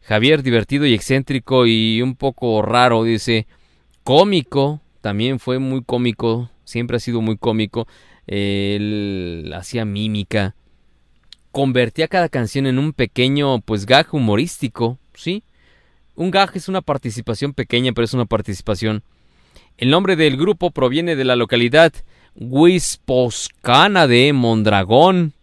Javier 0.00 0.42
divertido 0.42 0.86
y 0.86 0.94
excéntrico 0.94 1.66
y 1.66 2.00
un 2.00 2.16
poco 2.16 2.62
raro, 2.62 3.04
dice, 3.04 3.46
cómico, 4.08 4.80
también 5.02 5.38
fue 5.38 5.58
muy 5.58 5.82
cómico, 5.84 6.48
siempre 6.64 6.96
ha 6.96 6.98
sido 6.98 7.20
muy 7.20 7.36
cómico, 7.36 7.86
él 8.26 9.52
hacía 9.54 9.84
mímica, 9.84 10.54
convertía 11.52 12.08
cada 12.08 12.30
canción 12.30 12.66
en 12.66 12.78
un 12.78 12.94
pequeño 12.94 13.60
pues 13.60 13.86
humorístico, 14.10 14.96
¿sí? 15.12 15.42
Un 16.14 16.30
gag 16.30 16.52
es 16.54 16.70
una 16.70 16.80
participación 16.80 17.52
pequeña, 17.52 17.92
pero 17.92 18.06
es 18.06 18.14
una 18.14 18.24
participación. 18.24 19.02
El 19.76 19.90
nombre 19.90 20.16
del 20.16 20.38
grupo 20.38 20.70
proviene 20.70 21.14
de 21.14 21.26
la 21.26 21.36
localidad 21.36 21.92
Huisposcana 22.34 24.06
de 24.06 24.32
Mondragón. 24.32 25.34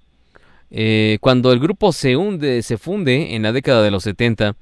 Eh, 0.72 1.20
cuando 1.22 1.52
el 1.52 1.60
grupo 1.60 1.92
se 1.94 2.18
hunde, 2.18 2.64
se 2.64 2.80
funde 2.80 3.36
en 3.36 3.44
la 3.44 3.52
década 3.52 3.84
de 3.84 3.92
los 3.92 4.02
70, 4.02 4.56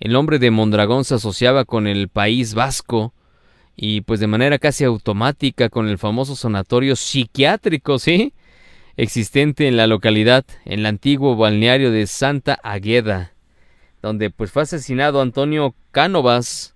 el 0.00 0.12
nombre 0.12 0.38
de 0.38 0.50
Mondragón 0.50 1.04
se 1.04 1.14
asociaba 1.14 1.64
con 1.64 1.86
el 1.86 2.08
País 2.08 2.52
Vasco 2.52 3.14
y 3.80 4.00
pues 4.00 4.18
de 4.18 4.26
manera 4.26 4.58
casi 4.58 4.82
automática 4.82 5.68
con 5.68 5.86
el 5.86 5.98
famoso 5.98 6.34
sanatorio 6.34 6.96
psiquiátrico, 6.96 8.00
¿sí? 8.00 8.34
existente 8.96 9.68
en 9.68 9.76
la 9.76 9.86
localidad, 9.86 10.44
en 10.64 10.80
el 10.80 10.86
antiguo 10.86 11.36
balneario 11.36 11.92
de 11.92 12.08
Santa 12.08 12.58
Agueda, 12.64 13.34
donde 14.02 14.30
pues 14.30 14.50
fue 14.50 14.62
asesinado 14.62 15.20
Antonio 15.20 15.76
Cánovas 15.92 16.74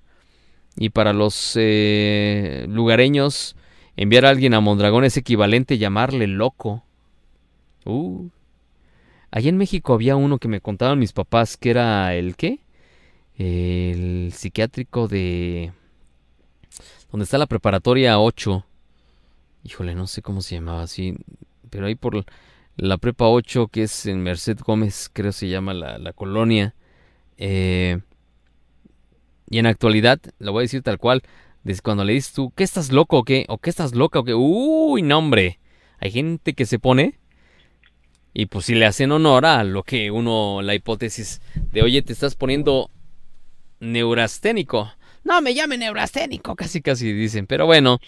y 0.77 0.91
para 0.91 1.13
los 1.13 1.55
eh, 1.57 2.67
lugareños 2.69 3.57
enviar 3.97 4.25
a 4.25 4.29
alguien 4.29 4.55
a 4.55 4.61
Mondragón 4.61 5.03
es 5.03 5.17
equivalente 5.17 5.75
a 5.75 5.79
llamarle 5.79 6.29
loco. 6.29 6.85
Uh. 7.85 8.29
Allá 9.33 9.49
en 9.49 9.57
México 9.57 9.93
había 9.93 10.15
uno 10.15 10.39
que 10.39 10.47
me 10.47 10.61
contaban 10.61 11.01
mis 11.01 11.13
papás 11.13 11.57
que 11.57 11.71
era 11.71 12.15
el 12.15 12.37
qué? 12.37 12.61
El 13.37 14.33
psiquiátrico 14.33 15.09
de 15.09 15.73
donde 17.13 17.25
está 17.25 17.39
la 17.39 17.47
preparatoria 17.47 18.19
8. 18.19 18.65
Híjole, 19.65 19.95
no 19.95 20.07
sé 20.07 20.23
cómo 20.23 20.41
se 20.41 20.57
llamaba 20.57 20.83
así, 20.83 21.15
pero 21.71 21.87
ahí 21.87 21.95
por 21.95 22.25
la 22.77 22.97
prepa 22.97 23.29
8 23.29 23.69
que 23.69 23.85
es 23.85 24.07
en 24.07 24.23
Merced 24.23 24.59
Gómez, 24.59 25.11
creo 25.13 25.31
se 25.31 25.49
llama 25.49 25.75
la, 25.75 26.13
colonia. 26.15 26.75
Eh, 27.37 28.01
y 29.49 29.59
en 29.59 29.67
actualidad, 29.67 30.21
lo 30.39 30.53
voy 30.53 30.63
a 30.63 30.65
decir 30.65 30.83
tal 30.83 30.99
cual, 30.99 31.23
desde 31.63 31.83
cuando 31.83 32.05
le 32.05 32.15
dices 32.15 32.33
tú, 32.33 32.51
¿qué 32.57 32.65
estás 32.65 32.91
loco 32.91 33.19
o 33.19 33.25
qué? 33.25 33.45
¿O 33.49 33.59
qué 33.59 33.71
estás 33.71 33.95
loca 33.95 34.19
o 34.19 34.25
qué? 34.25 34.35
Uy, 34.35 35.03
no 35.03 35.19
hombre. 35.19 35.61
Hay 35.99 36.11
gente 36.11 36.55
que 36.55 36.67
se 36.67 36.79
pone 36.79 37.21
y 38.35 38.47
pues 38.47 38.65
si 38.65 38.75
le 38.75 38.87
hacen 38.87 39.13
honor 39.13 39.45
a 39.45 39.63
lo 39.65 39.83
que 39.83 40.11
uno, 40.11 40.63
la 40.63 40.75
hipótesis 40.75 41.43
de, 41.73 41.83
oye, 41.83 42.01
te 42.01 42.15
estás 42.15 42.35
poniendo 42.35 42.91
neurasténico. 43.81 44.91
No 45.25 45.41
me 45.41 45.55
llame 45.55 45.79
neurasténico, 45.79 46.57
casi 46.57 46.81
casi 46.81 47.13
dicen. 47.13 47.47
Pero 47.47 47.67
bueno, 47.67 48.01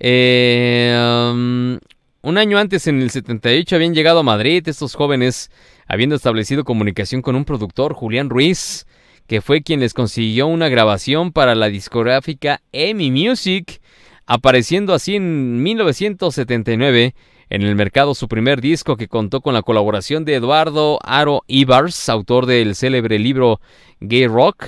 eh, 0.00 0.96
um, 1.32 1.78
un 2.22 2.38
año 2.38 2.58
antes, 2.58 2.86
en 2.86 3.00
el 3.00 3.10
78, 3.10 3.76
habían 3.76 3.94
llegado 3.94 4.20
a 4.20 4.22
Madrid 4.22 4.66
estos 4.66 4.94
jóvenes, 4.94 5.50
habiendo 5.86 6.16
establecido 6.16 6.64
comunicación 6.64 7.22
con 7.22 7.36
un 7.36 7.44
productor, 7.44 7.94
Julián 7.94 8.30
Ruiz, 8.30 8.86
que 9.26 9.40
fue 9.40 9.62
quien 9.62 9.80
les 9.80 9.94
consiguió 9.94 10.46
una 10.46 10.68
grabación 10.68 11.32
para 11.32 11.54
la 11.54 11.68
discográfica 11.68 12.62
EMI 12.72 13.10
Music, 13.10 13.80
apareciendo 14.26 14.94
así 14.94 15.16
en 15.16 15.62
1979 15.62 17.14
en 17.50 17.62
el 17.62 17.74
mercado 17.76 18.14
su 18.14 18.28
primer 18.28 18.60
disco 18.60 18.96
que 18.96 19.08
contó 19.08 19.40
con 19.40 19.54
la 19.54 19.62
colaboración 19.62 20.24
de 20.24 20.34
Eduardo 20.34 20.98
Aro 21.02 21.44
Ibars, 21.46 22.08
autor 22.08 22.46
del 22.46 22.74
célebre 22.74 23.18
libro 23.18 23.60
Gay 24.00 24.26
Rock, 24.26 24.66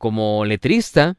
como 0.00 0.46
letrista. 0.46 1.16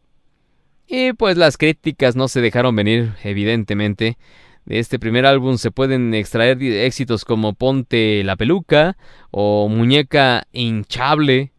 Y 0.88 1.14
pues 1.14 1.38
las 1.38 1.56
críticas 1.56 2.16
no 2.16 2.28
se 2.28 2.42
dejaron 2.42 2.76
venir, 2.76 3.14
evidentemente. 3.24 4.18
De 4.66 4.80
este 4.80 4.98
primer 5.00 5.26
álbum 5.26 5.58
se 5.58 5.72
pueden 5.72 6.14
extraer 6.14 6.62
éxitos 6.62 7.24
como 7.24 7.54
Ponte 7.54 8.24
la 8.24 8.36
peluca 8.36 8.98
o 9.30 9.70
Muñeca 9.70 10.48
hinchable. 10.52 11.54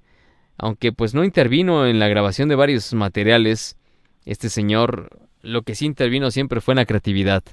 Aunque 0.58 0.92
pues 0.92 1.14
no 1.14 1.24
intervino 1.24 1.86
en 1.86 2.00
la 2.00 2.08
grabación 2.08 2.48
de 2.48 2.56
varios 2.56 2.92
materiales, 2.92 3.78
este 4.24 4.50
señor 4.50 5.28
lo 5.42 5.62
que 5.62 5.76
sí 5.76 5.86
intervino 5.86 6.30
siempre 6.30 6.60
fue 6.60 6.72
en 6.72 6.78
la 6.78 6.86
creatividad. 6.86 7.44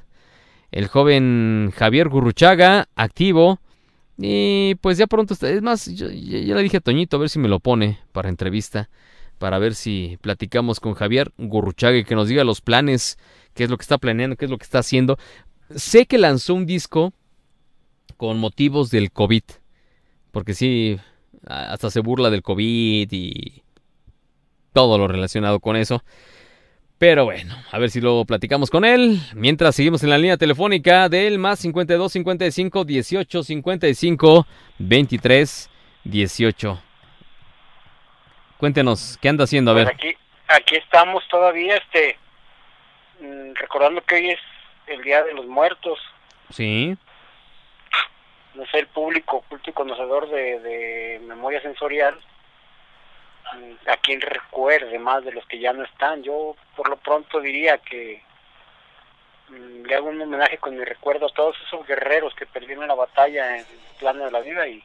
El 0.72 0.88
joven 0.88 1.72
Javier 1.76 2.10
Gurruchaga, 2.10 2.90
activo. 2.96 3.60
Y 4.18 4.76
pues 4.82 4.98
ya 4.98 5.08
pronto 5.08 5.34
está. 5.34 5.50
Es 5.50 5.62
más, 5.62 5.86
yo, 5.96 6.08
le 6.08 6.64
dije 6.64 6.78
a 6.78 6.82
Toñito 6.82 7.18
a 7.18 7.20
ver 7.20 7.30
si 7.30 7.40
me 7.40 7.48
lo 7.48 7.60
pone 7.60 8.00
para 8.12 8.30
entrevista. 8.30 8.90
Para 9.40 9.58
ver 9.58 9.74
si 9.74 10.18
platicamos 10.22 10.80
con 10.80 10.94
Javier 10.94 11.32
Gurruchaga 11.38 11.98
y 11.98 12.04
que 12.04 12.14
nos 12.14 12.28
diga 12.28 12.44
los 12.44 12.62
planes, 12.62 13.18
qué 13.56 13.64
es 13.64 13.70
lo 13.70 13.78
que 13.78 13.84
está 13.84 13.98
planeando, 13.98 14.36
qué 14.36 14.46
es 14.46 14.52
lo 14.52 14.58
que 14.58 14.66
está 14.66 14.80
haciendo. 14.80 15.18
Sé 15.76 16.06
que 16.06 16.18
lanzó 16.18 16.54
un 16.54 16.66
disco 16.66 17.14
con 18.18 18.38
motivos 18.38 18.92
del 18.92 19.12
COVID. 19.12 19.44
Porque 20.32 20.54
sí, 20.54 21.00
hasta 21.48 21.90
se 21.90 22.02
burla 22.02 22.30
del 22.30 22.44
COVID 22.44 23.08
y 23.12 23.64
todo 24.74 24.98
lo 24.98 25.08
relacionado 25.08 25.60
con 25.60 25.76
eso. 25.76 26.04
Pero 26.98 27.24
bueno, 27.24 27.56
a 27.72 27.80
ver 27.80 27.90
si 27.90 28.02
lo 28.02 28.26
platicamos 28.26 28.70
con 28.70 28.84
él. 28.84 29.22
Mientras 29.34 29.76
seguimos 29.76 30.04
en 30.04 30.10
la 30.10 30.18
línea 30.18 30.36
telefónica 30.36 31.08
del 31.08 31.40
más 31.40 31.60
52 31.60 32.12
55 32.12 32.84
18 32.84 33.44
55 33.44 34.48
23 34.80 35.70
18. 36.04 36.89
Cuéntenos, 38.60 39.18
¿qué 39.22 39.30
anda 39.30 39.46
haciendo? 39.46 39.72
A 39.72 39.74
ver. 39.74 39.86
Pues 39.86 39.96
aquí, 39.96 40.18
aquí 40.50 40.76
estamos 40.76 41.26
todavía, 41.30 41.78
este, 41.78 42.18
mm, 43.22 43.54
recordando 43.54 44.02
que 44.02 44.16
hoy 44.16 44.32
es 44.32 44.40
el 44.88 45.02
Día 45.02 45.24
de 45.24 45.34
los 45.34 45.46
Muertos. 45.46 45.98
Sí. 46.50 46.98
No 48.56 48.66
sé, 48.66 48.80
el 48.80 48.88
público 48.88 49.46
culto 49.48 49.70
y 49.70 49.74
conocedor 49.74 50.30
de, 50.30 50.60
de 50.60 51.22
memoria 51.26 51.62
sensorial, 51.62 52.20
mm, 53.54 53.90
a 53.90 53.96
quien 53.96 54.20
recuerde 54.20 55.00
más 55.00 55.24
de 55.24 55.32
los 55.32 55.46
que 55.46 55.60
ya 55.60 55.72
no 55.72 55.86
están. 55.86 56.22
Yo 56.24 56.58
por 56.76 56.90
lo 56.90 56.98
pronto 56.98 57.40
diría 57.40 57.78
que 57.78 58.22
mm, 59.48 59.86
le 59.86 59.96
hago 59.96 60.10
un 60.10 60.22
homenaje 60.22 60.58
con 60.58 60.76
mi 60.76 60.84
recuerdo 60.84 61.28
a 61.28 61.34
todos 61.34 61.56
esos 61.66 61.88
guerreros 61.88 62.36
que 62.36 62.46
perdieron 62.46 62.90
la 62.90 62.96
batalla 62.96 63.56
en 63.56 63.60
el 63.62 63.66
plano 64.00 64.26
de 64.26 64.32
la 64.32 64.42
vida 64.42 64.68
y 64.68 64.84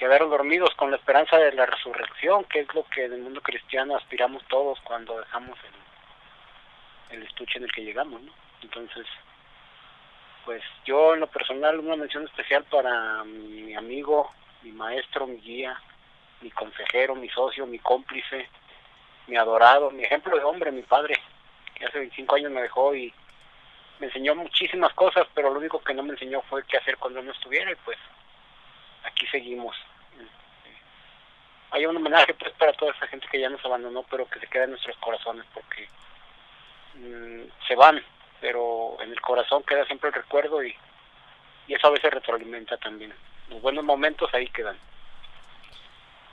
quedaron 0.00 0.30
dormidos 0.30 0.74
con 0.76 0.90
la 0.90 0.96
esperanza 0.96 1.36
de 1.36 1.52
la 1.52 1.66
resurrección, 1.66 2.44
que 2.44 2.60
es 2.60 2.74
lo 2.74 2.84
que 2.84 3.04
en 3.04 3.12
el 3.12 3.20
mundo 3.20 3.42
cristiano 3.42 3.94
aspiramos 3.96 4.42
todos 4.48 4.80
cuando 4.80 5.18
dejamos 5.18 5.58
el, 7.10 7.18
el 7.18 7.22
estuche 7.26 7.58
en 7.58 7.64
el 7.64 7.72
que 7.72 7.84
llegamos, 7.84 8.22
¿no? 8.22 8.32
Entonces, 8.62 9.06
pues 10.46 10.62
yo 10.86 11.12
en 11.12 11.20
lo 11.20 11.26
personal 11.26 11.78
una 11.78 11.96
mención 11.96 12.24
especial 12.24 12.64
para 12.64 13.24
mi 13.24 13.74
amigo, 13.74 14.32
mi 14.62 14.72
maestro, 14.72 15.26
mi 15.26 15.36
guía, 15.36 15.78
mi 16.40 16.50
consejero, 16.50 17.14
mi 17.14 17.28
socio, 17.28 17.66
mi 17.66 17.78
cómplice, 17.78 18.48
mi 19.26 19.36
adorado, 19.36 19.90
mi 19.90 20.02
ejemplo 20.02 20.34
de 20.34 20.44
hombre, 20.44 20.72
mi 20.72 20.82
padre, 20.82 21.20
que 21.74 21.84
hace 21.84 21.98
25 21.98 22.36
años 22.36 22.50
me 22.52 22.62
dejó 22.62 22.94
y 22.94 23.12
me 23.98 24.06
enseñó 24.06 24.34
muchísimas 24.34 24.94
cosas, 24.94 25.26
pero 25.34 25.50
lo 25.50 25.58
único 25.58 25.78
que 25.82 25.92
no 25.92 26.02
me 26.02 26.12
enseñó 26.12 26.40
fue 26.48 26.64
qué 26.64 26.78
hacer 26.78 26.96
cuando 26.96 27.20
no 27.20 27.32
estuviera 27.32 27.70
y 27.70 27.74
pues 27.84 27.98
aquí 29.04 29.26
seguimos. 29.26 29.76
Hay 31.72 31.86
un 31.86 31.96
homenaje 31.96 32.34
pues 32.34 32.52
para 32.54 32.72
toda 32.72 32.92
esa 32.92 33.06
gente 33.06 33.28
que 33.30 33.40
ya 33.40 33.48
nos 33.48 33.64
abandonó, 33.64 34.02
pero 34.10 34.28
que 34.28 34.40
se 34.40 34.46
queda 34.48 34.64
en 34.64 34.70
nuestros 34.70 34.96
corazones 34.96 35.44
porque 35.54 35.88
mm, 36.94 37.66
se 37.68 37.76
van, 37.76 38.02
pero 38.40 38.96
en 39.00 39.10
el 39.10 39.20
corazón 39.20 39.62
queda 39.62 39.84
siempre 39.86 40.08
el 40.08 40.14
recuerdo 40.14 40.64
y, 40.64 40.74
y 41.68 41.74
eso 41.74 41.86
a 41.86 41.90
veces 41.90 42.10
retroalimenta 42.10 42.76
también. 42.78 43.12
Los 43.48 43.62
buenos 43.62 43.84
momentos 43.84 44.28
ahí 44.34 44.48
quedan. 44.48 44.76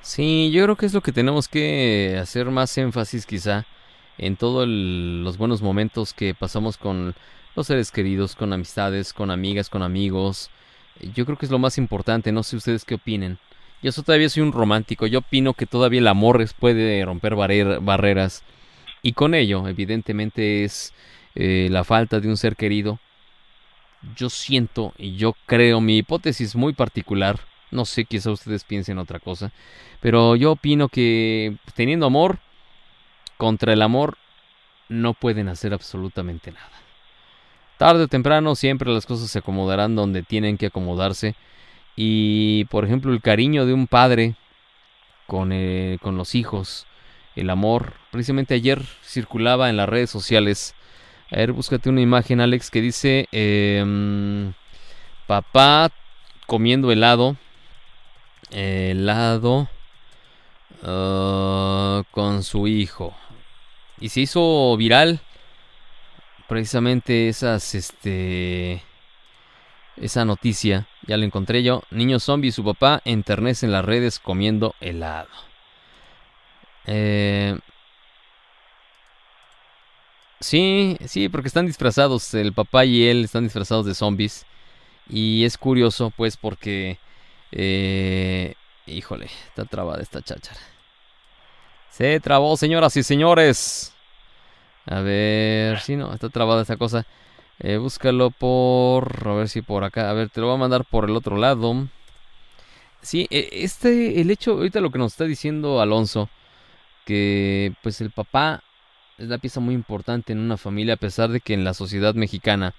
Sí, 0.02 0.52
yo 0.52 0.64
creo 0.64 0.76
que 0.76 0.86
es 0.86 0.94
lo 0.94 1.02
que 1.02 1.12
tenemos 1.12 1.48
que 1.48 2.18
hacer 2.20 2.46
más 2.46 2.78
énfasis 2.78 3.26
quizá 3.26 3.66
en 4.18 4.36
todos 4.38 4.68
los 4.68 5.38
buenos 5.38 5.62
momentos 5.62 6.14
que 6.14 6.34
pasamos 6.34 6.78
con 6.78 7.16
los 7.56 7.68
seres 7.68 7.92
queridos, 7.92 8.36
con 8.36 8.54
amistades, 8.54 9.14
con 9.14 9.32
amigas, 9.32 9.70
con 9.70 9.84
amigos. 9.84 10.50
Yo 11.14 11.26
creo 11.26 11.38
que 11.38 11.46
es 11.46 11.52
lo 11.52 11.60
más 11.60 11.78
importante, 11.78 12.32
no 12.32 12.44
sé 12.44 12.56
ustedes 12.56 12.86
qué 12.86 12.96
opinen. 12.96 13.40
Yo 13.84 13.92
todavía 13.92 14.30
soy 14.30 14.44
un 14.44 14.52
romántico, 14.52 15.06
yo 15.06 15.20
opino 15.20 15.54
que 15.54 15.68
todavía 15.68 16.00
el 16.00 16.08
amor 16.08 16.44
puede 16.60 17.06
romper 17.06 17.36
barrer 17.36 17.80
barreras 17.80 18.44
y 19.04 19.14
con 19.14 19.36
ello 19.36 19.68
evidentemente 19.68 20.64
es 20.64 20.94
eh, 21.36 21.68
la 21.70 21.84
falta 21.84 22.20
de 22.20 22.28
un 22.28 22.38
ser 22.38 22.56
querido. 22.56 23.00
Yo 24.16 24.30
siento 24.30 24.94
y 24.98 25.16
yo 25.16 25.36
creo 25.46 25.82
mi 25.82 25.98
hipótesis 25.98 26.56
muy 26.56 26.74
particular 26.74 27.40
No 27.72 27.86
sé, 27.86 28.06
quizá 28.06 28.32
ustedes 28.32 28.64
piensen 28.64 28.98
otra 28.98 29.20
cosa. 29.20 29.52
Pero 30.02 30.36
yo 30.36 30.54
opino 30.54 30.90
que 30.90 31.58
teniendo 31.76 32.06
amor, 32.06 32.40
contra 33.38 33.74
el 33.74 33.82
amor, 33.82 34.18
no 34.90 35.14
pueden 35.14 35.50
hacer 35.50 35.74
absolutamente 35.74 36.52
nada. 36.52 36.87
Tarde 37.78 38.04
o 38.04 38.08
temprano 38.08 38.56
siempre 38.56 38.92
las 38.92 39.06
cosas 39.06 39.30
se 39.30 39.40
acomodarán 39.40 39.96
donde 39.96 40.24
tienen 40.24 40.58
que 40.58 40.68
acomodarse. 40.68 41.36
Y 41.96 42.66
por 42.66 42.86
ejemplo 42.86 43.14
el 43.14 43.22
cariño 43.22 43.66
de 43.66 43.74
un 43.74 43.88
padre 43.88 44.36
con, 45.28 45.52
eh, 45.52 45.98
con 46.02 46.18
los 46.18 46.34
hijos, 46.36 46.88
el 47.36 47.50
amor. 47.50 47.94
Precisamente 48.12 48.56
ayer 48.56 48.82
circulaba 49.04 49.70
en 49.70 49.78
las 49.78 49.88
redes 49.90 50.10
sociales. 50.10 50.74
A 51.32 51.38
ver, 51.38 51.52
búscate 51.52 51.90
una 51.90 52.02
imagen, 52.02 52.42
Alex, 52.42 52.72
que 52.72 52.82
dice 52.82 53.28
em, 53.32 54.54
papá 55.28 55.92
comiendo 56.48 56.92
helado. 56.92 57.36
Helado 58.50 59.68
ah, 60.84 62.04
con 62.12 62.44
su 62.44 62.68
hijo. 62.68 63.16
Y 64.00 64.10
se 64.10 64.22
hizo 64.22 64.76
viral 64.78 65.20
precisamente 66.48 67.30
esas, 67.30 67.76
este, 67.76 68.82
esa 69.98 70.26
noticia. 70.26 70.88
Ya 71.08 71.18
la 71.18 71.26
encontré 71.26 71.64
yo. 71.64 71.84
Niño 71.92 72.20
zombie 72.20 72.50
y 72.50 72.52
su 72.52 72.64
papá 72.64 73.02
enternecen 73.06 73.72
las 73.72 73.86
redes 73.86 74.20
comiendo 74.20 74.76
helado. 74.82 75.30
Eh, 76.86 77.58
sí, 80.40 80.98
sí, 81.06 81.30
porque 81.30 81.48
están 81.48 81.66
disfrazados. 81.68 82.34
El 82.34 82.54
papá 82.54 82.86
y 82.86 83.08
él 83.08 83.26
están 83.26 83.44
disfrazados 83.44 83.86
de 83.86 83.96
zombies. 83.96 84.46
Y 85.10 85.46
es 85.46 85.58
curioso, 85.58 86.12
pues, 86.16 86.38
porque... 86.38 87.00
eh, 87.52 88.56
híjole, 88.86 89.30
está 89.48 89.66
trabada 89.66 90.02
esta 90.02 90.22
cháchara. 90.22 90.60
Se 91.90 92.20
trabó, 92.20 92.56
señoras 92.58 92.96
y 92.98 93.04
señores. 93.04 93.94
A 94.90 95.02
ver, 95.02 95.80
si 95.80 95.96
no, 95.96 96.14
está 96.14 96.30
trabada 96.30 96.62
esta 96.62 96.78
cosa. 96.78 97.06
Eh, 97.60 97.78
búscalo 97.78 98.32
por... 98.32 99.28
A 99.28 99.34
ver 99.34 99.50
si 99.50 99.62
por 99.62 99.84
acá. 99.84 100.10
A 100.10 100.14
ver, 100.14 100.30
te 100.30 100.40
lo 100.40 100.48
voy 100.48 100.56
a 100.56 100.60
mandar 100.60 100.86
por 100.86 101.10
el 101.10 101.16
otro 101.16 101.38
lado. 101.38 101.88
Sí, 103.02 103.28
e- 103.30 103.50
este, 103.52 104.22
el 104.22 104.32
hecho, 104.32 104.52
ahorita 104.52 104.80
lo 104.80 104.92
que 104.92 105.00
nos 105.00 105.14
está 105.14 105.26
diciendo 105.26 105.82
Alonso, 105.82 106.30
que 107.06 107.74
pues 107.84 108.02
el 108.02 108.12
papá 108.12 108.64
es 109.18 109.28
la 109.28 109.38
pieza 109.38 109.60
muy 109.60 109.76
importante 109.76 110.34
en 110.34 110.40
una 110.40 110.58
familia, 110.58 110.96
a 110.96 110.98
pesar 110.98 111.30
de 111.30 111.40
que 111.40 111.54
en 111.54 111.64
la 111.64 111.74
sociedad 111.74 112.14
mexicana 112.16 112.74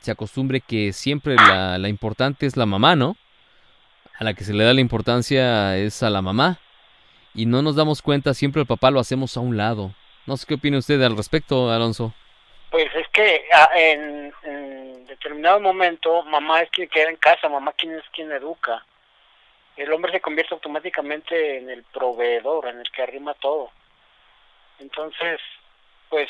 se 0.00 0.10
acostumbre 0.10 0.60
que 0.60 0.92
siempre 0.92 1.36
la, 1.36 1.78
la 1.78 1.88
importante 1.88 2.46
es 2.46 2.56
la 2.56 2.66
mamá, 2.66 2.96
¿no? 2.96 3.16
A 4.18 4.24
la 4.24 4.34
que 4.34 4.44
se 4.44 4.52
le 4.52 4.64
da 4.64 4.74
la 4.74 4.80
importancia 4.80 5.76
es 5.78 6.02
a 6.02 6.10
la 6.10 6.22
mamá. 6.22 6.58
Y 7.34 7.46
no 7.46 7.62
nos 7.62 7.76
damos 7.76 8.02
cuenta, 8.02 8.34
siempre 8.34 8.60
el 8.60 8.66
papá 8.66 8.90
lo 8.90 9.00
hacemos 9.00 9.36
a 9.36 9.40
un 9.40 9.56
lado. 9.56 9.94
No 10.26 10.36
sé 10.36 10.46
qué 10.46 10.54
opina 10.54 10.78
usted 10.78 11.00
al 11.02 11.16
respecto, 11.16 11.70
Alonso. 11.70 12.14
Pues 12.70 12.88
es 12.94 13.06
que 13.08 13.46
ah, 13.52 13.70
en, 13.74 14.32
en 14.42 15.06
determinado 15.06 15.60
momento 15.60 16.22
mamá 16.24 16.62
es 16.62 16.70
quien 16.70 16.88
queda 16.88 17.10
en 17.10 17.16
casa, 17.16 17.48
mamá 17.48 17.72
quien 17.72 17.94
es 17.94 18.04
quien 18.12 18.32
educa. 18.32 18.84
El 19.76 19.92
hombre 19.92 20.12
se 20.12 20.20
convierte 20.20 20.54
automáticamente 20.54 21.58
en 21.58 21.68
el 21.68 21.82
proveedor, 21.84 22.68
en 22.68 22.80
el 22.80 22.90
que 22.90 23.02
arrima 23.02 23.34
todo. 23.34 23.70
Entonces, 24.78 25.40
pues 26.08 26.28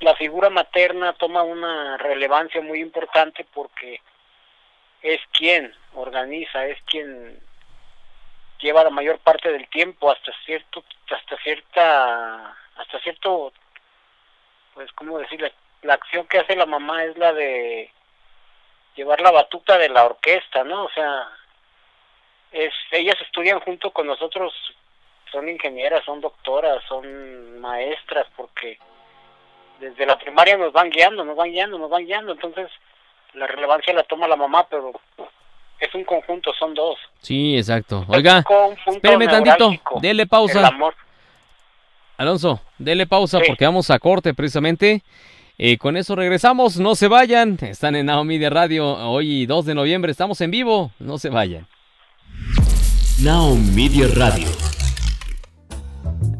la 0.00 0.14
figura 0.16 0.50
materna 0.50 1.12
toma 1.14 1.42
una 1.42 1.96
relevancia 1.96 2.60
muy 2.60 2.80
importante 2.80 3.46
porque 3.54 4.00
es 5.02 5.20
quien 5.32 5.72
organiza, 5.94 6.66
es 6.66 6.78
quien 6.82 7.38
lleva 8.64 8.82
la 8.82 8.90
mayor 8.90 9.18
parte 9.18 9.52
del 9.52 9.68
tiempo 9.68 10.10
hasta 10.10 10.32
cierto 10.46 10.82
hasta 11.10 11.36
cierta 11.42 12.56
hasta 12.76 12.98
cierto 13.00 13.52
pues 14.72 14.90
cómo 14.92 15.18
decir 15.18 15.40
la, 15.40 15.52
la 15.82 15.94
acción 15.94 16.26
que 16.26 16.38
hace 16.38 16.56
la 16.56 16.64
mamá 16.64 17.04
es 17.04 17.16
la 17.18 17.34
de 17.34 17.92
llevar 18.96 19.20
la 19.20 19.30
batuta 19.30 19.76
de 19.76 19.90
la 19.90 20.06
orquesta 20.06 20.64
no 20.64 20.84
o 20.84 20.90
sea 20.90 21.28
es 22.52 22.72
ellas 22.90 23.16
estudian 23.20 23.60
junto 23.60 23.90
con 23.90 24.06
nosotros 24.06 24.54
son 25.30 25.46
ingenieras 25.48 26.02
son 26.06 26.22
doctoras 26.22 26.82
son 26.88 27.60
maestras 27.60 28.26
porque 28.34 28.78
desde 29.78 30.06
la 30.06 30.18
primaria 30.18 30.56
nos 30.56 30.72
van 30.72 30.88
guiando 30.88 31.22
nos 31.22 31.36
van 31.36 31.50
guiando 31.50 31.78
nos 31.78 31.90
van 31.90 32.06
guiando. 32.06 32.32
Entonces 32.32 32.70
la 33.34 33.46
relevancia 33.46 33.92
la 33.92 34.04
toma 34.04 34.28
la 34.28 34.36
mamá 34.36 34.66
pero 34.68 34.92
es 35.84 35.94
un 35.94 36.04
conjunto 36.04 36.52
son 36.58 36.74
dos 36.74 36.96
Sí, 37.20 37.56
exacto. 37.56 38.04
Oiga, 38.08 38.44
espéreme 38.86 39.26
tantito. 39.26 39.70
Dele 40.00 40.22
el 40.22 40.28
pausa. 40.28 40.66
amor 40.68 40.94
Alonso, 42.16 42.60
dele 42.78 43.06
pausa 43.06 43.38
Sí. 43.40 43.44
porque 43.48 43.64
vamos 43.64 43.90
a 43.90 43.98
corte 43.98 44.34
precisamente. 44.34 45.02
Eh, 45.58 45.78
con 45.78 45.96
eso 45.96 46.16
regresamos, 46.16 46.78
no 46.78 46.94
se 46.96 47.06
vayan. 47.08 47.58
Están 47.60 47.94
en 47.96 48.06
Now 48.06 48.24
Media 48.24 48.50
Radio 48.50 48.86
hoy 49.08 49.46
2 49.46 49.64
de 49.66 49.74
noviembre, 49.74 50.10
estamos 50.12 50.40
en 50.40 50.50
vivo, 50.50 50.90
no 50.98 51.18
se 51.18 51.28
vayan. 51.30 51.66
Now 53.22 53.54
Media 53.56 54.08
Radio. 54.14 54.48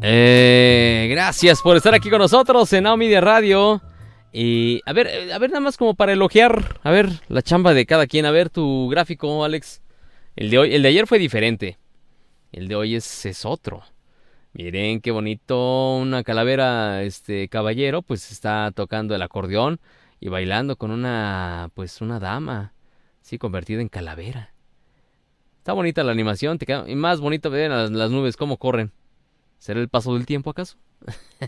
Eh, 0.01 1.07
gracias 1.09 1.61
por 1.61 1.77
estar 1.77 1.93
aquí 1.95 2.09
con 2.09 2.19
nosotros 2.19 2.71
en 2.73 2.83
Now 2.83 2.97
Media 2.97 3.21
Radio. 3.21 3.81
Y 4.37 4.81
a 4.85 4.91
ver, 4.91 5.07
eh, 5.07 5.31
a 5.31 5.39
ver 5.39 5.49
nada 5.49 5.61
más 5.61 5.77
como 5.77 5.93
para 5.93 6.11
elogiar, 6.11 6.77
a 6.83 6.91
ver 6.91 7.07
la 7.29 7.41
chamba 7.41 7.73
de 7.73 7.85
cada 7.85 8.05
quien, 8.05 8.25
a 8.25 8.31
ver 8.31 8.49
tu 8.49 8.89
gráfico, 8.89 9.45
Alex. 9.45 9.81
El 10.35 10.49
de 10.49 10.57
hoy, 10.57 10.75
el 10.75 10.81
de 10.81 10.89
ayer 10.89 11.07
fue 11.07 11.19
diferente. 11.19 11.77
El 12.51 12.67
de 12.67 12.75
hoy 12.75 12.95
es, 12.95 13.25
es 13.25 13.45
otro. 13.45 13.83
Miren 14.51 14.99
qué 14.99 15.11
bonito, 15.11 15.95
una 15.95 16.21
calavera, 16.25 17.03
este 17.03 17.47
caballero, 17.47 18.01
pues 18.01 18.29
está 18.29 18.73
tocando 18.75 19.15
el 19.15 19.21
acordeón 19.21 19.79
y 20.19 20.27
bailando 20.27 20.75
con 20.75 20.91
una, 20.91 21.71
pues 21.73 22.01
una 22.01 22.19
dama, 22.19 22.73
sí, 23.21 23.37
convertida 23.37 23.79
en 23.79 23.87
calavera. 23.87 24.53
Está 25.59 25.71
bonita 25.71 26.03
la 26.03 26.11
animación, 26.11 26.57
te 26.57 26.65
queda, 26.65 26.83
y 26.89 26.95
más 26.95 27.21
bonito 27.21 27.49
ver 27.49 27.71
las 27.71 28.11
nubes 28.11 28.35
cómo 28.35 28.57
corren. 28.57 28.91
¿Será 29.59 29.79
el 29.79 29.87
paso 29.87 30.13
del 30.13 30.25
tiempo 30.25 30.49
acaso? 30.49 30.75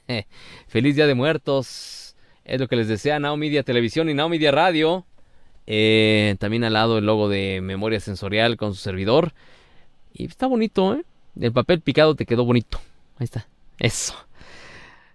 Feliz 0.67 0.95
Día 0.95 1.05
de 1.05 1.15
Muertos. 1.15 2.06
Es 2.47 2.61
lo 2.61 2.69
que 2.69 2.77
les 2.77 2.87
desea 2.87 3.19
Now 3.19 3.35
Media 3.35 3.61
Televisión 3.61 4.09
y 4.09 4.13
Now 4.13 4.29
Media 4.29 4.51
Radio. 4.51 5.05
Eh, 5.67 6.37
también 6.39 6.63
al 6.63 6.71
lado 6.71 6.97
el 6.97 7.05
logo 7.05 7.27
de 7.27 7.59
Memoria 7.61 7.99
Sensorial 7.99 8.55
con 8.55 8.73
su 8.73 8.79
servidor. 8.79 9.33
Y 10.13 10.27
está 10.27 10.47
bonito, 10.47 10.95
¿eh? 10.95 11.03
El 11.37 11.51
papel 11.51 11.81
picado 11.81 12.15
te 12.15 12.25
quedó 12.25 12.45
bonito. 12.45 12.79
Ahí 13.17 13.25
está. 13.25 13.49
Eso. 13.79 14.15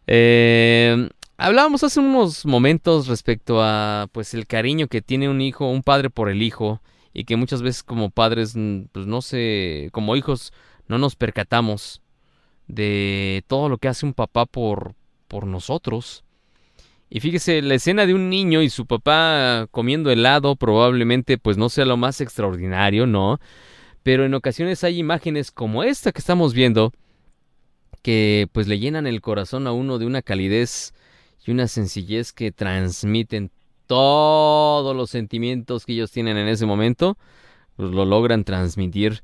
Eh, 0.06 1.08
hablábamos 1.38 1.82
hace 1.82 2.00
unos 2.00 2.44
momentos 2.44 3.06
respecto 3.06 3.62
a 3.62 4.08
pues 4.12 4.34
el 4.34 4.46
cariño 4.46 4.88
que 4.88 5.00
tiene 5.00 5.30
un 5.30 5.40
hijo, 5.40 5.70
un 5.70 5.82
padre 5.82 6.10
por 6.10 6.28
el 6.28 6.42
hijo. 6.42 6.82
Y 7.14 7.24
que 7.24 7.36
muchas 7.36 7.62
veces 7.62 7.82
como 7.82 8.10
padres, 8.10 8.54
mm, 8.54 8.88
pues 8.92 9.06
no 9.06 9.22
sé, 9.22 9.88
como 9.92 10.16
hijos, 10.16 10.52
no 10.86 10.98
nos 10.98 11.16
percatamos 11.16 12.02
de 12.66 13.42
todo 13.46 13.70
lo 13.70 13.78
que 13.78 13.88
hace 13.88 14.04
un 14.04 14.12
papá 14.12 14.44
por, 14.44 14.94
por 15.28 15.46
nosotros. 15.46 16.24
Y 17.14 17.20
fíjese, 17.20 17.60
la 17.60 17.74
escena 17.74 18.06
de 18.06 18.14
un 18.14 18.30
niño 18.30 18.62
y 18.62 18.70
su 18.70 18.86
papá 18.86 19.66
comiendo 19.70 20.10
helado 20.10 20.56
probablemente 20.56 21.36
pues 21.36 21.58
no 21.58 21.68
sea 21.68 21.84
lo 21.84 21.98
más 21.98 22.22
extraordinario, 22.22 23.06
¿no? 23.06 23.38
Pero 24.02 24.24
en 24.24 24.32
ocasiones 24.32 24.82
hay 24.82 24.98
imágenes 24.98 25.50
como 25.50 25.84
esta 25.84 26.10
que 26.10 26.20
estamos 26.20 26.54
viendo 26.54 26.90
que 28.00 28.48
pues 28.52 28.66
le 28.66 28.78
llenan 28.78 29.06
el 29.06 29.20
corazón 29.20 29.66
a 29.66 29.72
uno 29.72 29.98
de 29.98 30.06
una 30.06 30.22
calidez 30.22 30.94
y 31.44 31.50
una 31.50 31.68
sencillez 31.68 32.32
que 32.32 32.50
transmiten 32.50 33.50
todos 33.86 34.96
los 34.96 35.10
sentimientos 35.10 35.84
que 35.84 35.92
ellos 35.92 36.12
tienen 36.12 36.38
en 36.38 36.48
ese 36.48 36.64
momento, 36.64 37.18
pues 37.76 37.90
lo 37.90 38.06
logran 38.06 38.44
transmitir. 38.44 39.22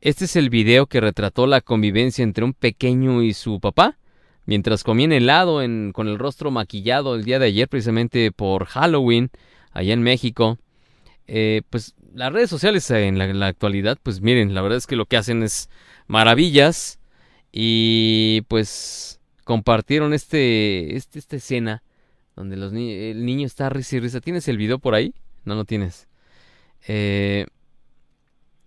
Este 0.00 0.24
es 0.24 0.34
el 0.34 0.50
video 0.50 0.86
que 0.86 1.00
retrató 1.00 1.46
la 1.46 1.60
convivencia 1.60 2.24
entre 2.24 2.42
un 2.42 2.52
pequeño 2.52 3.22
y 3.22 3.32
su 3.32 3.60
papá, 3.60 3.96
mientras 4.48 4.82
comían 4.82 5.12
helado 5.12 5.60
en, 5.60 5.92
con 5.92 6.08
el 6.08 6.18
rostro 6.18 6.50
maquillado 6.50 7.14
el 7.14 7.24
día 7.24 7.38
de 7.38 7.44
ayer, 7.44 7.68
precisamente 7.68 8.32
por 8.32 8.64
Halloween, 8.64 9.30
allá 9.72 9.92
en 9.92 10.02
México. 10.02 10.56
Eh, 11.26 11.60
pues 11.68 11.94
las 12.14 12.32
redes 12.32 12.48
sociales 12.48 12.90
en 12.90 13.18
la, 13.18 13.26
en 13.26 13.40
la 13.40 13.48
actualidad, 13.48 13.98
pues 14.02 14.22
miren, 14.22 14.54
la 14.54 14.62
verdad 14.62 14.78
es 14.78 14.86
que 14.86 14.96
lo 14.96 15.04
que 15.04 15.18
hacen 15.18 15.42
es 15.42 15.68
maravillas. 16.06 16.98
Y 17.52 18.40
pues 18.48 19.20
compartieron 19.44 20.14
este, 20.14 20.96
este 20.96 21.18
esta 21.18 21.36
escena 21.36 21.82
donde 22.34 22.56
los 22.56 22.72
el 22.72 23.26
niño 23.26 23.46
está 23.46 23.68
risa 23.68 23.96
y 23.96 24.00
risa. 24.00 24.22
¿Tienes 24.22 24.48
el 24.48 24.56
video 24.56 24.78
por 24.78 24.94
ahí? 24.94 25.12
No, 25.44 25.56
no 25.56 25.66
tienes. 25.66 26.08
Eh, 26.86 27.44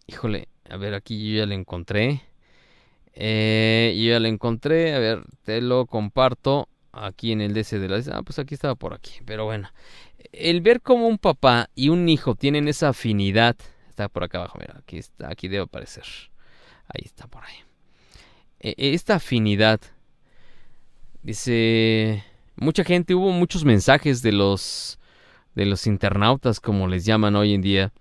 híjole, 0.05 0.47
a 0.69 0.77
ver, 0.77 0.93
aquí 0.93 1.32
yo 1.32 1.39
ya 1.39 1.47
lo 1.47 1.55
encontré. 1.55 2.21
Eh, 3.14 3.93
yo 3.97 4.12
ya 4.12 4.20
lo 4.20 4.28
encontré. 4.28 4.93
A 4.93 4.99
ver, 4.99 5.24
te 5.43 5.62
lo 5.62 5.86
comparto 5.86 6.68
aquí 6.91 7.32
en 7.32 7.41
el 7.41 7.53
DC 7.53 7.80
de 7.80 7.89
la... 7.89 8.01
Ah, 8.14 8.22
pues 8.24 8.39
aquí 8.39 8.53
estaba 8.53 8.76
por 8.76 8.93
aquí. 8.93 9.20
Pero 9.26 9.45
bueno, 9.45 9.70
el 10.32 10.62
ver 10.62 10.82
cómo 10.82 11.07
un 11.07 11.18
papá 11.18 11.70
y 11.76 11.89
un 11.89 12.07
hijo 12.09 12.36
tienen 12.36 12.68
esa 12.68 12.89
afinidad, 12.89 13.55
está 13.89 14.09
por 14.09 14.24
acá 14.24 14.39
abajo, 14.39 14.57
mira, 14.59 14.76
aquí 14.80 14.97
está, 14.97 15.30
aquí 15.30 15.47
debe 15.47 15.64
aparecer. 15.64 16.05
Ahí 16.88 17.03
está 17.05 17.28
por 17.28 17.43
ahí. 17.43 17.55
E- 18.59 18.93
esta 18.93 19.16
afinidad, 19.16 19.80
dice, 21.24 22.24
mucha 22.55 22.84
gente, 22.84 23.16
hubo 23.16 23.32
muchos 23.32 23.66
mensajes 23.66 24.22
de 24.22 24.32
los, 24.32 24.99
de 25.55 25.66
los 25.66 25.88
internautas, 25.88 26.59
como 26.59 26.88
les 26.88 27.05
llaman 27.05 27.36
hoy 27.36 27.53
en 27.53 27.62
día. 27.62 27.93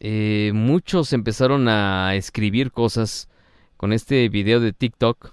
Eh, 0.00 0.52
muchos 0.54 1.12
empezaron 1.12 1.68
a 1.68 2.14
escribir 2.14 2.72
cosas 2.72 3.28
con 3.80 3.94
este 3.94 4.28
video 4.28 4.60
de 4.60 4.74
TikTok 4.74 5.32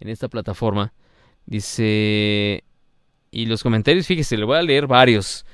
en 0.00 0.10
esta 0.10 0.28
plataforma. 0.28 0.92
Dice, 1.46 2.62
y 3.30 3.46
los 3.46 3.62
comentarios, 3.62 4.06
fíjese, 4.06 4.36
le 4.36 4.44
voy 4.44 4.58
a 4.58 4.62
leer 4.62 4.86
varios. 4.86 5.46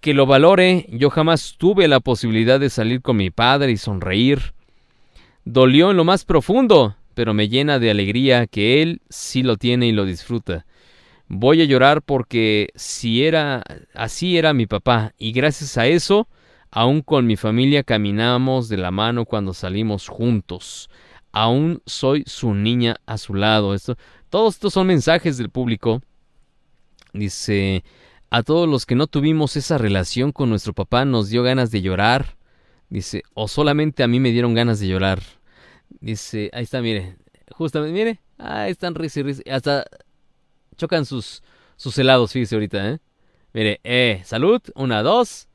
Que 0.00 0.14
lo 0.14 0.26
valore, 0.26 0.88
yo 0.90 1.10
jamás 1.10 1.54
tuve 1.56 1.86
la 1.86 2.00
posibilidad 2.00 2.58
de 2.58 2.70
salir 2.70 3.02
con 3.02 3.18
mi 3.18 3.30
padre 3.30 3.70
y 3.70 3.76
sonreír. 3.76 4.52
Dolió 5.44 5.92
en 5.92 5.96
lo 5.96 6.02
más 6.02 6.24
profundo, 6.24 6.96
pero 7.14 7.34
me 7.34 7.48
llena 7.48 7.78
de 7.78 7.92
alegría 7.92 8.48
que 8.48 8.82
él 8.82 9.00
sí 9.08 9.44
lo 9.44 9.56
tiene 9.56 9.86
y 9.86 9.92
lo 9.92 10.06
disfruta. 10.06 10.66
Voy 11.28 11.62
a 11.62 11.66
llorar 11.66 12.02
porque 12.02 12.70
si 12.74 13.24
era 13.24 13.62
así 13.94 14.38
era 14.38 14.54
mi 14.54 14.66
papá 14.66 15.12
y 15.18 15.30
gracias 15.30 15.78
a 15.78 15.86
eso 15.86 16.26
aún 16.72 17.00
con 17.00 17.28
mi 17.28 17.36
familia 17.36 17.84
caminamos 17.84 18.68
de 18.68 18.76
la 18.76 18.90
mano 18.90 19.24
cuando 19.24 19.54
salimos 19.54 20.08
juntos. 20.08 20.90
Aún 21.34 21.82
soy 21.84 22.24
su 22.26 22.54
niña 22.54 22.96
a 23.06 23.18
su 23.18 23.34
lado. 23.34 23.74
Esto, 23.74 23.96
todos 24.30 24.54
estos 24.54 24.72
son 24.72 24.86
mensajes 24.86 25.36
del 25.36 25.50
público. 25.50 26.00
Dice, 27.12 27.84
a 28.30 28.42
todos 28.42 28.68
los 28.68 28.86
que 28.86 28.94
no 28.94 29.06
tuvimos 29.06 29.56
esa 29.56 29.76
relación 29.78 30.32
con 30.32 30.48
nuestro 30.48 30.72
papá 30.72 31.04
nos 31.04 31.28
dio 31.28 31.42
ganas 31.42 31.70
de 31.70 31.82
llorar. 31.82 32.36
Dice, 32.88 33.22
o 33.34 33.48
solamente 33.48 34.02
a 34.02 34.08
mí 34.08 34.20
me 34.20 34.30
dieron 34.30 34.54
ganas 34.54 34.78
de 34.78 34.88
llorar. 34.88 35.22
Dice, 36.00 36.50
ahí 36.52 36.64
está, 36.64 36.80
mire. 36.80 37.16
Justamente, 37.50 37.92
mire. 37.92 38.20
Ahí 38.38 38.70
están 38.70 38.94
risa 38.94 39.20
y 39.20 39.22
risa. 39.24 39.42
Hasta 39.50 39.84
chocan 40.76 41.04
sus, 41.04 41.42
sus 41.76 41.96
helados, 41.98 42.32
fíjese 42.32 42.54
ahorita, 42.54 42.90
¿eh? 42.90 42.98
Mire, 43.52 43.80
eh, 43.84 44.22
salud. 44.24 44.60
Una, 44.74 45.02
dos, 45.02 45.48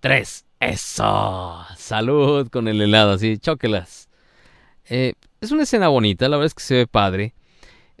tres. 0.00 0.46
Eso. 0.60 1.64
Salud 1.76 2.48
con 2.48 2.68
el 2.68 2.80
helado, 2.80 3.12
así, 3.12 3.38
chóquelas. 3.38 4.08
Eh, 4.88 5.14
es 5.40 5.50
una 5.50 5.64
escena 5.64 5.88
bonita, 5.88 6.28
la 6.28 6.36
verdad 6.36 6.46
es 6.46 6.54
que 6.54 6.62
se 6.62 6.74
ve 6.74 6.86
padre. 6.86 7.34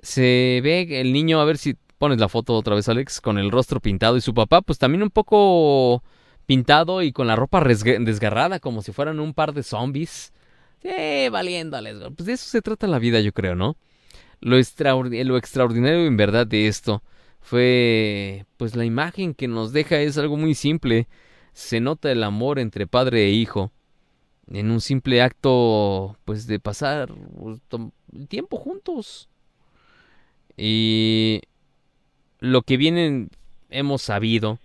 Se 0.02 0.60
ve 0.62 1.00
el 1.00 1.12
niño, 1.12 1.40
a 1.40 1.44
ver 1.44 1.58
si 1.58 1.76
pones 1.98 2.18
la 2.18 2.28
foto 2.28 2.54
otra 2.56 2.74
vez, 2.74 2.88
Alex, 2.88 3.20
con 3.20 3.38
el 3.38 3.50
rostro 3.50 3.80
pintado 3.80 4.16
y 4.16 4.20
su 4.20 4.34
papá, 4.34 4.62
pues 4.62 4.78
también 4.78 5.02
un 5.02 5.10
poco 5.10 6.02
pintado 6.46 7.02
y 7.02 7.12
con 7.12 7.26
la 7.26 7.36
ropa 7.36 7.62
desgarrada, 7.62 8.58
como 8.58 8.82
si 8.82 8.92
fueran 8.92 9.20
un 9.20 9.34
par 9.34 9.52
de 9.54 9.62
zombies. 9.62 10.32
Sí, 10.82 11.28
valiéndoles. 11.30 11.96
Pues 12.16 12.26
de 12.26 12.32
eso 12.32 12.48
se 12.48 12.62
trata 12.62 12.88
la 12.88 12.98
vida, 12.98 13.20
yo 13.20 13.32
creo, 13.32 13.54
¿no? 13.54 13.76
Lo, 14.40 14.56
lo 14.56 15.36
extraordinario 15.36 16.06
en 16.06 16.16
verdad 16.16 16.46
de 16.46 16.66
esto 16.66 17.02
fue, 17.40 18.46
pues 18.56 18.74
la 18.74 18.84
imagen 18.84 19.34
que 19.34 19.46
nos 19.46 19.72
deja 19.72 20.00
es 20.00 20.18
algo 20.18 20.36
muy 20.36 20.54
simple. 20.54 21.08
Se 21.52 21.80
nota 21.80 22.10
el 22.10 22.24
amor 22.24 22.58
entre 22.58 22.86
padre 22.88 23.26
e 23.26 23.30
hijo 23.30 23.70
en 24.52 24.70
un 24.70 24.80
simple 24.80 25.22
acto, 25.22 26.16
pues 26.24 26.46
de 26.46 26.60
pasar 26.60 27.12
pues, 27.38 27.60
tiempo 28.28 28.58
juntos. 28.58 29.28
Y 30.56 31.40
lo 32.38 32.62
que 32.62 32.76
vienen 32.76 33.30
hemos 33.70 34.02
sabido 34.02 34.58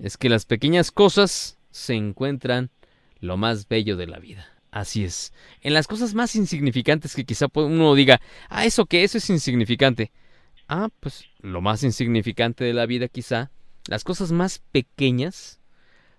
es 0.00 0.16
que 0.16 0.28
las 0.28 0.44
pequeñas 0.44 0.90
cosas 0.90 1.56
se 1.70 1.94
encuentran 1.94 2.70
lo 3.20 3.36
más 3.36 3.68
bello 3.68 3.96
de 3.96 4.08
la 4.08 4.18
vida. 4.18 4.46
Así 4.72 5.04
es. 5.04 5.32
En 5.62 5.72
las 5.72 5.86
cosas 5.86 6.14
más 6.14 6.34
insignificantes 6.34 7.14
que 7.14 7.24
quizá 7.24 7.46
uno 7.54 7.94
diga, 7.94 8.20
ah, 8.48 8.66
eso 8.66 8.86
que 8.86 9.04
eso 9.04 9.18
es 9.18 9.30
insignificante. 9.30 10.10
Ah, 10.68 10.88
pues 10.98 11.24
lo 11.40 11.60
más 11.60 11.84
insignificante 11.84 12.64
de 12.64 12.74
la 12.74 12.86
vida 12.86 13.06
quizá, 13.06 13.52
las 13.86 14.02
cosas 14.02 14.32
más 14.32 14.58
pequeñas 14.72 15.60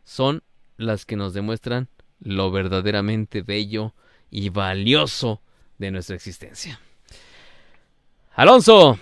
son 0.06 0.42
las 0.78 1.06
que 1.06 1.18
nos 1.18 1.34
demuestran 1.34 1.90
lo 2.22 2.52
verdaderamente 2.52 3.42
bello 3.42 3.94
y 4.30 4.50
valioso 4.50 5.42
de 5.78 5.92
nuestra 5.92 6.16
existencia. 6.16 6.80
Alonso. 8.36 9.00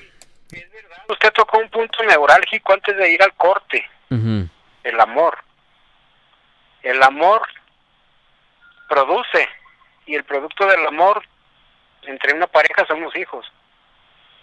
Usted 1.08 1.34
tocó 1.34 1.60
un 1.60 1.70
punto 1.70 2.04
neurálgico 2.04 2.74
antes 2.74 2.98
de 2.98 3.12
ir 3.12 3.22
al 3.22 3.34
corte, 3.34 3.88
el 4.10 5.00
amor. 5.00 5.38
El 6.82 7.02
amor 7.02 7.42
produce 8.88 9.48
y 10.06 10.16
el 10.16 10.24
producto 10.24 10.66
del 10.68 10.86
amor 10.86 11.24
entre 12.04 12.34
una 12.34 12.48
pareja 12.48 12.86
son 12.88 13.02
los 13.02 13.16
hijos. 13.16 13.46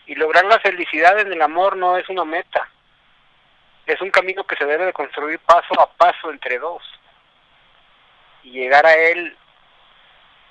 Y 0.07 0.15
lograr 0.15 0.45
la 0.45 0.59
felicidad 0.61 1.19
en 1.21 1.33
el 1.33 1.43
amor 1.43 1.77
no 1.77 1.97
es 1.97 2.09
una 2.09 2.25
meta, 2.25 2.69
es 3.87 4.01
un 4.01 4.11
camino 4.11 4.45
que 4.45 4.57
se 4.57 4.65
debe 4.65 4.87
de 4.87 4.93
construir 4.93 5.39
paso 5.41 5.81
a 5.81 5.91
paso 5.93 6.31
entre 6.31 6.59
dos 6.59 6.83
y 8.43 8.51
llegar 8.51 8.85
a 8.87 8.95
él 8.95 9.37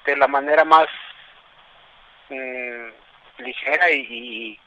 de 0.06 0.16
la 0.18 0.28
manera 0.28 0.64
más 0.64 0.88
mm, 2.30 2.88
ligera 3.39 3.89
y, 3.92 4.60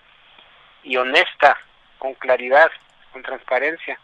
y, 0.82 0.96
honesta, 0.96 1.56
con 1.98 2.14
claridad, 2.14 2.70
con 3.12 3.22
transparencia. 3.22 3.98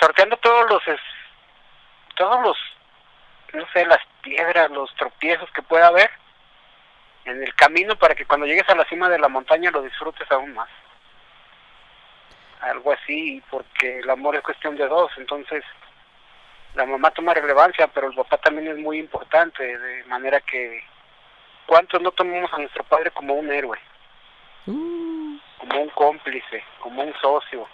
Sorteando 0.00 0.36
todos 0.38 0.70
los, 0.70 0.88
es- 0.88 1.00
todos 2.16 2.40
los, 2.42 2.56
no 3.54 3.66
sé, 3.72 3.86
las 3.86 4.00
piedras, 4.22 4.70
los 4.70 4.94
tropiezos 4.96 5.50
que 5.52 5.62
pueda 5.62 5.86
haber 5.88 6.10
en 7.24 7.42
el 7.42 7.54
camino 7.54 7.96
para 7.96 8.14
que 8.14 8.26
cuando 8.26 8.46
llegues 8.46 8.68
a 8.68 8.74
la 8.74 8.84
cima 8.86 9.08
de 9.08 9.18
la 9.18 9.28
montaña 9.28 9.70
lo 9.70 9.82
disfrutes 9.82 10.30
aún 10.30 10.52
más. 10.54 10.68
Algo 12.60 12.92
así, 12.92 13.42
porque 13.50 13.98
el 14.00 14.10
amor 14.10 14.36
es 14.36 14.42
cuestión 14.42 14.76
de 14.76 14.86
dos, 14.86 15.10
entonces 15.16 15.64
la 16.74 16.86
mamá 16.86 17.10
toma 17.10 17.34
relevancia, 17.34 17.86
pero 17.88 18.08
el 18.08 18.14
papá 18.14 18.38
también 18.38 18.68
es 18.68 18.78
muy 18.78 18.98
importante, 18.98 19.78
de 19.78 20.04
manera 20.04 20.40
que 20.40 20.82
¿cuántos 21.66 22.00
no 22.00 22.10
tomamos 22.12 22.52
a 22.52 22.58
nuestro 22.58 22.84
padre 22.84 23.10
como 23.10 23.34
un 23.34 23.50
héroe? 23.50 23.78
Uh, 24.66 25.38
como 25.58 25.82
un 25.82 25.88
cómplice, 25.90 26.64
como 26.80 27.02
un 27.02 27.14
socio, 27.20 27.66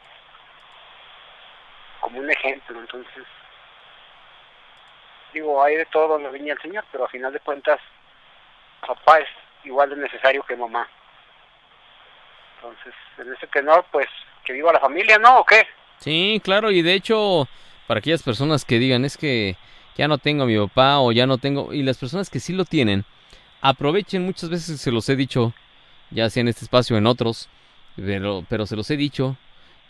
como 2.01 2.19
un 2.19 2.31
ejemplo. 2.31 2.79
Entonces, 2.81 3.25
digo, 5.33 5.63
hay 5.63 5.77
de 5.77 5.87
todo 5.87 6.19
la 6.19 6.31
viña 6.31 6.55
del 6.55 6.63
Señor, 6.63 6.85
pero 6.91 7.05
a 7.05 7.09
final 7.09 7.33
de 7.33 7.41
cuentas, 7.41 7.81
papá 8.87 9.19
es 9.19 9.29
igual 9.65 9.91
de 9.91 9.97
necesario 9.97 10.43
que 10.43 10.57
mamá. 10.57 10.89
Entonces, 12.57 12.95
en 13.19 13.33
ese 13.33 13.47
tenor, 13.49 13.85
pues, 13.93 14.07
que 14.45 14.53
viva 14.53 14.73
la 14.73 14.81
familia, 14.81 15.19
¿no? 15.19 15.39
¿O 15.39 15.45
qué? 15.45 15.67
Sí, 15.99 16.41
claro, 16.43 16.71
y 16.71 16.83
de 16.83 16.95
hecho, 16.95 17.47
para 17.89 17.99
aquellas 17.99 18.23
personas 18.23 18.65
que 18.65 18.79
digan 18.79 19.05
es 19.05 19.17
que 19.17 19.57
ya 19.97 20.07
no 20.07 20.19
tengo 20.19 20.45
a 20.45 20.47
mi 20.47 20.57
papá 20.57 21.01
o 21.01 21.11
ya 21.11 21.27
no 21.27 21.39
tengo, 21.39 21.73
y 21.75 21.83
las 21.83 21.99
personas 21.99 22.31
que 22.31 22.39
sí 22.39 22.53
lo 22.53 22.65
tienen, 22.65 23.05
aprovechen, 23.61 24.25
muchas 24.25 24.49
veces 24.51 24.81
se 24.81 24.93
los 24.93 25.09
he 25.09 25.17
dicho, 25.17 25.53
ya 26.13 26.31
sea 26.31 26.43
en 26.43 26.49
este 26.49 26.65
espacio 26.65 26.95
o 26.95 26.99
en 27.01 27.07
otros, 27.09 27.49
pero, 27.97 28.45
pero 28.49 28.65
se 28.67 28.77
los 28.77 28.89
he 28.93 28.97
dicho, 28.97 29.37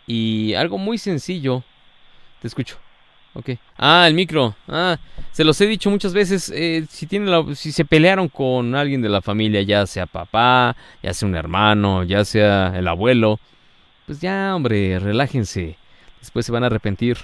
y 0.07 0.55
algo 0.55 0.79
muy 0.79 0.97
sencillo, 0.97 1.63
te 2.41 2.49
escucho. 2.49 2.79
Ok. 3.35 3.51
Ah, 3.77 4.07
el 4.09 4.15
micro. 4.15 4.57
Ah, 4.67 4.99
se 5.33 5.45
los 5.45 5.61
he 5.61 5.67
dicho 5.67 5.91
muchas 5.91 6.13
veces. 6.15 6.51
eh, 6.55 6.87
si 6.89 7.07
tienen 7.07 7.31
la- 7.31 7.55
si 7.55 7.73
se 7.73 7.85
pelearon 7.85 8.29
con 8.29 8.75
alguien 8.75 9.03
de 9.03 9.11
la 9.11 9.21
familia, 9.23 9.63
ya 9.63 9.87
sea 9.87 10.07
papá, 10.07 10.75
ya 11.03 11.13
sea 11.13 11.29
un 11.29 11.37
hermano, 11.37 12.03
ya 12.05 12.25
sea 12.25 12.73
el 12.77 12.89
abuelo, 12.89 13.39
pues 14.07 14.21
ya, 14.21 14.57
hombre, 14.57 14.99
relájense. 14.99 15.77
Después 16.21 16.47
se 16.47 16.53
van 16.53 16.65
a 16.65 16.67
arrepentir. 16.67 17.19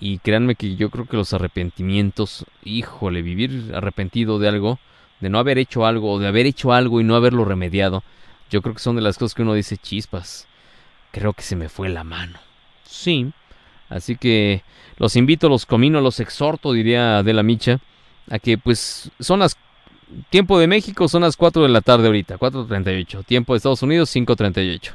Y 0.00 0.18
créanme 0.18 0.54
que 0.54 0.76
yo 0.76 0.88
creo 0.90 1.04
que 1.04 1.18
los 1.18 1.34
arrepentimientos, 1.34 2.46
híjole, 2.64 3.20
vivir 3.20 3.72
arrepentido 3.74 4.38
de 4.38 4.48
algo, 4.48 4.78
de 5.20 5.28
no 5.28 5.38
haber 5.38 5.58
hecho 5.58 5.84
algo, 5.84 6.14
o 6.14 6.18
de 6.18 6.26
haber 6.26 6.46
hecho 6.46 6.72
algo 6.72 7.00
y 7.00 7.04
no 7.04 7.16
haberlo 7.16 7.44
remediado, 7.44 8.02
yo 8.50 8.62
creo 8.62 8.74
que 8.74 8.80
son 8.80 8.96
de 8.96 9.02
las 9.02 9.18
cosas 9.18 9.34
que 9.34 9.42
uno 9.42 9.52
dice 9.52 9.76
chispas. 9.76 10.48
Creo 11.12 11.34
que 11.34 11.42
se 11.42 11.54
me 11.54 11.68
fue 11.68 11.90
la 11.90 12.02
mano. 12.02 12.38
Sí. 12.84 13.30
Así 13.90 14.16
que 14.16 14.62
los 14.96 15.16
invito, 15.16 15.48
los 15.48 15.66
comino, 15.66 16.00
los 16.00 16.20
exhorto, 16.20 16.72
diría 16.72 17.18
Adela 17.18 17.42
Micha, 17.42 17.80
a 18.30 18.38
que 18.38 18.56
pues 18.56 19.10
son 19.20 19.40
las... 19.40 19.56
Tiempo 20.30 20.58
de 20.58 20.66
México 20.66 21.06
son 21.08 21.22
las 21.22 21.36
4 21.36 21.62
de 21.62 21.68
la 21.68 21.82
tarde 21.82 22.06
ahorita, 22.06 22.38
4.38. 22.38 23.24
Tiempo 23.24 23.52
de 23.52 23.58
Estados 23.58 23.82
Unidos, 23.82 24.14
5.38. 24.14 24.92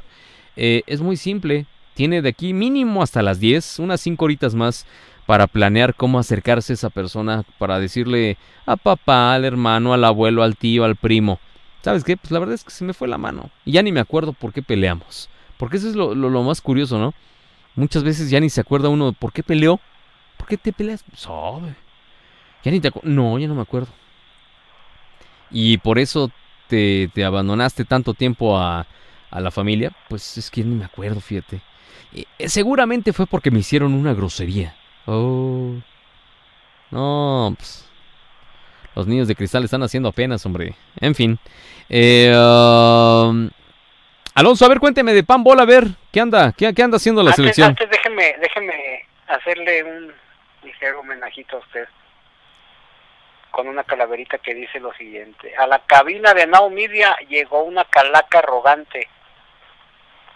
Eh, 0.56 0.82
es 0.86 1.00
muy 1.00 1.16
simple. 1.16 1.66
Tiene 1.96 2.22
de 2.22 2.28
aquí 2.28 2.52
mínimo 2.54 3.02
hasta 3.02 3.22
las 3.22 3.40
10, 3.40 3.80
unas 3.80 4.00
5 4.02 4.26
horitas 4.26 4.54
más 4.54 4.86
para 5.26 5.48
planear 5.48 5.94
cómo 5.96 6.20
acercarse 6.20 6.72
a 6.72 6.74
esa 6.74 6.90
persona, 6.90 7.42
para 7.58 7.80
decirle 7.80 8.36
a 8.66 8.76
papá, 8.76 9.34
al 9.34 9.44
hermano, 9.44 9.94
al 9.94 10.04
abuelo, 10.04 10.44
al 10.44 10.56
tío, 10.56 10.84
al 10.84 10.94
primo. 10.96 11.40
¿Sabes 11.82 12.04
qué? 12.04 12.16
Pues 12.16 12.30
la 12.30 12.38
verdad 12.38 12.54
es 12.54 12.64
que 12.64 12.70
se 12.70 12.84
me 12.84 12.94
fue 12.94 13.08
la 13.08 13.18
mano. 13.18 13.50
Y 13.64 13.72
ya 13.72 13.82
ni 13.82 13.92
me 13.92 14.00
acuerdo 14.00 14.32
por 14.34 14.52
qué 14.52 14.62
peleamos. 14.62 15.28
Porque 15.56 15.78
eso 15.78 15.88
es 15.88 15.96
lo, 15.96 16.14
lo- 16.14 16.42
más 16.44 16.60
curioso, 16.60 16.98
¿no? 16.98 17.14
Muchas 17.76 18.04
veces 18.04 18.30
ya 18.30 18.40
ni 18.40 18.50
se 18.50 18.60
acuerda 18.60 18.88
uno 18.88 19.12
por 19.12 19.32
qué 19.32 19.42
peleó. 19.42 19.80
¿Por 20.36 20.48
qué 20.48 20.58
te 20.58 20.72
peleas? 20.72 21.04
Sabe. 21.16 21.74
Ya 22.64 22.72
ni 22.72 22.80
te 22.80 22.92
No, 23.04 23.38
ya 23.38 23.48
no 23.48 23.54
me 23.54 23.62
acuerdo. 23.62 23.88
Y 25.50 25.78
por 25.78 25.98
eso 25.98 26.30
te, 26.68 27.10
te 27.14 27.24
abandonaste 27.24 27.84
tanto 27.84 28.14
tiempo 28.14 28.58
a, 28.58 28.86
a 29.30 29.40
la 29.40 29.50
familia. 29.50 29.92
Pues 30.08 30.36
es 30.38 30.50
que 30.50 30.64
ni 30.64 30.74
me 30.74 30.84
acuerdo, 30.84 31.20
fíjate. 31.20 31.60
Eh, 32.14 32.48
seguramente 32.48 33.12
fue 33.12 33.26
porque 33.26 33.50
me 33.50 33.60
hicieron 33.60 33.94
una 33.94 34.14
grosería. 34.14 34.74
Oh. 35.06 35.74
No, 36.90 37.54
pues. 37.56 37.88
Los 38.94 39.06
niños 39.06 39.28
de 39.28 39.34
cristal 39.34 39.64
están 39.64 39.82
haciendo 39.82 40.08
apenas, 40.08 40.44
hombre. 40.46 40.74
En 41.00 41.14
fin. 41.14 41.38
Eh, 41.90 42.32
um, 42.34 43.50
Alonso, 44.34 44.64
a 44.64 44.68
ver, 44.68 44.80
cuénteme 44.80 45.12
de 45.12 45.22
Pan 45.22 45.44
Bola, 45.44 45.62
a 45.62 45.66
ver. 45.66 45.84
¿Qué 46.10 46.20
anda? 46.20 46.52
¿Qué, 46.52 46.72
qué 46.72 46.82
anda 46.82 46.96
haciendo 46.96 47.22
la 47.22 47.30
antes, 47.30 47.36
selección? 47.36 47.68
antes 47.68 47.90
déjeme, 47.90 48.36
déjeme 48.40 49.04
hacerle 49.28 49.84
un 49.84 50.12
ligero 50.62 51.00
homenajito 51.00 51.56
a 51.56 51.60
usted 51.60 51.86
con 53.50 53.68
una 53.68 53.84
calaverita 53.84 54.36
que 54.36 54.54
dice 54.54 54.78
lo 54.80 54.92
siguiente. 54.94 55.54
A 55.56 55.66
la 55.66 55.78
cabina 55.78 56.34
de 56.34 56.46
Now 56.46 56.68
Media 56.68 57.16
llegó 57.28 57.62
una 57.64 57.84
calaca 57.84 58.40
arrogante. 58.40 59.08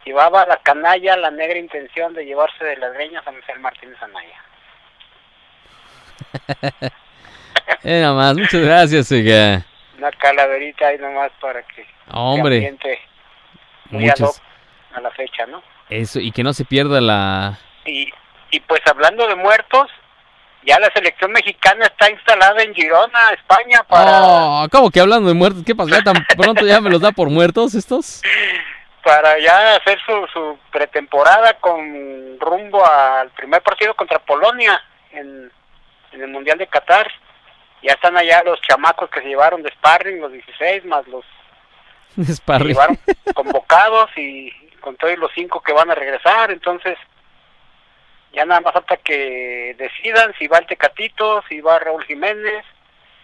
Llevaba 0.05 0.46
la 0.46 0.57
canalla 0.59 1.16
la 1.16 1.30
negra 1.30 1.59
intención 1.59 2.14
de 2.14 2.24
llevarse 2.24 2.64
de 2.64 2.76
las 2.76 2.92
greñas 2.94 3.26
a 3.26 3.30
Miguel 3.32 3.61
Martínez 3.61 3.96
Anaya. 4.03 4.42
Eh, 7.82 8.01
nada 8.01 8.14
más, 8.14 8.36
muchas 8.36 8.61
gracias, 8.61 9.11
oiga. 9.12 9.64
Una 9.96 10.11
calaverita 10.12 10.88
ahí 10.88 10.98
nomás 10.98 11.30
para 11.40 11.62
que 11.62 11.86
Hombre, 12.11 12.76
muy 13.90 14.09
ad 14.09 14.14
hoc 14.18 14.20
muchas. 14.20 14.42
a 14.94 15.01
la 15.01 15.11
fecha, 15.12 15.46
¿no? 15.46 15.62
Eso, 15.88 16.20
y 16.20 16.30
que 16.32 16.42
no 16.42 16.53
se 16.53 16.64
pierda 16.64 17.01
la. 17.01 17.59
Y, 17.86 18.11
y 18.51 18.61
pues 18.61 18.80
hablando 18.86 19.26
de 19.28 19.34
muertos, 19.36 19.88
ya 20.66 20.78
la 20.78 20.90
selección 20.92 21.32
mexicana 21.32 21.86
está 21.86 22.11
instalada 22.11 22.62
en 22.62 22.74
Girona, 22.74 23.30
España, 23.32 23.82
para, 23.84 24.20
Oh, 24.24 24.66
¿cómo 24.70 24.90
que 24.90 25.01
hablando 25.01 25.28
de 25.28 25.34
muertos? 25.34 25.62
¿Qué 25.64 25.74
pasa? 25.74 25.90
¿Ya 25.98 26.03
tan 26.03 26.24
pronto 26.36 26.66
ya 26.66 26.80
me 26.80 26.90
los 26.90 27.01
da 27.01 27.12
por 27.12 27.30
muertos 27.30 27.74
estos? 27.74 28.20
para 29.03 29.38
ya 29.38 29.76
hacer 29.76 29.98
su, 30.05 30.26
su 30.32 30.59
pretemporada 30.70 31.55
con 31.55 32.38
rumbo 32.38 32.84
al 32.84 33.30
primer 33.30 33.62
partido 33.62 33.94
contra 33.94 34.18
Polonia 34.18 34.82
en, 35.12 35.51
en 36.12 36.22
el 36.22 36.28
Mundial 36.28 36.59
de 36.59 36.66
Qatar. 36.66 37.11
Ya 37.82 37.92
están 37.92 38.16
allá 38.16 38.42
los 38.44 38.61
chamacos 38.61 39.09
que 39.11 39.20
se 39.22 39.28
llevaron 39.28 39.62
de 39.62 39.70
sparring, 39.70 40.20
los 40.20 40.32
16, 40.32 40.84
más 40.84 41.07
los 41.09 41.24
que 42.16 42.64
llevaron 42.64 42.98
convocados 43.34 44.11
y 44.16 44.51
con 44.80 44.96
todos 44.96 45.16
los 45.18 45.30
cinco 45.34 45.62
que 45.62 45.72
van 45.72 45.90
a 45.90 45.94
regresar. 45.94 46.51
Entonces, 46.51 46.98
ya 48.32 48.44
nada 48.44 48.61
más 48.61 48.72
falta 48.72 48.96
que 48.96 49.74
decidan 49.78 50.34
si 50.38 50.46
va 50.46 50.59
el 50.59 50.66
Tecatito, 50.66 51.42
si 51.48 51.61
va 51.61 51.78
Raúl 51.78 52.05
Jiménez. 52.05 52.64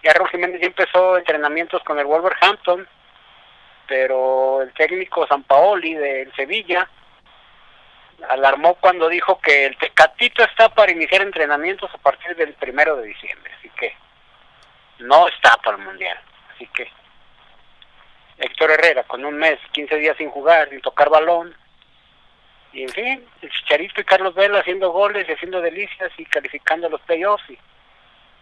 Ya 0.02 0.12
Raúl 0.12 0.30
Jiménez 0.30 0.60
ya 0.60 0.66
empezó 0.68 1.18
entrenamientos 1.18 1.82
con 1.82 1.98
el 1.98 2.06
Wolverhampton, 2.06 2.86
pero 3.86 4.62
el 4.62 4.72
técnico 4.72 5.26
Sampaoli 5.26 5.94
del 5.94 6.34
Sevilla 6.34 6.88
alarmó 8.28 8.74
cuando 8.76 9.08
dijo 9.08 9.38
que 9.40 9.66
el 9.66 9.76
Tecatito 9.76 10.42
está 10.44 10.68
para 10.70 10.92
iniciar 10.92 11.22
entrenamientos 11.22 11.90
a 11.92 11.98
partir 11.98 12.34
del 12.36 12.54
primero 12.54 12.96
de 12.96 13.08
diciembre, 13.08 13.52
así 13.58 13.70
que 13.78 13.94
no 15.00 15.28
está 15.28 15.56
para 15.58 15.76
el 15.76 15.84
Mundial. 15.84 16.18
Así 16.54 16.66
que 16.68 16.88
Héctor 18.38 18.72
Herrera 18.72 19.04
con 19.04 19.24
un 19.24 19.34
mes, 19.36 19.58
15 19.72 19.96
días 19.96 20.16
sin 20.16 20.30
jugar, 20.30 20.68
sin 20.70 20.80
tocar 20.80 21.10
balón. 21.10 21.54
Y 22.72 22.82
en 22.82 22.88
fin, 22.90 23.24
el 23.40 23.50
Chicharito 23.50 24.00
y 24.00 24.04
Carlos 24.04 24.34
Vela 24.34 24.60
haciendo 24.60 24.90
goles 24.92 25.26
y 25.28 25.32
haciendo 25.32 25.60
delicias 25.60 26.12
y 26.18 26.24
calificando 26.26 26.88
los 26.88 27.00
playoffs 27.02 27.48
y 27.48 27.58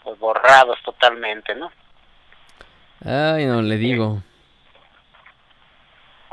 pues 0.03 0.19
borrados 0.19 0.81
totalmente, 0.83 1.55
¿no? 1.55 1.71
Ay, 3.05 3.47
no, 3.47 3.63
le 3.63 3.77
digo. 3.77 4.23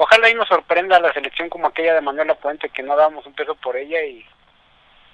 Ojalá 0.04 0.32
y 0.32 0.34
nos 0.34 0.47
sorprenda 0.47 0.99
la 0.99 1.14
selección 1.14 1.47
como 1.47 1.68
aquella 1.68 1.93
de 1.93 2.02
Manuela 2.02 2.34
Puente 2.34 2.70
que 2.70 2.82
no 2.82 2.95
dábamos 2.95 3.24
un 3.28 3.34
peso 3.34 3.54
por 3.54 3.78
ella 3.78 4.04
y 4.04 4.26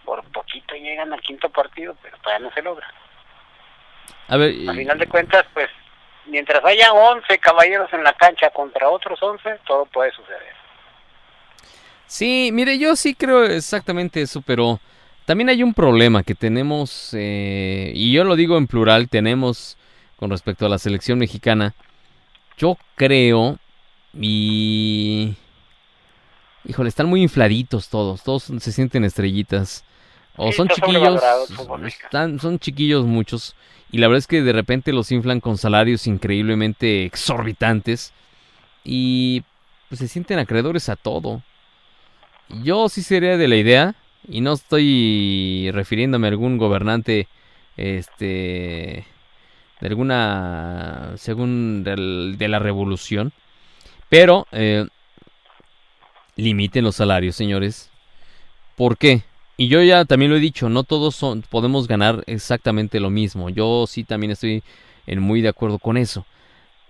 por 0.05 0.23
poquito 0.31 0.75
llegan 0.75 1.11
al 1.11 1.19
quinto 1.19 1.49
partido, 1.49 1.93
pero 2.01 2.17
todavía 2.19 2.47
no 2.47 2.53
se 2.53 2.61
logra. 2.61 2.87
A 4.29 4.37
ver, 4.37 4.55
A 4.65 4.73
final 4.73 4.97
de 4.97 5.07
cuentas, 5.07 5.45
pues 5.53 5.67
mientras 6.27 6.63
haya 6.63 6.93
11 6.93 7.37
caballeros 7.37 7.91
en 7.91 8.01
la 8.01 8.13
cancha 8.13 8.49
contra 8.51 8.87
otros 8.87 9.21
11, 9.21 9.59
todo 9.67 9.85
puede 9.87 10.11
suceder. 10.11 10.55
Sí, 12.05 12.51
mire, 12.53 12.79
yo 12.79 12.95
sí 12.95 13.13
creo 13.13 13.43
exactamente 13.43 14.21
eso, 14.21 14.41
pero 14.41 14.79
también 15.25 15.49
hay 15.49 15.63
un 15.63 15.73
problema 15.73 16.23
que 16.23 16.33
tenemos, 16.33 17.13
eh, 17.13 17.91
y 17.93 18.13
yo 18.13 18.23
lo 18.23 18.37
digo 18.37 18.57
en 18.57 18.67
plural, 18.67 19.09
tenemos 19.09 19.77
con 20.15 20.29
respecto 20.29 20.65
a 20.65 20.69
la 20.69 20.77
selección 20.77 21.19
mexicana. 21.19 21.73
Yo 22.57 22.77
creo, 22.95 23.59
y... 24.19 25.35
Híjole, 26.65 26.89
están 26.89 27.07
muy 27.07 27.21
infladitos 27.21 27.87
todos, 27.87 28.23
todos 28.23 28.43
se 28.43 28.71
sienten 28.71 29.05
estrellitas. 29.05 29.85
O 30.35 30.51
Sí, 30.51 30.57
son 30.57 30.67
chiquillos, 30.67 31.23
están, 31.85 32.39
son 32.39 32.59
chiquillos 32.59 33.05
muchos, 33.05 33.55
y 33.91 33.97
la 33.97 34.07
verdad 34.07 34.19
es 34.19 34.27
que 34.27 34.43
de 34.43 34.53
repente 34.53 34.93
los 34.93 35.11
inflan 35.11 35.39
con 35.39 35.57
salarios 35.57 36.05
increíblemente 36.05 37.05
exorbitantes, 37.05 38.13
y 38.83 39.43
pues 39.89 39.99
se 39.99 40.07
sienten 40.07 40.37
acreedores 40.37 40.89
a 40.89 40.95
todo. 40.95 41.41
Yo 42.63 42.87
sí 42.87 43.01
sería 43.01 43.35
de 43.37 43.47
la 43.47 43.55
idea, 43.55 43.95
y 44.27 44.41
no 44.41 44.53
estoy 44.53 45.71
refiriéndome 45.73 46.27
a 46.27 46.29
algún 46.29 46.57
gobernante, 46.59 47.27
este, 47.77 49.05
de 49.81 49.87
alguna, 49.87 51.13
según 51.15 51.83
del- 51.83 52.35
de 52.37 52.47
la 52.47 52.59
revolución, 52.59 53.31
pero 54.09 54.47
eh, 54.51 54.85
limiten 56.35 56.83
los 56.83 56.95
salarios, 56.95 57.35
señores. 57.35 57.89
¿Por 58.75 58.97
qué? 58.97 59.23
Y 59.57 59.69
yo 59.69 59.81
ya 59.81 60.05
también 60.05 60.29
lo 60.31 60.37
he 60.37 60.41
dicho, 60.41 60.69
no 60.69 60.83
todos 60.83 61.19
podemos 61.49 61.87
ganar 61.87 62.23
exactamente 62.27 62.99
lo 62.99 63.09
mismo. 63.09 63.49
Yo 63.49 63.85
sí 63.87 64.03
también 64.03 64.31
estoy 64.31 64.63
en 65.07 65.19
muy 65.19 65.41
de 65.41 65.49
acuerdo 65.49 65.79
con 65.79 65.97
eso. 65.97 66.25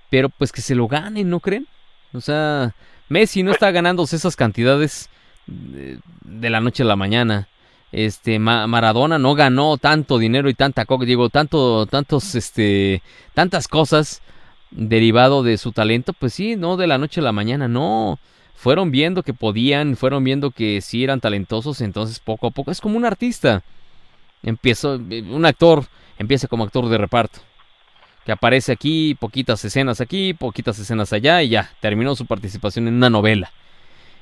Pero 0.10 0.30
pues 0.30 0.52
que 0.52 0.62
se 0.62 0.76
lo 0.76 0.88
ganen, 0.88 1.30
¿no 1.30 1.40
creen? 1.40 1.68
O 2.14 2.22
sea, 2.22 2.74
Messi 3.10 3.44
no 3.44 3.52
está 3.52 3.72
ganándose 3.72 4.18
esas 4.18 4.36
cantidades 4.36 5.10
de, 5.46 6.00
de 6.24 6.50
la 6.50 6.60
noche 6.60 6.84
a 6.84 6.88
la 6.88 6.96
mañana. 6.98 7.48
Este 7.94 8.38
Ma- 8.38 8.68
Maradona 8.68 9.18
no 9.18 9.34
ganó 9.34 9.78
tanto 9.78 10.18
dinero 10.18 10.50
y 10.50 10.54
tanta 10.54 10.86
digo, 11.06 11.30
tanto 11.30 11.86
tantos 11.86 12.36
este 12.36 13.02
tantas 13.34 13.70
cosas 13.70 14.22
derivado 14.72 15.44
de 15.44 15.58
su 15.58 15.72
talento, 15.72 16.14
pues 16.14 16.34
sí, 16.34 16.56
no 16.56 16.78
de 16.78 16.88
la 16.88 16.98
noche 16.98 17.22
a 17.22 17.24
la 17.24 17.32
mañana, 17.32 17.68
no. 17.68 18.20
Fueron 18.56 18.92
viendo 18.92 19.24
que 19.24 19.34
podían, 19.34 19.96
fueron 19.96 20.24
viendo 20.24 20.52
que 20.52 20.82
sí 20.82 21.04
eran 21.04 21.20
talentosos, 21.22 21.82
entonces 21.82 22.20
poco 22.20 22.48
a 22.48 22.52
poco 22.52 22.72
es 22.72 22.82
como 22.82 22.98
un 22.98 23.06
artista. 23.06 23.64
Empezó 24.44 24.96
un 24.96 25.46
actor 25.46 25.86
empieza 26.20 26.48
como 26.48 26.64
actor 26.64 26.90
de 26.90 26.98
reparto 26.98 27.40
que 28.26 28.32
aparece 28.34 28.74
aquí, 28.74 29.16
poquitas 29.18 29.64
escenas 29.64 30.02
aquí, 30.02 30.34
poquitas 30.34 30.78
escenas 30.80 31.14
allá 31.14 31.42
y 31.44 31.50
ya, 31.50 31.72
terminó 31.80 32.14
su 32.14 32.26
participación 32.26 32.90
en 32.90 32.96
una 32.96 33.10
novela. 33.10 33.54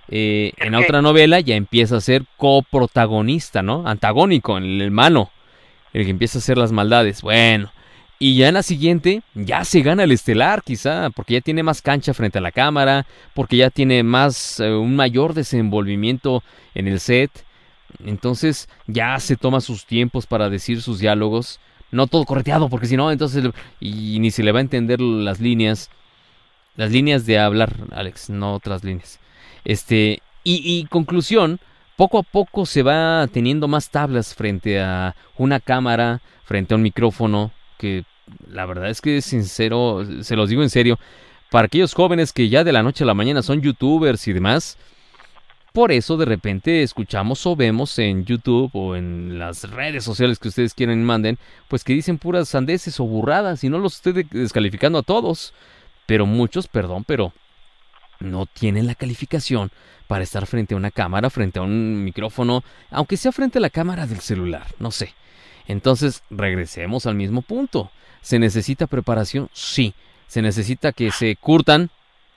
Eh, 0.09 0.53
en 0.57 0.71
que- 0.73 0.77
otra 0.77 1.01
novela 1.01 1.39
ya 1.39 1.55
empieza 1.55 1.97
a 1.97 2.01
ser 2.01 2.23
coprotagonista, 2.37 3.63
¿no? 3.63 3.87
Antagónico, 3.87 4.59
el 4.59 4.79
hermano, 4.79 5.31
el 5.91 6.03
que 6.03 6.11
empieza 6.11 6.37
a 6.37 6.41
hacer 6.41 6.55
las 6.55 6.71
maldades. 6.71 7.23
Bueno, 7.23 7.71
y 8.17 8.37
ya 8.37 8.47
en 8.47 8.53
la 8.53 8.63
siguiente 8.63 9.23
ya 9.33 9.65
se 9.65 9.81
gana 9.81 10.03
el 10.03 10.11
estelar 10.11 10.63
quizá, 10.63 11.09
porque 11.09 11.33
ya 11.33 11.41
tiene 11.41 11.63
más 11.63 11.81
cancha 11.81 12.13
frente 12.13 12.37
a 12.37 12.41
la 12.41 12.51
cámara, 12.51 13.05
porque 13.33 13.57
ya 13.57 13.69
tiene 13.69 14.03
más, 14.03 14.59
eh, 14.59 14.71
un 14.71 14.95
mayor 14.95 15.33
desenvolvimiento 15.33 16.43
en 16.73 16.87
el 16.87 16.99
set. 16.99 17.31
Entonces 18.05 18.69
ya 18.87 19.19
se 19.19 19.35
toma 19.35 19.61
sus 19.61 19.85
tiempos 19.85 20.27
para 20.27 20.49
decir 20.49 20.81
sus 20.81 20.99
diálogos. 20.99 21.59
No 21.91 22.07
todo 22.07 22.25
correteado, 22.25 22.69
porque 22.69 22.87
si 22.87 22.97
no, 22.97 23.11
entonces... 23.11 23.45
Y 23.79 24.19
ni 24.19 24.31
se 24.31 24.43
le 24.43 24.51
va 24.51 24.59
a 24.59 24.61
entender 24.61 25.01
las 25.01 25.39
líneas. 25.39 25.89
Las 26.75 26.91
líneas 26.91 27.25
de 27.25 27.39
hablar, 27.39 27.73
Alex, 27.91 28.29
no 28.29 28.53
otras 28.53 28.83
líneas. 28.83 29.19
Este, 29.65 30.21
y, 30.43 30.61
y 30.63 30.85
conclusión, 30.85 31.59
poco 31.95 32.17
a 32.17 32.23
poco 32.23 32.65
se 32.65 32.83
va 32.83 33.27
teniendo 33.31 33.67
más 33.67 33.89
tablas 33.89 34.35
frente 34.35 34.81
a 34.81 35.15
una 35.37 35.59
cámara, 35.59 36.21
frente 36.43 36.73
a 36.73 36.77
un 36.77 36.83
micrófono, 36.83 37.51
que 37.77 38.03
la 38.49 38.65
verdad 38.65 38.89
es 38.89 39.01
que 39.01 39.21
sincero, 39.21 40.05
se 40.21 40.35
los 40.35 40.49
digo 40.49 40.63
en 40.63 40.69
serio, 40.69 40.99
para 41.51 41.67
aquellos 41.67 41.93
jóvenes 41.93 42.33
que 42.33 42.49
ya 42.49 42.63
de 42.63 42.73
la 42.73 42.83
noche 42.83 43.03
a 43.03 43.07
la 43.07 43.13
mañana 43.13 43.41
son 43.43 43.61
youtubers 43.61 44.27
y 44.27 44.33
demás, 44.33 44.77
por 45.73 45.91
eso 45.91 46.15
de 46.17 46.25
repente 46.25 46.83
escuchamos 46.83 47.45
o 47.45 47.55
vemos 47.55 47.99
en 47.99 48.25
YouTube 48.25 48.71
o 48.73 48.95
en 48.95 49.37
las 49.37 49.69
redes 49.69 50.03
sociales 50.05 50.39
que 50.39 50.47
ustedes 50.47 50.73
quieren 50.73 51.03
manden, 51.03 51.37
pues 51.67 51.83
que 51.83 51.93
dicen 51.93 52.17
puras 52.17 52.49
sandeces 52.49 52.99
o 52.99 53.03
burradas 53.05 53.63
y 53.63 53.69
no 53.69 53.77
los 53.77 53.95
estoy 53.95 54.13
de- 54.13 54.27
descalificando 54.31 54.99
a 54.99 55.03
todos, 55.03 55.53
pero 56.05 56.25
muchos, 56.25 56.67
perdón, 56.67 57.03
pero 57.05 57.33
no 58.19 58.45
tienen 58.45 58.87
la 58.87 58.95
calificación 58.95 59.69
para 60.07 60.23
estar 60.23 60.45
frente 60.45 60.73
a 60.73 60.77
una 60.77 60.91
cámara, 60.91 61.29
frente 61.29 61.59
a 61.59 61.63
un 61.63 62.03
micrófono, 62.03 62.63
aunque 62.89 63.17
sea 63.17 63.31
frente 63.31 63.57
a 63.57 63.61
la 63.61 63.69
cámara 63.69 64.07
del 64.07 64.19
celular, 64.19 64.67
no 64.79 64.91
sé. 64.91 65.13
Entonces, 65.67 66.23
regresemos 66.29 67.05
al 67.05 67.15
mismo 67.15 67.41
punto. 67.41 67.91
¿Se 68.21 68.39
necesita 68.39 68.87
preparación? 68.87 69.49
Sí. 69.53 69.93
¿Se 70.27 70.41
necesita 70.41 70.91
que 70.91 71.11
se 71.11 71.35
curtan? 71.35 71.89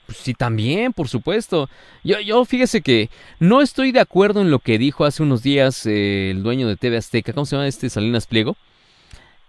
Pues 0.05 0.17
sí, 0.19 0.33
también, 0.33 0.93
por 0.93 1.07
supuesto. 1.07 1.69
Yo, 2.03 2.19
yo 2.19 2.43
fíjese 2.45 2.81
que 2.81 3.09
no 3.39 3.61
estoy 3.61 3.91
de 3.91 3.99
acuerdo 3.99 4.41
en 4.41 4.49
lo 4.49 4.59
que 4.59 4.77
dijo 4.77 5.05
hace 5.05 5.21
unos 5.21 5.43
días 5.43 5.85
eh, 5.85 6.31
el 6.31 6.41
dueño 6.41 6.67
de 6.67 6.77
TV 6.77 6.97
Azteca. 6.97 7.33
¿Cómo 7.33 7.45
se 7.45 7.55
llama 7.55 7.67
este 7.67 7.89
Salinas 7.89 8.25
Pliego? 8.25 8.55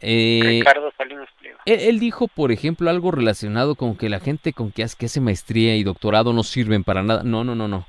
Eh, 0.03 0.41
Ricardo 0.43 0.93
Salinas 0.97 1.28
Pliego. 1.39 1.59
él, 1.66 1.81
él 1.81 1.99
dijo, 1.99 2.28
por 2.28 2.53
ejemplo, 2.53 2.91
algo 2.91 3.11
relacionado 3.11 3.74
con 3.74 3.97
que 3.97 4.09
la 4.09 4.20
gente 4.20 4.53
con 4.53 4.70
que 4.70 4.83
hace, 4.83 4.97
que 4.99 5.07
hace 5.07 5.20
maestría 5.20 5.76
y 5.76 5.83
doctorado 5.83 6.33
no 6.33 6.43
sirven 6.43 6.85
para 6.85 7.03
nada. 7.03 7.22
No, 7.22 7.45
no, 7.45 7.55
no, 7.55 7.68
no. 7.68 7.87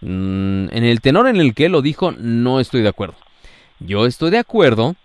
Mm, 0.00 0.68
en 0.70 0.84
el 0.84 1.00
tenor 1.00 1.28
en 1.28 1.36
el 1.36 1.54
que 1.54 1.66
él 1.66 1.72
lo 1.72 1.82
dijo, 1.82 2.12
no 2.12 2.60
estoy 2.60 2.82
de 2.82 2.88
acuerdo. 2.88 3.16
Yo 3.80 4.06
estoy 4.06 4.30
de 4.30 4.38
acuerdo 4.38 4.96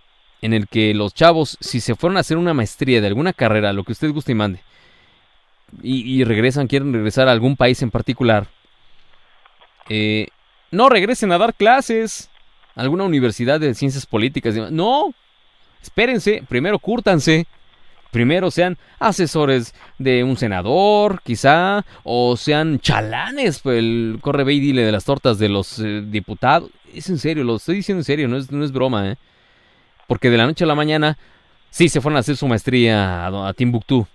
en 0.41 0.53
el 0.53 0.67
que 0.67 0.93
los 0.93 1.13
chavos, 1.13 1.57
si 1.59 1.79
se 1.79 1.95
fueron 1.95 2.17
a 2.17 2.21
hacer 2.21 2.37
una 2.37 2.53
maestría 2.53 3.01
de 3.01 3.07
alguna 3.07 3.33
carrera, 3.33 3.73
lo 3.73 3.83
que 3.83 3.91
usted 3.93 4.11
guste 4.11 4.33
y 4.33 4.35
mande, 4.35 4.59
y, 5.81 6.23
regresan, 6.23 6.67
quieren 6.67 6.93
regresar 6.93 7.27
a 7.27 7.31
algún 7.31 7.57
país 7.57 7.81
en 7.81 7.91
particular, 7.91 8.47
eh, 9.89 10.27
no 10.71 10.89
regresen 10.89 11.31
a 11.31 11.37
dar 11.37 11.53
clases 11.53 12.29
a 12.75 12.81
alguna 12.81 13.03
universidad 13.03 13.59
de 13.59 13.73
ciencias 13.73 14.05
políticas. 14.05 14.55
No, 14.71 15.13
espérense, 15.81 16.43
primero 16.47 16.79
cúrtanse. 16.79 17.47
Primero 18.11 18.51
sean 18.51 18.77
asesores 18.99 19.75
de 19.97 20.23
un 20.23 20.37
senador, 20.37 21.21
quizá, 21.23 21.85
o 22.03 22.37
sean 22.37 22.79
chalanes, 22.79 23.59
pues 23.59 23.79
el 23.79 24.19
corre 24.21 24.45
ve 24.45 24.53
y 24.53 24.59
dile 24.61 24.83
de 24.83 24.91
las 24.93 25.03
tortas 25.03 25.39
de 25.39 25.49
los 25.49 25.79
eh, 25.79 26.03
diputados. 26.07 26.71
Es 26.93 27.09
en 27.09 27.17
serio, 27.17 27.43
lo 27.43 27.57
estoy 27.57 27.75
diciendo 27.75 27.99
en 27.99 28.05
serio, 28.05 28.27
no 28.29 28.37
es, 28.37 28.49
no 28.49 28.63
es 28.63 28.71
broma, 28.71 29.11
¿eh? 29.11 29.17
Porque 30.07 30.29
de 30.29 30.37
la 30.37 30.45
noche 30.45 30.63
a 30.63 30.67
la 30.67 30.75
mañana, 30.75 31.17
sí, 31.69 31.89
se 31.89 32.01
fueron 32.01 32.17
a 32.17 32.21
hacer 32.21 32.37
su 32.37 32.47
maestría 32.47 33.27
a, 33.27 33.47
a 33.49 33.53
Timbuktu. 33.53 34.07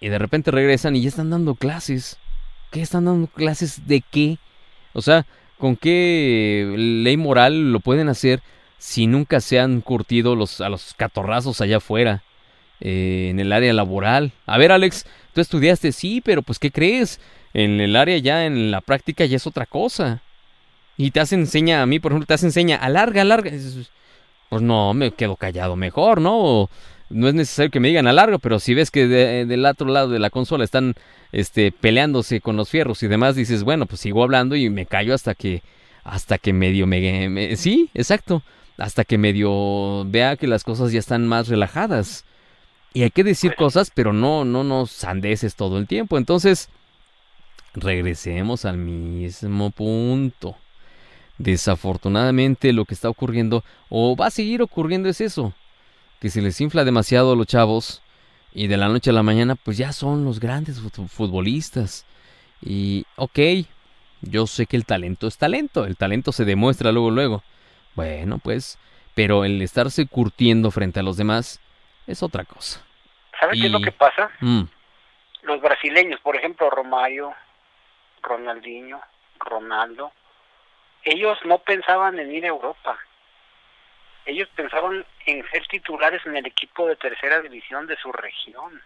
Y 0.00 0.08
de 0.08 0.18
repente 0.18 0.50
regresan 0.50 0.96
y 0.96 1.02
ya 1.02 1.08
están 1.08 1.30
dando 1.30 1.54
clases. 1.54 2.18
¿Qué 2.70 2.80
están 2.80 3.04
dando 3.04 3.26
clases 3.26 3.86
de 3.86 4.02
qué? 4.02 4.38
O 4.92 5.02
sea, 5.02 5.26
¿con 5.58 5.76
qué 5.76 6.72
ley 6.76 7.16
moral 7.16 7.72
lo 7.72 7.80
pueden 7.80 8.08
hacer 8.08 8.40
si 8.78 9.06
nunca 9.06 9.40
se 9.40 9.58
han 9.58 9.80
curtido 9.80 10.32
a 10.32 10.68
los 10.68 10.94
catorrazos 10.96 11.60
allá 11.60 11.78
afuera? 11.78 12.22
eh, 12.80 13.28
en 13.30 13.40
el 13.40 13.52
área 13.52 13.72
laboral. 13.72 14.32
A 14.46 14.58
ver, 14.58 14.72
Alex, 14.72 15.06
tú 15.32 15.40
estudiaste, 15.40 15.92
sí, 15.92 16.20
pero 16.24 16.42
pues, 16.42 16.58
¿qué 16.58 16.70
crees? 16.70 17.20
En 17.54 17.80
el 17.80 17.96
área 17.96 18.18
ya, 18.18 18.46
en 18.46 18.70
la 18.70 18.80
práctica 18.80 19.24
ya 19.24 19.36
es 19.36 19.46
otra 19.46 19.66
cosa. 19.66 20.22
Y 20.96 21.10
te 21.10 21.20
hace 21.20 21.34
enseña, 21.34 21.82
a 21.82 21.86
mí, 21.86 22.00
por 22.00 22.12
ejemplo, 22.12 22.26
te 22.26 22.34
hace 22.34 22.46
enseña, 22.46 22.76
alarga, 22.76 23.22
alarga. 23.22 23.50
Pues 24.48 24.62
no, 24.62 24.94
me 24.94 25.10
quedo 25.12 25.36
callado 25.36 25.76
mejor, 25.76 26.20
¿no? 26.20 26.36
O 26.38 26.70
no 27.10 27.28
es 27.28 27.34
necesario 27.34 27.70
que 27.70 27.80
me 27.80 27.88
digan 27.88 28.06
alargo, 28.06 28.38
pero 28.38 28.58
si 28.60 28.74
ves 28.74 28.90
que 28.90 29.06
de- 29.06 29.46
del 29.46 29.64
otro 29.66 29.88
lado 29.88 30.08
de 30.10 30.18
la 30.18 30.30
consola 30.30 30.64
están 30.64 30.94
este, 31.32 31.72
peleándose 31.72 32.40
con 32.40 32.56
los 32.56 32.70
fierros 32.70 33.02
y 33.02 33.08
demás, 33.08 33.36
dices, 33.36 33.62
bueno, 33.64 33.86
pues 33.86 34.00
sigo 34.00 34.22
hablando 34.22 34.56
y 34.56 34.70
me 34.70 34.86
callo 34.86 35.14
hasta 35.14 35.34
que, 35.34 35.62
hasta 36.04 36.38
que 36.38 36.52
medio 36.52 36.86
me, 36.86 37.28
me- 37.28 37.56
sí, 37.56 37.90
exacto, 37.94 38.42
hasta 38.78 39.04
que 39.04 39.18
medio 39.18 40.04
vea 40.06 40.36
que 40.36 40.46
las 40.46 40.64
cosas 40.64 40.92
ya 40.92 40.98
están 40.98 41.26
más 41.26 41.48
relajadas. 41.48 42.24
Y 42.94 43.02
hay 43.02 43.10
que 43.10 43.24
decir 43.24 43.54
cosas, 43.54 43.92
pero 43.94 44.12
no, 44.14 44.44
no 44.46 44.64
nos 44.64 44.90
sandeces 44.90 45.54
todo 45.56 45.78
el 45.78 45.86
tiempo. 45.86 46.16
Entonces, 46.16 46.70
regresemos 47.74 48.64
al 48.64 48.78
mismo 48.78 49.70
punto. 49.70 50.56
Desafortunadamente 51.38 52.72
lo 52.72 52.84
que 52.84 52.94
está 52.94 53.08
ocurriendo, 53.08 53.64
o 53.88 54.16
va 54.16 54.26
a 54.26 54.30
seguir 54.30 54.60
ocurriendo, 54.62 55.08
es 55.08 55.20
eso. 55.20 55.52
Que 56.20 56.30
se 56.30 56.42
les 56.42 56.60
infla 56.60 56.84
demasiado 56.84 57.32
a 57.32 57.36
los 57.36 57.46
chavos 57.46 58.02
y 58.52 58.66
de 58.66 58.76
la 58.76 58.88
noche 58.88 59.10
a 59.10 59.12
la 59.12 59.22
mañana 59.22 59.54
pues 59.54 59.76
ya 59.78 59.92
son 59.92 60.24
los 60.24 60.40
grandes 60.40 60.82
fut- 60.82 61.08
futbolistas. 61.08 62.04
Y 62.60 63.04
ok, 63.16 63.38
yo 64.22 64.46
sé 64.46 64.66
que 64.66 64.76
el 64.76 64.84
talento 64.84 65.26
es 65.28 65.38
talento, 65.38 65.84
el 65.84 65.96
talento 65.96 66.32
se 66.32 66.44
demuestra 66.44 66.90
luego 66.92 67.10
luego. 67.10 67.42
Bueno, 67.94 68.38
pues, 68.38 68.78
pero 69.14 69.44
el 69.44 69.62
estarse 69.62 70.06
curtiendo 70.06 70.70
frente 70.70 71.00
a 71.00 71.02
los 71.04 71.16
demás 71.16 71.60
es 72.06 72.22
otra 72.22 72.44
cosa. 72.44 72.80
¿Sabe 73.38 73.52
qué 73.58 73.66
es 73.66 73.72
lo 73.72 73.80
que 73.80 73.92
pasa? 73.92 74.30
Mm, 74.40 74.62
Los 75.42 75.60
brasileños, 75.60 76.18
por 76.20 76.34
ejemplo, 76.36 76.68
Romario, 76.70 77.32
Ronaldinho, 78.22 79.00
Ronaldo, 79.38 80.10
ellos 81.04 81.38
no 81.44 81.58
pensaban 81.58 82.18
en 82.18 82.34
ir 82.34 82.44
a 82.44 82.48
Europa. 82.48 82.98
Ellos 84.26 84.48
pensaban 84.54 85.06
en 85.26 85.48
ser 85.50 85.66
titulares 85.66 86.24
en 86.26 86.36
el 86.36 86.46
equipo 86.46 86.86
de 86.86 86.96
tercera 86.96 87.40
división 87.40 87.86
de 87.86 87.96
su 87.96 88.12
región. 88.12 88.82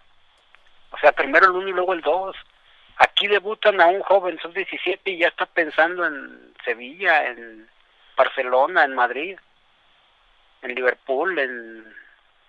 O 0.91 0.99
sea, 0.99 1.13
primero 1.13 1.47
el 1.47 1.53
uno 1.53 1.69
y 1.69 1.73
luego 1.73 1.95
el 1.95 2.01
dos. 2.03 2.37
Aquí 2.99 3.27
debutan 3.27 3.81
a 3.81 3.87
un 3.87 4.03
joven 4.03 4.39
sub-17 4.41 5.01
y 5.07 5.19
ya 5.19 5.29
está 5.29 5.47
pensando 5.47 6.07
en 6.07 6.55
Sevilla, 6.65 7.27
en 7.27 7.69
Barcelona, 8.17 8.85
en 8.85 8.95
Madrid, 8.95 9.39
en 10.61 10.75
Liverpool, 10.75 11.39
en, 11.39 11.85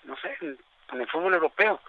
no 0.03 0.15
sé, 0.17 0.37
en, 0.41 0.57
en 0.91 1.01
el 1.01 1.07
fútbol 1.07 1.33
europeo. 1.33 1.79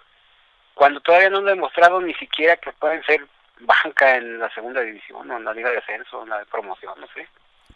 Cuando 0.75 1.01
todavía 1.01 1.31
no 1.31 1.39
han 1.39 1.45
demostrado 1.45 2.01
ni 2.01 2.15
siquiera 2.15 2.57
que 2.57 2.73
pueden 2.73 3.03
ser 3.05 3.27
banca 3.61 4.17
en 4.17 4.39
la 4.39 4.51
segunda 4.55 4.81
división 4.81 5.31
o 5.31 5.37
en 5.37 5.45
la 5.45 5.53
liga 5.53 5.71
de 5.71 5.79
ascenso, 5.79 6.23
en 6.23 6.31
la 6.31 6.39
de 6.39 6.47
promoción, 6.47 6.95
no 6.99 7.07
sé. 7.09 7.29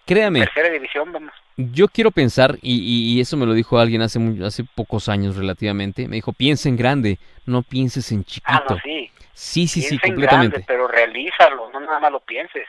Créame, 0.09 0.41
Tercera 0.41 0.71
división, 0.71 1.13
vamos. 1.13 1.33
yo 1.59 1.87
quiero 1.87 2.11
pensar, 2.11 2.57
y, 2.63 2.79
y- 2.81 3.13
y 3.17 3.21
eso 3.21 3.37
me 3.37 3.45
lo 3.45 3.53
dijo 3.53 3.79
alguien 3.79 4.01
hace, 4.01 4.19
hace 4.43 4.65
pocos 4.65 5.11
años 5.11 5.37
relativamente, 5.37 6.09
me 6.09 6.17
dijo, 6.17 6.33
piensa 6.33 6.71
en 6.71 6.77
grande, 6.77 7.19
no 7.45 7.63
pienses 7.63 8.11
en 8.11 8.21
Ah, 8.21 8.25
chiquito. 8.27 8.65
no, 8.71 8.81
sí. 8.83 9.11
Sí, 9.35 9.69
sí, 9.69 9.83
sí, 9.83 9.97
en 9.97 10.01
completamente. 10.01 10.57
grande, 10.57 10.65
pero 10.67 10.89
realízalo, 10.89 11.71
no 11.71 11.81
nada 11.81 12.01
más 12.01 12.11
lo 12.11 12.21
pienses. 12.21 12.67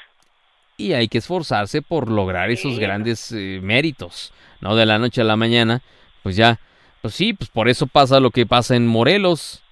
Y 0.76 0.92
hay 0.92 1.08
que 1.08 1.20
esforzarse 1.20 1.82
por 1.82 2.12
lograr 2.12 2.50
esos 2.52 2.78
grandes 2.78 3.32
eh, 3.32 3.60
méritos, 3.64 4.34
¿no? 4.60 4.76
De 4.76 4.86
la 4.86 5.00
noche 5.00 5.22
a 5.22 5.24
la 5.24 5.38
mañana, 5.38 5.82
pues 6.24 6.36
ya, 6.36 6.60
pues 7.02 7.14
sí, 7.14 7.32
pues 7.34 7.50
por 7.50 7.70
eso 7.70 7.88
pasa 7.88 8.20
lo 8.20 8.32
que 8.32 8.46
pasa 8.46 8.76
en 8.76 8.86
Morelos, 8.86 9.64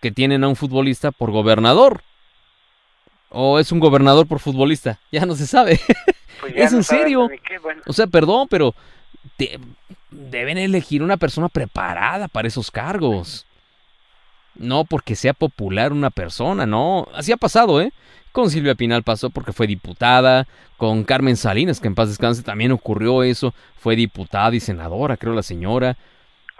que 0.00 0.10
tienen 0.10 0.42
a 0.42 0.48
un 0.48 0.56
futbolista 0.56 1.12
por 1.12 1.30
gobernador. 1.30 2.02
O 3.30 3.58
es 3.60 3.72
un 3.72 3.80
gobernador 3.80 4.26
por 4.26 4.38
futbolista, 4.40 4.98
ya 5.12 5.24
no 5.26 5.34
se 5.36 5.46
sabe. 5.46 5.78
Pues 6.52 6.64
¿Es 6.66 6.72
no 6.72 6.78
en 6.78 6.84
serio? 6.84 7.28
ni 7.30 7.38
qué, 7.38 7.58
bueno. 7.58 7.82
O 7.86 7.92
sea, 7.92 8.06
perdón, 8.06 8.46
pero 8.48 8.74
te- 9.36 9.58
deben 10.10 10.58
elegir 10.58 11.02
una 11.02 11.16
persona 11.16 11.48
preparada 11.48 12.28
para 12.28 12.48
esos 12.48 12.70
cargos. 12.70 13.46
No 14.56 14.84
porque 14.84 15.16
sea 15.16 15.34
popular 15.34 15.92
una 15.92 16.10
persona, 16.10 16.64
no. 16.66 17.08
Así 17.14 17.32
ha 17.32 17.36
pasado, 17.36 17.80
¿eh? 17.80 17.92
Con 18.32 18.50
Silvia 18.50 18.74
Pinal 18.74 19.02
pasó 19.02 19.30
porque 19.30 19.52
fue 19.52 19.66
diputada. 19.66 20.46
Con 20.76 21.04
Carmen 21.04 21.36
Salinas, 21.36 21.80
que 21.80 21.86
en 21.88 21.94
paz 21.94 22.08
descanse, 22.08 22.42
también 22.42 22.72
ocurrió 22.72 23.22
eso. 23.22 23.54
Fue 23.78 23.96
diputada 23.96 24.54
y 24.54 24.60
senadora, 24.60 25.16
creo 25.16 25.32
la 25.34 25.42
señora. 25.42 25.96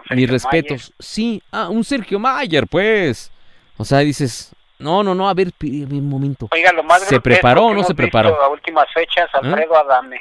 Sergio 0.07 0.15
Mis 0.15 0.29
respetos. 0.29 0.93
Sí, 0.99 1.41
ah, 1.51 1.69
un 1.69 1.83
Sergio 1.83 2.19
Mayer, 2.19 2.67
pues. 2.67 3.31
O 3.77 3.83
sea, 3.85 3.99
dices, 3.99 4.51
no, 4.79 5.03
no, 5.03 5.15
no, 5.15 5.27
a 5.29 5.33
ver, 5.33 5.51
un 5.61 6.09
momento. 6.09 6.47
Oiga, 6.51 6.71
lo 6.73 6.83
más 6.83 7.01
¿Se 7.03 7.19
preparó 7.21 7.67
o 7.67 7.73
no 7.73 7.83
se 7.83 7.95
preparó? 7.95 8.41
A 8.41 8.49
últimas 8.49 8.85
fechas, 8.93 9.29
Alfredo 9.33 9.75
Adame. 9.77 10.19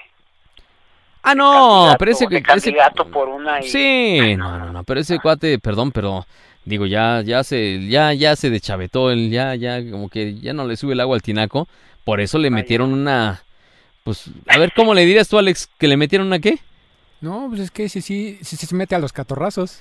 Ah, 1.22 1.34
no, 1.34 1.50
candidato- 1.52 1.98
pero 1.98 2.11
ese, 2.11 2.26
de 2.28 2.36
ese- 2.36 2.42
candidato 2.44 3.07
por 3.11 3.28
una 3.28 3.61
y- 3.61 3.68
Sí, 3.68 4.36
no, 4.36 4.59
no, 4.59 4.72
no, 4.72 4.84
pero 4.84 5.00
ese 5.00 5.18
cuate, 5.18 5.59
perdón, 5.59 5.90
pero 5.90 6.26
digo, 6.66 6.84
ya, 6.86 7.22
ya 7.22 7.42
se, 7.44 7.86
ya, 7.88 8.12
ya 8.12 8.36
se 8.36 8.50
deschavetó, 8.50 9.11
él 9.11 9.30
ya, 9.30 9.55
ya, 9.55 9.78
como 9.90 10.09
que 10.11 10.38
ya 10.38 10.52
no 10.52 10.66
le 10.66 10.76
sube 10.76 10.92
el 10.92 11.00
agua 11.00 11.16
al 11.16 11.22
tinaco, 11.22 11.66
por 12.05 12.20
eso 12.20 12.38
le 12.38 12.50
metieron 12.50 12.92
una, 12.92 13.42
pues, 14.02 14.26
a 14.48 14.59
ver, 14.59 14.72
¿cómo 14.74 14.92
le 14.92 15.07
dirías 15.07 15.26
tú, 15.28 15.38
Alex, 15.38 15.68
que 15.78 15.88
le 15.88 15.96
metieron 15.96 16.26
una 16.26 16.38
qué? 16.40 16.59
No, 17.22 17.46
pues 17.48 17.61
es 17.62 17.70
que 17.70 17.88
sí, 17.88 18.02
sí, 18.02 18.38
sí, 18.42 18.57
sí 18.57 18.66
se 18.66 18.74
mete 18.74 18.94
a 18.94 18.98
los 18.98 19.12
catorrazos. 19.14 19.80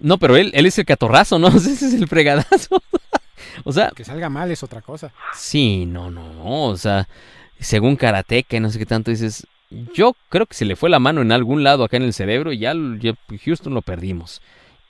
No, 0.00 0.16
pero 0.16 0.36
él, 0.36 0.52
él 0.54 0.64
es 0.64 0.78
el 0.78 0.86
catorrazo, 0.86 1.38
¿no? 1.38 1.48
Ese 1.54 1.72
es 1.72 1.82
el 1.92 2.08
fregadazo. 2.08 2.82
O 3.64 3.72
sea, 3.72 3.90
Que 3.94 4.04
salga 4.04 4.28
mal 4.28 4.50
es 4.50 4.62
otra 4.62 4.80
cosa. 4.82 5.12
sí, 5.34 5.84
no, 5.86 6.10
no, 6.10 6.32
no, 6.32 6.64
o 6.64 6.76
sea, 6.76 7.08
según 7.58 7.96
Karateka 7.96 8.56
y 8.56 8.60
no 8.60 8.70
sé 8.70 8.78
qué 8.78 8.86
tanto 8.86 9.10
dices, 9.10 9.46
yo 9.94 10.14
creo 10.28 10.46
que 10.46 10.54
se 10.54 10.64
le 10.64 10.76
fue 10.76 10.88
la 10.90 10.98
mano 10.98 11.20
en 11.22 11.32
algún 11.32 11.62
lado 11.62 11.84
acá 11.84 11.96
en 11.98 12.04
el 12.04 12.12
cerebro 12.14 12.52
y 12.52 12.58
ya, 12.58 12.72
ya 12.98 13.14
Houston 13.44 13.74
lo 13.74 13.82
perdimos. 13.82 14.40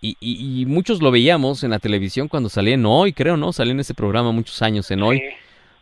Y, 0.00 0.16
y- 0.20 0.62
y 0.62 0.66
muchos 0.66 1.02
lo 1.02 1.10
veíamos 1.10 1.64
en 1.64 1.70
la 1.70 1.80
televisión 1.80 2.28
cuando 2.28 2.48
salía 2.48 2.74
en 2.74 2.86
Hoy, 2.86 3.12
creo, 3.12 3.36
¿no? 3.36 3.52
Salió 3.52 3.72
en 3.72 3.80
ese 3.80 3.94
programa 3.94 4.30
muchos 4.30 4.62
años 4.62 4.88
en 4.92 5.02
Hoy. 5.02 5.20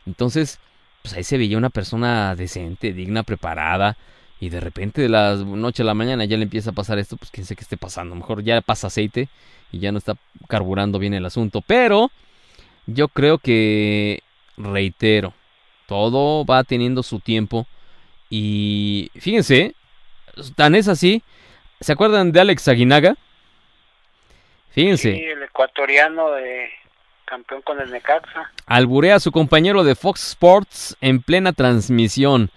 Entonces, 0.06 0.58
pues 1.02 1.14
ahí 1.14 1.24
se 1.24 1.36
veía 1.38 1.58
una 1.58 1.70
persona 1.70 2.34
decente, 2.34 2.92
digna, 2.94 3.22
preparada. 3.24 3.96
Y 4.40 4.48
de 4.50 4.60
repente 4.60 5.00
de 5.02 5.08
la 5.10 5.34
noche 5.34 5.82
a 5.82 5.86
la 5.86 5.94
mañana 5.94 6.24
ya 6.24 6.36
le 6.36 6.44
empieza 6.44 6.70
a 6.70 6.74
pasar 6.74 6.98
esto, 6.98 7.16
pues 7.16 7.30
quién 7.30 7.46
sé 7.46 7.56
qué 7.56 7.62
esté 7.62 7.76
pasando. 7.76 8.12
A 8.12 8.16
lo 8.16 8.20
mejor 8.22 8.42
ya 8.42 8.60
pasa 8.60 8.86
aceite 8.86 9.28
y 9.72 9.78
ya 9.80 9.92
no 9.92 9.98
está 9.98 10.14
carburando 10.48 10.98
bien 10.98 11.12
el 11.14 11.26
asunto. 11.26 11.60
Pero 11.66 12.10
yo 12.86 13.08
creo 13.08 13.38
que, 13.38 14.22
reitero, 14.56 15.34
todo 15.86 16.44
va 16.44 16.64
teniendo 16.64 17.02
su 17.02 17.20
tiempo. 17.20 17.66
Y 18.30 19.10
fíjense, 19.16 19.74
tan 20.54 20.74
es 20.74 20.88
así. 20.88 21.22
¿Se 21.80 21.92
acuerdan 21.92 22.32
de 22.32 22.40
Alex 22.40 22.68
Aguinaga? 22.68 23.16
Fíjense. 24.70 25.14
Sí, 25.14 25.24
el 25.24 25.42
ecuatoriano 25.42 26.30
de 26.32 26.68
campeón 27.24 27.62
con 27.62 27.80
el 27.80 27.90
Necaxa. 27.90 28.52
Alburea 28.66 29.16
a 29.16 29.20
su 29.20 29.32
compañero 29.32 29.84
de 29.84 29.94
Fox 29.94 30.28
Sports 30.28 30.96
en 31.00 31.22
plena 31.22 31.52
transmisión. 31.52 32.50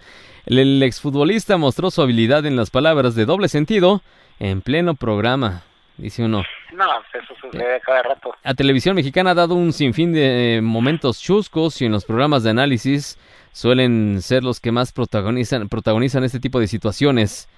El, 0.46 0.58
el 0.58 0.82
exfutbolista 0.82 1.56
mostró 1.56 1.90
su 1.90 2.02
habilidad 2.02 2.46
en 2.46 2.56
las 2.56 2.70
palabras 2.70 3.14
de 3.14 3.24
doble 3.24 3.48
sentido 3.48 4.02
en 4.38 4.62
pleno 4.62 4.94
programa, 4.94 5.62
dice 5.96 6.24
uno. 6.24 6.42
No, 6.72 6.84
eso 7.12 7.34
sucede 7.40 7.80
cada 7.84 8.02
rato. 8.02 8.34
La 8.42 8.54
televisión 8.54 8.94
mexicana 8.94 9.30
ha 9.30 9.34
dado 9.34 9.54
un 9.54 9.72
sinfín 9.72 10.12
de 10.12 10.56
eh, 10.56 10.60
momentos 10.60 11.20
chuscos 11.20 11.80
y 11.82 11.86
en 11.86 11.92
los 11.92 12.04
programas 12.04 12.42
de 12.42 12.50
análisis 12.50 13.18
suelen 13.52 14.22
ser 14.22 14.44
los 14.44 14.60
que 14.60 14.72
más 14.72 14.92
protagonizan, 14.92 15.68
protagonizan 15.68 16.24
este 16.24 16.40
tipo 16.40 16.60
de 16.60 16.66
situaciones. 16.66 17.48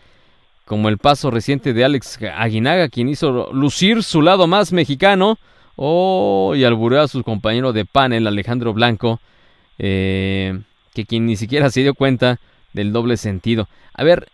Como 0.65 0.89
el 0.89 0.99
paso 0.99 1.31
reciente 1.31 1.73
de 1.73 1.85
Alex 1.85 2.21
Aguinaga, 2.37 2.89
quien 2.89 3.09
hizo 3.09 3.53
lucir 3.53 4.03
su 4.03 4.23
lado 4.23 4.47
más 4.47 4.73
mexicano. 4.73 5.39
Oh, 5.77 6.55
y 6.55 6.65
albureó 6.65 7.01
a 7.01 7.09
su 7.09 7.25
compañero 7.25 7.73
de 7.73 7.85
panel, 7.85 8.27
Alejandro 8.27 8.73
Blanco, 8.73 9.21
eh, 9.79 10.61
que 10.95 11.05
quien 11.07 11.27
ni 11.27 11.37
siquiera 11.37 11.71
se 11.71 11.81
dio 11.81 11.95
cuenta 11.95 12.39
del 12.73 12.93
doble 12.93 13.17
sentido. 13.17 13.69
A 13.95 14.05
ver, 14.05 14.29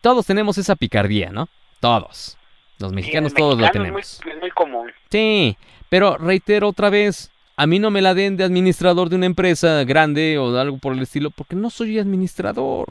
todos 0.00 0.26
tenemos 0.26 0.58
esa 0.58 0.76
picardía, 0.76 1.30
¿no? 1.30 1.48
Todos. 1.80 2.36
Los 2.80 2.92
mexicanos 2.92 3.34
todos 3.34 3.56
mexicano 3.56 3.84
tenemos. 3.84 4.12
Es 4.14 4.24
muy, 4.24 4.32
es 4.34 4.40
muy 4.40 4.50
común. 4.50 4.90
Sí, 5.10 5.56
pero 5.88 6.16
reitero 6.16 6.68
otra 6.68 6.90
vez, 6.90 7.30
a 7.56 7.66
mí 7.66 7.78
no 7.78 7.90
me 7.90 8.00
la 8.02 8.14
den 8.14 8.36
de 8.36 8.44
administrador 8.44 9.08
de 9.08 9.16
una 9.16 9.26
empresa 9.26 9.84
grande 9.84 10.38
o 10.38 10.52
de 10.52 10.60
algo 10.60 10.78
por 10.78 10.94
el 10.94 11.00
estilo, 11.02 11.30
porque 11.30 11.56
no 11.56 11.70
soy 11.70 11.98
administrador. 11.98 12.88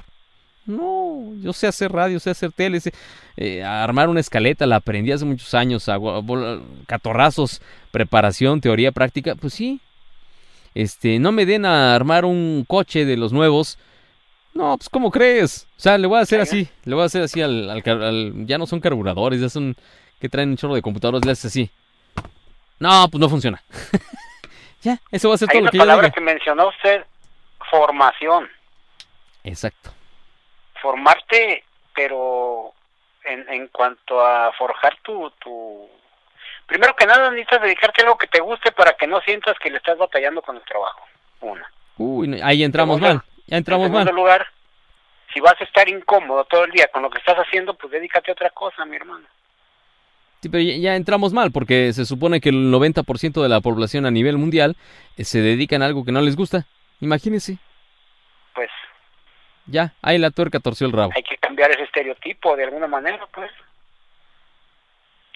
No, 0.65 1.33
yo 1.41 1.51
sé 1.53 1.65
hacer 1.65 1.91
radio, 1.91 2.19
sé 2.19 2.29
hacer 2.29 2.51
tele, 2.51 2.79
sé 2.79 2.93
eh, 3.37 3.63
armar 3.63 4.07
una 4.09 4.19
escaleta, 4.19 4.67
la 4.67 4.75
aprendí 4.75 5.11
hace 5.11 5.25
muchos 5.25 5.55
años, 5.55 5.87
bol- 5.87 6.61
catorrazos, 6.85 7.59
preparación, 7.89 8.61
teoría, 8.61 8.91
práctica, 8.91 9.33
pues 9.33 9.53
sí. 9.55 9.79
Este, 10.75 11.17
no 11.17 11.31
me 11.31 11.47
den 11.47 11.65
a 11.65 11.95
armar 11.95 12.25
un 12.25 12.63
coche 12.67 13.05
de 13.05 13.17
los 13.17 13.33
nuevos. 13.33 13.79
No, 14.53 14.77
pues 14.77 14.89
¿cómo 14.89 15.11
crees? 15.11 15.67
O 15.77 15.79
sea, 15.79 15.97
le 15.97 16.07
voy 16.07 16.17
a 16.19 16.21
hacer 16.23 16.41
así, 16.41 16.67
le 16.83 16.95
voy 16.95 17.03
a 17.03 17.05
hacer 17.05 17.21
así 17.21 17.41
al, 17.41 17.69
al 17.69 17.83
al- 18.01 18.33
ya 18.45 18.57
no 18.57 18.65
son 18.65 18.79
carburadores, 18.79 19.39
ya 19.39 19.49
son 19.49 19.75
que 20.19 20.27
traen 20.29 20.49
un 20.49 20.57
chorro 20.57 20.75
de 20.75 20.81
computadoras, 20.81 21.23
le 21.25 21.31
haces 21.31 21.45
así. 21.45 21.71
No, 22.79 23.07
pues 23.09 23.19
no 23.21 23.29
funciona. 23.29 23.61
ya, 24.81 24.99
eso 25.11 25.29
va 25.29 25.35
a 25.35 25.37
ser 25.37 25.49
Hay 25.49 25.57
todo 25.57 25.65
lo 25.65 25.71
que 25.71 25.77
palabra 25.77 26.09
que 26.09 26.21
mencionó 26.21 26.69
usted, 26.69 27.05
formación. 27.69 28.49
Exacto. 29.43 29.91
Formarte, 30.81 31.63
pero 31.93 32.73
en, 33.25 33.47
en 33.49 33.67
cuanto 33.67 34.19
a 34.25 34.51
forjar 34.57 34.97
tu, 35.03 35.29
tu... 35.43 35.87
Primero 36.65 36.95
que 36.95 37.05
nada 37.05 37.29
necesitas 37.31 37.61
dedicarte 37.61 38.01
a 38.01 38.05
algo 38.05 38.17
que 38.17 38.27
te 38.27 38.39
guste 38.39 38.71
para 38.71 38.93
que 38.93 39.07
no 39.07 39.19
sientas 39.21 39.57
que 39.59 39.69
le 39.69 39.77
estás 39.77 39.97
batallando 39.97 40.41
con 40.41 40.55
el 40.55 40.61
trabajo. 40.63 41.01
Una. 41.41 41.69
Uy, 41.97 42.39
ahí 42.41 42.63
entramos 42.63 42.99
mal. 43.01 43.21
Ya 43.49 43.57
entramos 43.57 43.87
en 43.87 43.91
segundo 43.93 44.11
mal. 44.11 44.15
lugar, 44.15 44.47
si 45.33 45.39
vas 45.39 45.59
a 45.59 45.63
estar 45.63 45.87
incómodo 45.89 46.43
todo 46.45 46.65
el 46.65 46.71
día 46.71 46.87
con 46.91 47.01
lo 47.01 47.09
que 47.09 47.19
estás 47.19 47.35
haciendo, 47.37 47.73
pues 47.73 47.91
dedícate 47.91 48.31
a 48.31 48.33
otra 48.33 48.49
cosa, 48.51 48.85
mi 48.85 48.95
hermano. 48.95 49.25
Sí, 50.41 50.49
pero 50.49 50.63
ya, 50.63 50.77
ya 50.77 50.95
entramos 50.95 51.33
mal 51.33 51.51
porque 51.51 51.91
se 51.93 52.05
supone 52.05 52.39
que 52.39 52.49
el 52.49 52.71
90% 52.71 53.41
de 53.41 53.49
la 53.49 53.59
población 53.61 54.05
a 54.05 54.11
nivel 54.11 54.37
mundial 54.37 54.77
eh, 55.17 55.25
se 55.25 55.41
dedican 55.41 55.81
a 55.81 55.85
algo 55.85 56.05
que 56.05 56.11
no 56.13 56.21
les 56.21 56.35
gusta. 56.35 56.65
Imagínense. 57.01 57.57
Pues 58.53 58.69
Ya, 59.65 59.93
ahí 60.01 60.17
la 60.17 60.31
tuerca 60.31 60.59
torció 60.59 60.87
el 60.87 60.93
rabo. 60.93 61.11
hay 61.15 61.23
que 61.23 61.37
cambiar 61.37 61.71
ese 61.71 61.83
estereotipo 61.83 62.55
de 62.55 62.63
alguna 62.65 62.87
manera, 62.87 63.25
pues. 63.33 63.51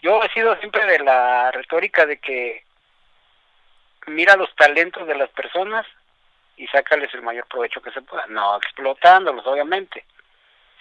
Yo 0.02 0.22
he 0.24 0.30
sido 0.34 0.56
siempre 0.58 0.86
de 0.86 1.00
la 1.00 1.52
retórica 1.52 2.06
de 2.06 2.18
que 2.20 2.64
mira 4.08 4.36
los 4.36 4.54
talentos 4.56 5.08
de 5.08 5.16
las 5.16 5.30
personas 5.30 5.86
y 6.58 6.68
sácales 6.68 7.14
el 7.14 7.22
mayor 7.22 7.46
provecho 7.48 7.82
que 7.82 7.92
se 7.92 8.02
pueda. 8.02 8.26
No 8.28 8.58
explotándolos, 8.58 9.46
obviamente, 9.46 10.06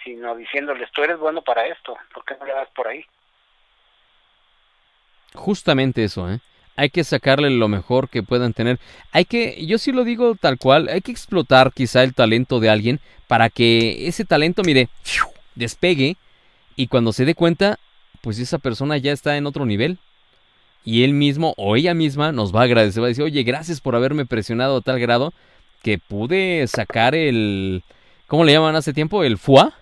sino 0.03 0.35
diciéndoles, 0.35 0.91
tú 0.91 1.03
eres 1.03 1.17
bueno 1.17 1.41
para 1.41 1.65
esto, 1.67 1.95
¿por 2.13 2.23
qué 2.25 2.35
no 2.39 2.45
le 2.45 2.53
das 2.53 2.69
por 2.75 2.87
ahí? 2.87 3.05
Justamente 5.33 6.03
eso, 6.03 6.29
¿eh? 6.31 6.39
Hay 6.75 6.89
que 6.89 7.03
sacarle 7.03 7.51
lo 7.51 7.67
mejor 7.67 8.09
que 8.09 8.23
puedan 8.23 8.53
tener. 8.53 8.79
Hay 9.11 9.25
que, 9.25 9.63
yo 9.65 9.77
sí 9.77 9.91
lo 9.91 10.03
digo 10.03 10.35
tal 10.35 10.57
cual, 10.57 10.89
hay 10.89 11.01
que 11.01 11.11
explotar 11.11 11.71
quizá 11.71 12.01
el 12.03 12.15
talento 12.15 12.59
de 12.59 12.69
alguien 12.69 12.99
para 13.27 13.49
que 13.49 14.07
ese 14.07 14.25
talento, 14.25 14.63
mire, 14.63 14.89
despegue 15.55 16.17
y 16.75 16.87
cuando 16.87 17.13
se 17.13 17.25
dé 17.25 17.35
cuenta, 17.35 17.77
pues 18.21 18.39
esa 18.39 18.57
persona 18.57 18.97
ya 18.97 19.11
está 19.11 19.37
en 19.37 19.45
otro 19.45 19.65
nivel. 19.65 19.99
Y 20.85 21.03
él 21.03 21.13
mismo 21.13 21.53
o 21.57 21.75
ella 21.75 21.93
misma 21.93 22.31
nos 22.31 22.53
va 22.53 22.61
a 22.61 22.63
agradecer, 22.63 23.01
va 23.01 23.05
a 23.05 23.09
decir, 23.09 23.23
oye, 23.23 23.43
gracias 23.43 23.79
por 23.79 23.95
haberme 23.95 24.25
presionado 24.25 24.77
a 24.77 24.81
tal 24.81 24.99
grado 24.99 25.31
que 25.83 25.99
pude 25.99 26.65
sacar 26.67 27.13
el, 27.13 27.83
¿cómo 28.27 28.43
le 28.43 28.53
llaman 28.53 28.75
hace 28.75 28.93
tiempo? 28.93 29.23
El 29.23 29.37
FUA. 29.37 29.73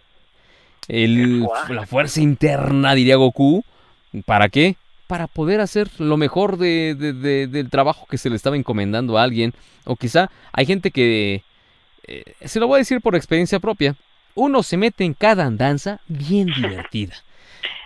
El, 0.87 1.47
la 1.69 1.85
fuerza 1.85 2.19
interna, 2.21 2.93
diría 2.95 3.15
Goku. 3.15 3.63
¿Para 4.25 4.49
qué? 4.49 4.75
Para 5.07 5.27
poder 5.27 5.61
hacer 5.61 5.89
lo 5.99 6.17
mejor 6.17 6.57
de, 6.57 6.95
de- 6.95 7.13
de- 7.13 7.47
del 7.47 7.69
trabajo 7.69 8.05
que 8.09 8.17
se 8.17 8.29
le 8.29 8.35
estaba 8.35 8.57
encomendando 8.57 9.17
a 9.17 9.23
alguien. 9.23 9.53
O 9.85 9.95
quizá 9.95 10.29
hay 10.51 10.65
gente 10.65 10.91
que, 10.91 11.43
eh, 12.07 12.23
se 12.43 12.59
lo 12.59 12.67
voy 12.67 12.77
a 12.77 12.79
decir 12.79 12.99
por 13.01 13.15
experiencia 13.15 13.59
propia, 13.59 13.95
uno 14.35 14.63
se 14.63 14.77
mete 14.77 15.03
en 15.05 15.13
cada 15.13 15.45
andanza 15.45 16.01
bien 16.07 16.47
divertida. 16.55 17.13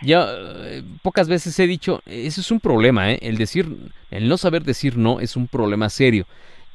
Ya 0.02 0.26
eh, 0.30 0.84
pocas 1.02 1.28
veces 1.28 1.58
he 1.60 1.68
dicho, 1.68 2.02
eso 2.06 2.42
es 2.42 2.50
un 2.50 2.60
problema, 2.60 3.12
¿eh? 3.12 3.20
El 3.22 3.38
decir, 3.38 3.68
el 4.10 4.28
no 4.28 4.38
saber 4.38 4.64
decir 4.64 4.98
no 4.98 5.20
es 5.20 5.36
un 5.36 5.48
problema 5.48 5.90
serio. 5.90 6.26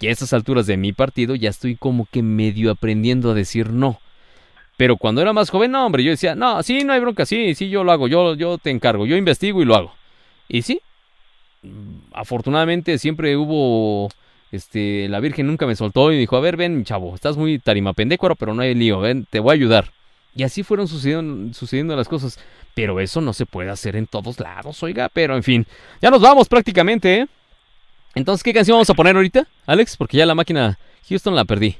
Y 0.00 0.06
a 0.06 0.10
estas 0.10 0.32
alturas 0.32 0.66
de 0.66 0.76
mi 0.76 0.92
partido 0.92 1.34
ya 1.34 1.50
estoy 1.50 1.76
como 1.76 2.06
que 2.10 2.22
medio 2.22 2.70
aprendiendo 2.70 3.30
a 3.30 3.34
decir 3.34 3.70
no. 3.70 4.00
Pero 4.78 4.96
cuando 4.96 5.20
era 5.20 5.34
más 5.34 5.50
joven, 5.50 5.72
no, 5.72 5.84
hombre, 5.84 6.02
yo 6.02 6.10
decía, 6.10 6.34
no, 6.34 6.62
sí, 6.62 6.84
no 6.84 6.94
hay 6.94 7.00
bronca, 7.00 7.26
sí, 7.26 7.54
sí, 7.54 7.68
yo 7.68 7.84
lo 7.84 7.92
hago, 7.92 8.08
yo, 8.08 8.34
yo 8.34 8.56
te 8.56 8.70
encargo, 8.70 9.04
yo 9.04 9.14
investigo 9.16 9.60
y 9.60 9.66
lo 9.66 9.76
hago. 9.76 9.94
Y 10.48 10.62
sí, 10.62 10.80
afortunadamente 12.12 12.96
siempre 12.96 13.36
hubo, 13.36 14.08
este, 14.50 15.06
la 15.10 15.20
Virgen 15.20 15.46
nunca 15.46 15.66
me 15.66 15.76
soltó 15.76 16.12
y 16.12 16.18
dijo, 16.18 16.34
a 16.34 16.40
ver, 16.40 16.56
ven, 16.56 16.84
chavo, 16.84 17.14
estás 17.14 17.36
muy 17.36 17.58
tarimapendécuaro, 17.58 18.36
pero 18.36 18.54
no 18.54 18.62
hay 18.62 18.74
lío, 18.74 19.00
ven, 19.00 19.26
te 19.28 19.38
voy 19.38 19.50
a 19.50 19.54
ayudar. 19.54 19.92
Y 20.34 20.44
así 20.44 20.62
fueron 20.62 20.88
sucediendo, 20.88 21.52
sucediendo 21.52 21.94
las 21.94 22.08
cosas. 22.08 22.38
Pero 22.72 23.00
eso 23.00 23.20
no 23.20 23.32
se 23.32 23.46
puede 23.46 23.68
hacer 23.68 23.96
en 23.96 24.06
todos 24.06 24.40
lados, 24.40 24.82
oiga, 24.82 25.10
pero 25.12 25.36
en 25.36 25.42
fin, 25.42 25.66
ya 26.00 26.10
nos 26.10 26.22
vamos 26.22 26.48
prácticamente, 26.48 27.18
¿eh? 27.18 27.28
Entonces, 28.14 28.42
¿qué 28.42 28.52
canción 28.52 28.74
vamos 28.76 28.90
a 28.90 28.94
poner 28.94 29.16
ahorita, 29.16 29.46
Alex? 29.66 29.96
Porque 29.96 30.16
ya 30.16 30.26
la 30.26 30.34
máquina 30.34 30.78
Houston 31.08 31.34
la 31.34 31.44
perdí. 31.44 31.76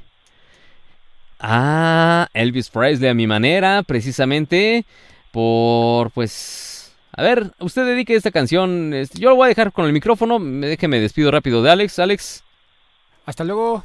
Ah, 1.39 2.27
Elvis 2.33 2.69
Presley 2.69 3.09
a 3.09 3.13
mi 3.13 3.25
manera, 3.27 3.81
precisamente 3.83 4.85
por, 5.31 6.11
pues, 6.11 6.93
a 7.13 7.23
ver, 7.23 7.51
usted 7.59 7.85
dedique 7.85 8.15
esta 8.15 8.31
canción. 8.31 8.93
este, 8.93 9.19
Yo 9.19 9.29
lo 9.29 9.35
voy 9.35 9.45
a 9.45 9.49
dejar 9.49 9.71
con 9.71 9.85
el 9.85 9.93
micrófono, 9.93 10.37
me- 10.39 10.67
déjeme 10.67 10.99
despido 10.99 11.31
rápido 11.31 11.63
de 11.63 11.71
Alex. 11.71 11.97
Alex, 11.99 12.43
Hasta 13.25 13.43
luego. 13.43 13.83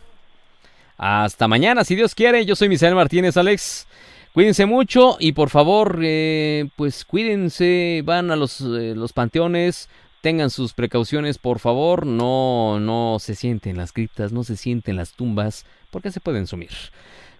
hasta 0.98 1.48
mañana, 1.48 1.85
si 1.85 1.94
Dios 1.94 2.14
quiere. 2.14 2.44
Yo 2.47 2.56
soy 2.56 2.68
Misael 2.68 2.94
Martínez, 2.94 3.36
Alex. 3.36 3.86
Cuídense 4.32 4.66
mucho 4.66 5.16
y 5.18 5.32
por 5.32 5.48
favor, 5.48 5.98
eh, 6.02 6.68
pues 6.77 7.06
cuídense, 7.06 8.02
van 8.05 8.31
a 8.31 8.36
los, 8.36 8.60
eh, 8.60 8.93
los 8.94 9.14
panteones, 9.14 9.89
tengan 10.27 10.51
sus 10.51 10.74
precauciones, 10.74 11.39
por 11.39 11.61
favor, 11.61 12.05
no, 12.05 12.81
no 12.81 13.19
se 13.20 13.36
sienten 13.36 13.77
las 13.77 13.93
criptas, 13.93 14.32
no 14.32 14.43
se 14.43 14.57
sienten 14.57 14.97
las 14.97 15.12
tumbas, 15.12 15.65
porque 15.93 16.11
se 16.11 16.19
pueden 16.19 16.48
sumir. 16.48 16.73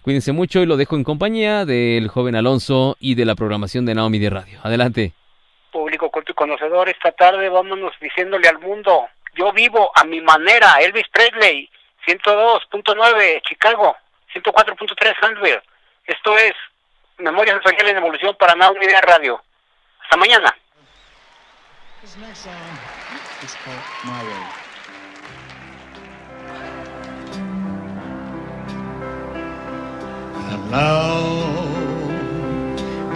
Cuídense 0.03 0.31
mucho 0.31 0.61
y 0.61 0.65
lo 0.65 0.77
dejo 0.77 0.95
en 0.95 1.03
compañía 1.03 1.65
del 1.65 2.07
joven 2.07 2.37
Alonso 2.37 2.95
y 3.01 3.15
de 3.15 3.25
la 3.25 3.35
programación 3.35 3.85
de 3.85 3.93
Naomi 3.93 4.19
de 4.19 4.29
Radio. 4.29 4.61
Adelante. 4.63 5.11
Público 5.69 6.09
culto 6.09 6.31
y 6.31 6.35
conocedor, 6.35 6.87
esta 6.87 7.11
tarde 7.11 7.49
vámonos 7.49 7.91
diciéndole 7.99 8.47
al 8.47 8.59
mundo, 8.59 9.09
yo 9.35 9.51
vivo 9.51 9.91
a 9.93 10.05
mi 10.05 10.21
manera, 10.21 10.77
Elvis 10.79 11.09
Presley, 11.11 11.69
102.9 12.07 13.41
Chicago, 13.41 13.97
104.3 14.33 15.27
Huntsville. 15.27 15.61
Esto 16.05 16.37
es 16.37 16.53
Memoria 17.17 17.51
Sensorial 17.51 17.89
en 17.89 17.97
Evolución 17.97 18.33
para 18.39 18.55
Naomi 18.55 18.85
de 18.85 19.01
Radio. 19.01 19.41
Hasta 20.03 20.15
mañana. 20.15 20.55
This 22.07 22.17
next 22.21 22.39
song 22.39 22.53
is 23.43 23.53
called 23.65 23.83
My 24.05 24.23
Way. 24.23 24.45
And 30.51 30.61
now 30.71 31.17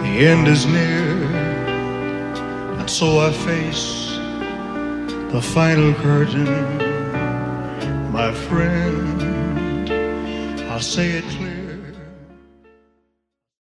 the 0.02 0.12
end 0.28 0.46
is 0.46 0.66
near, 0.66 1.24
and 2.80 2.90
so 2.90 3.20
I 3.20 3.32
face 3.32 4.18
the 5.32 5.40
final 5.40 5.94
curtain. 5.94 6.52
My 8.12 8.30
friend, 8.34 9.22
I'll 10.70 10.80
say 10.80 11.12
it 11.12 11.24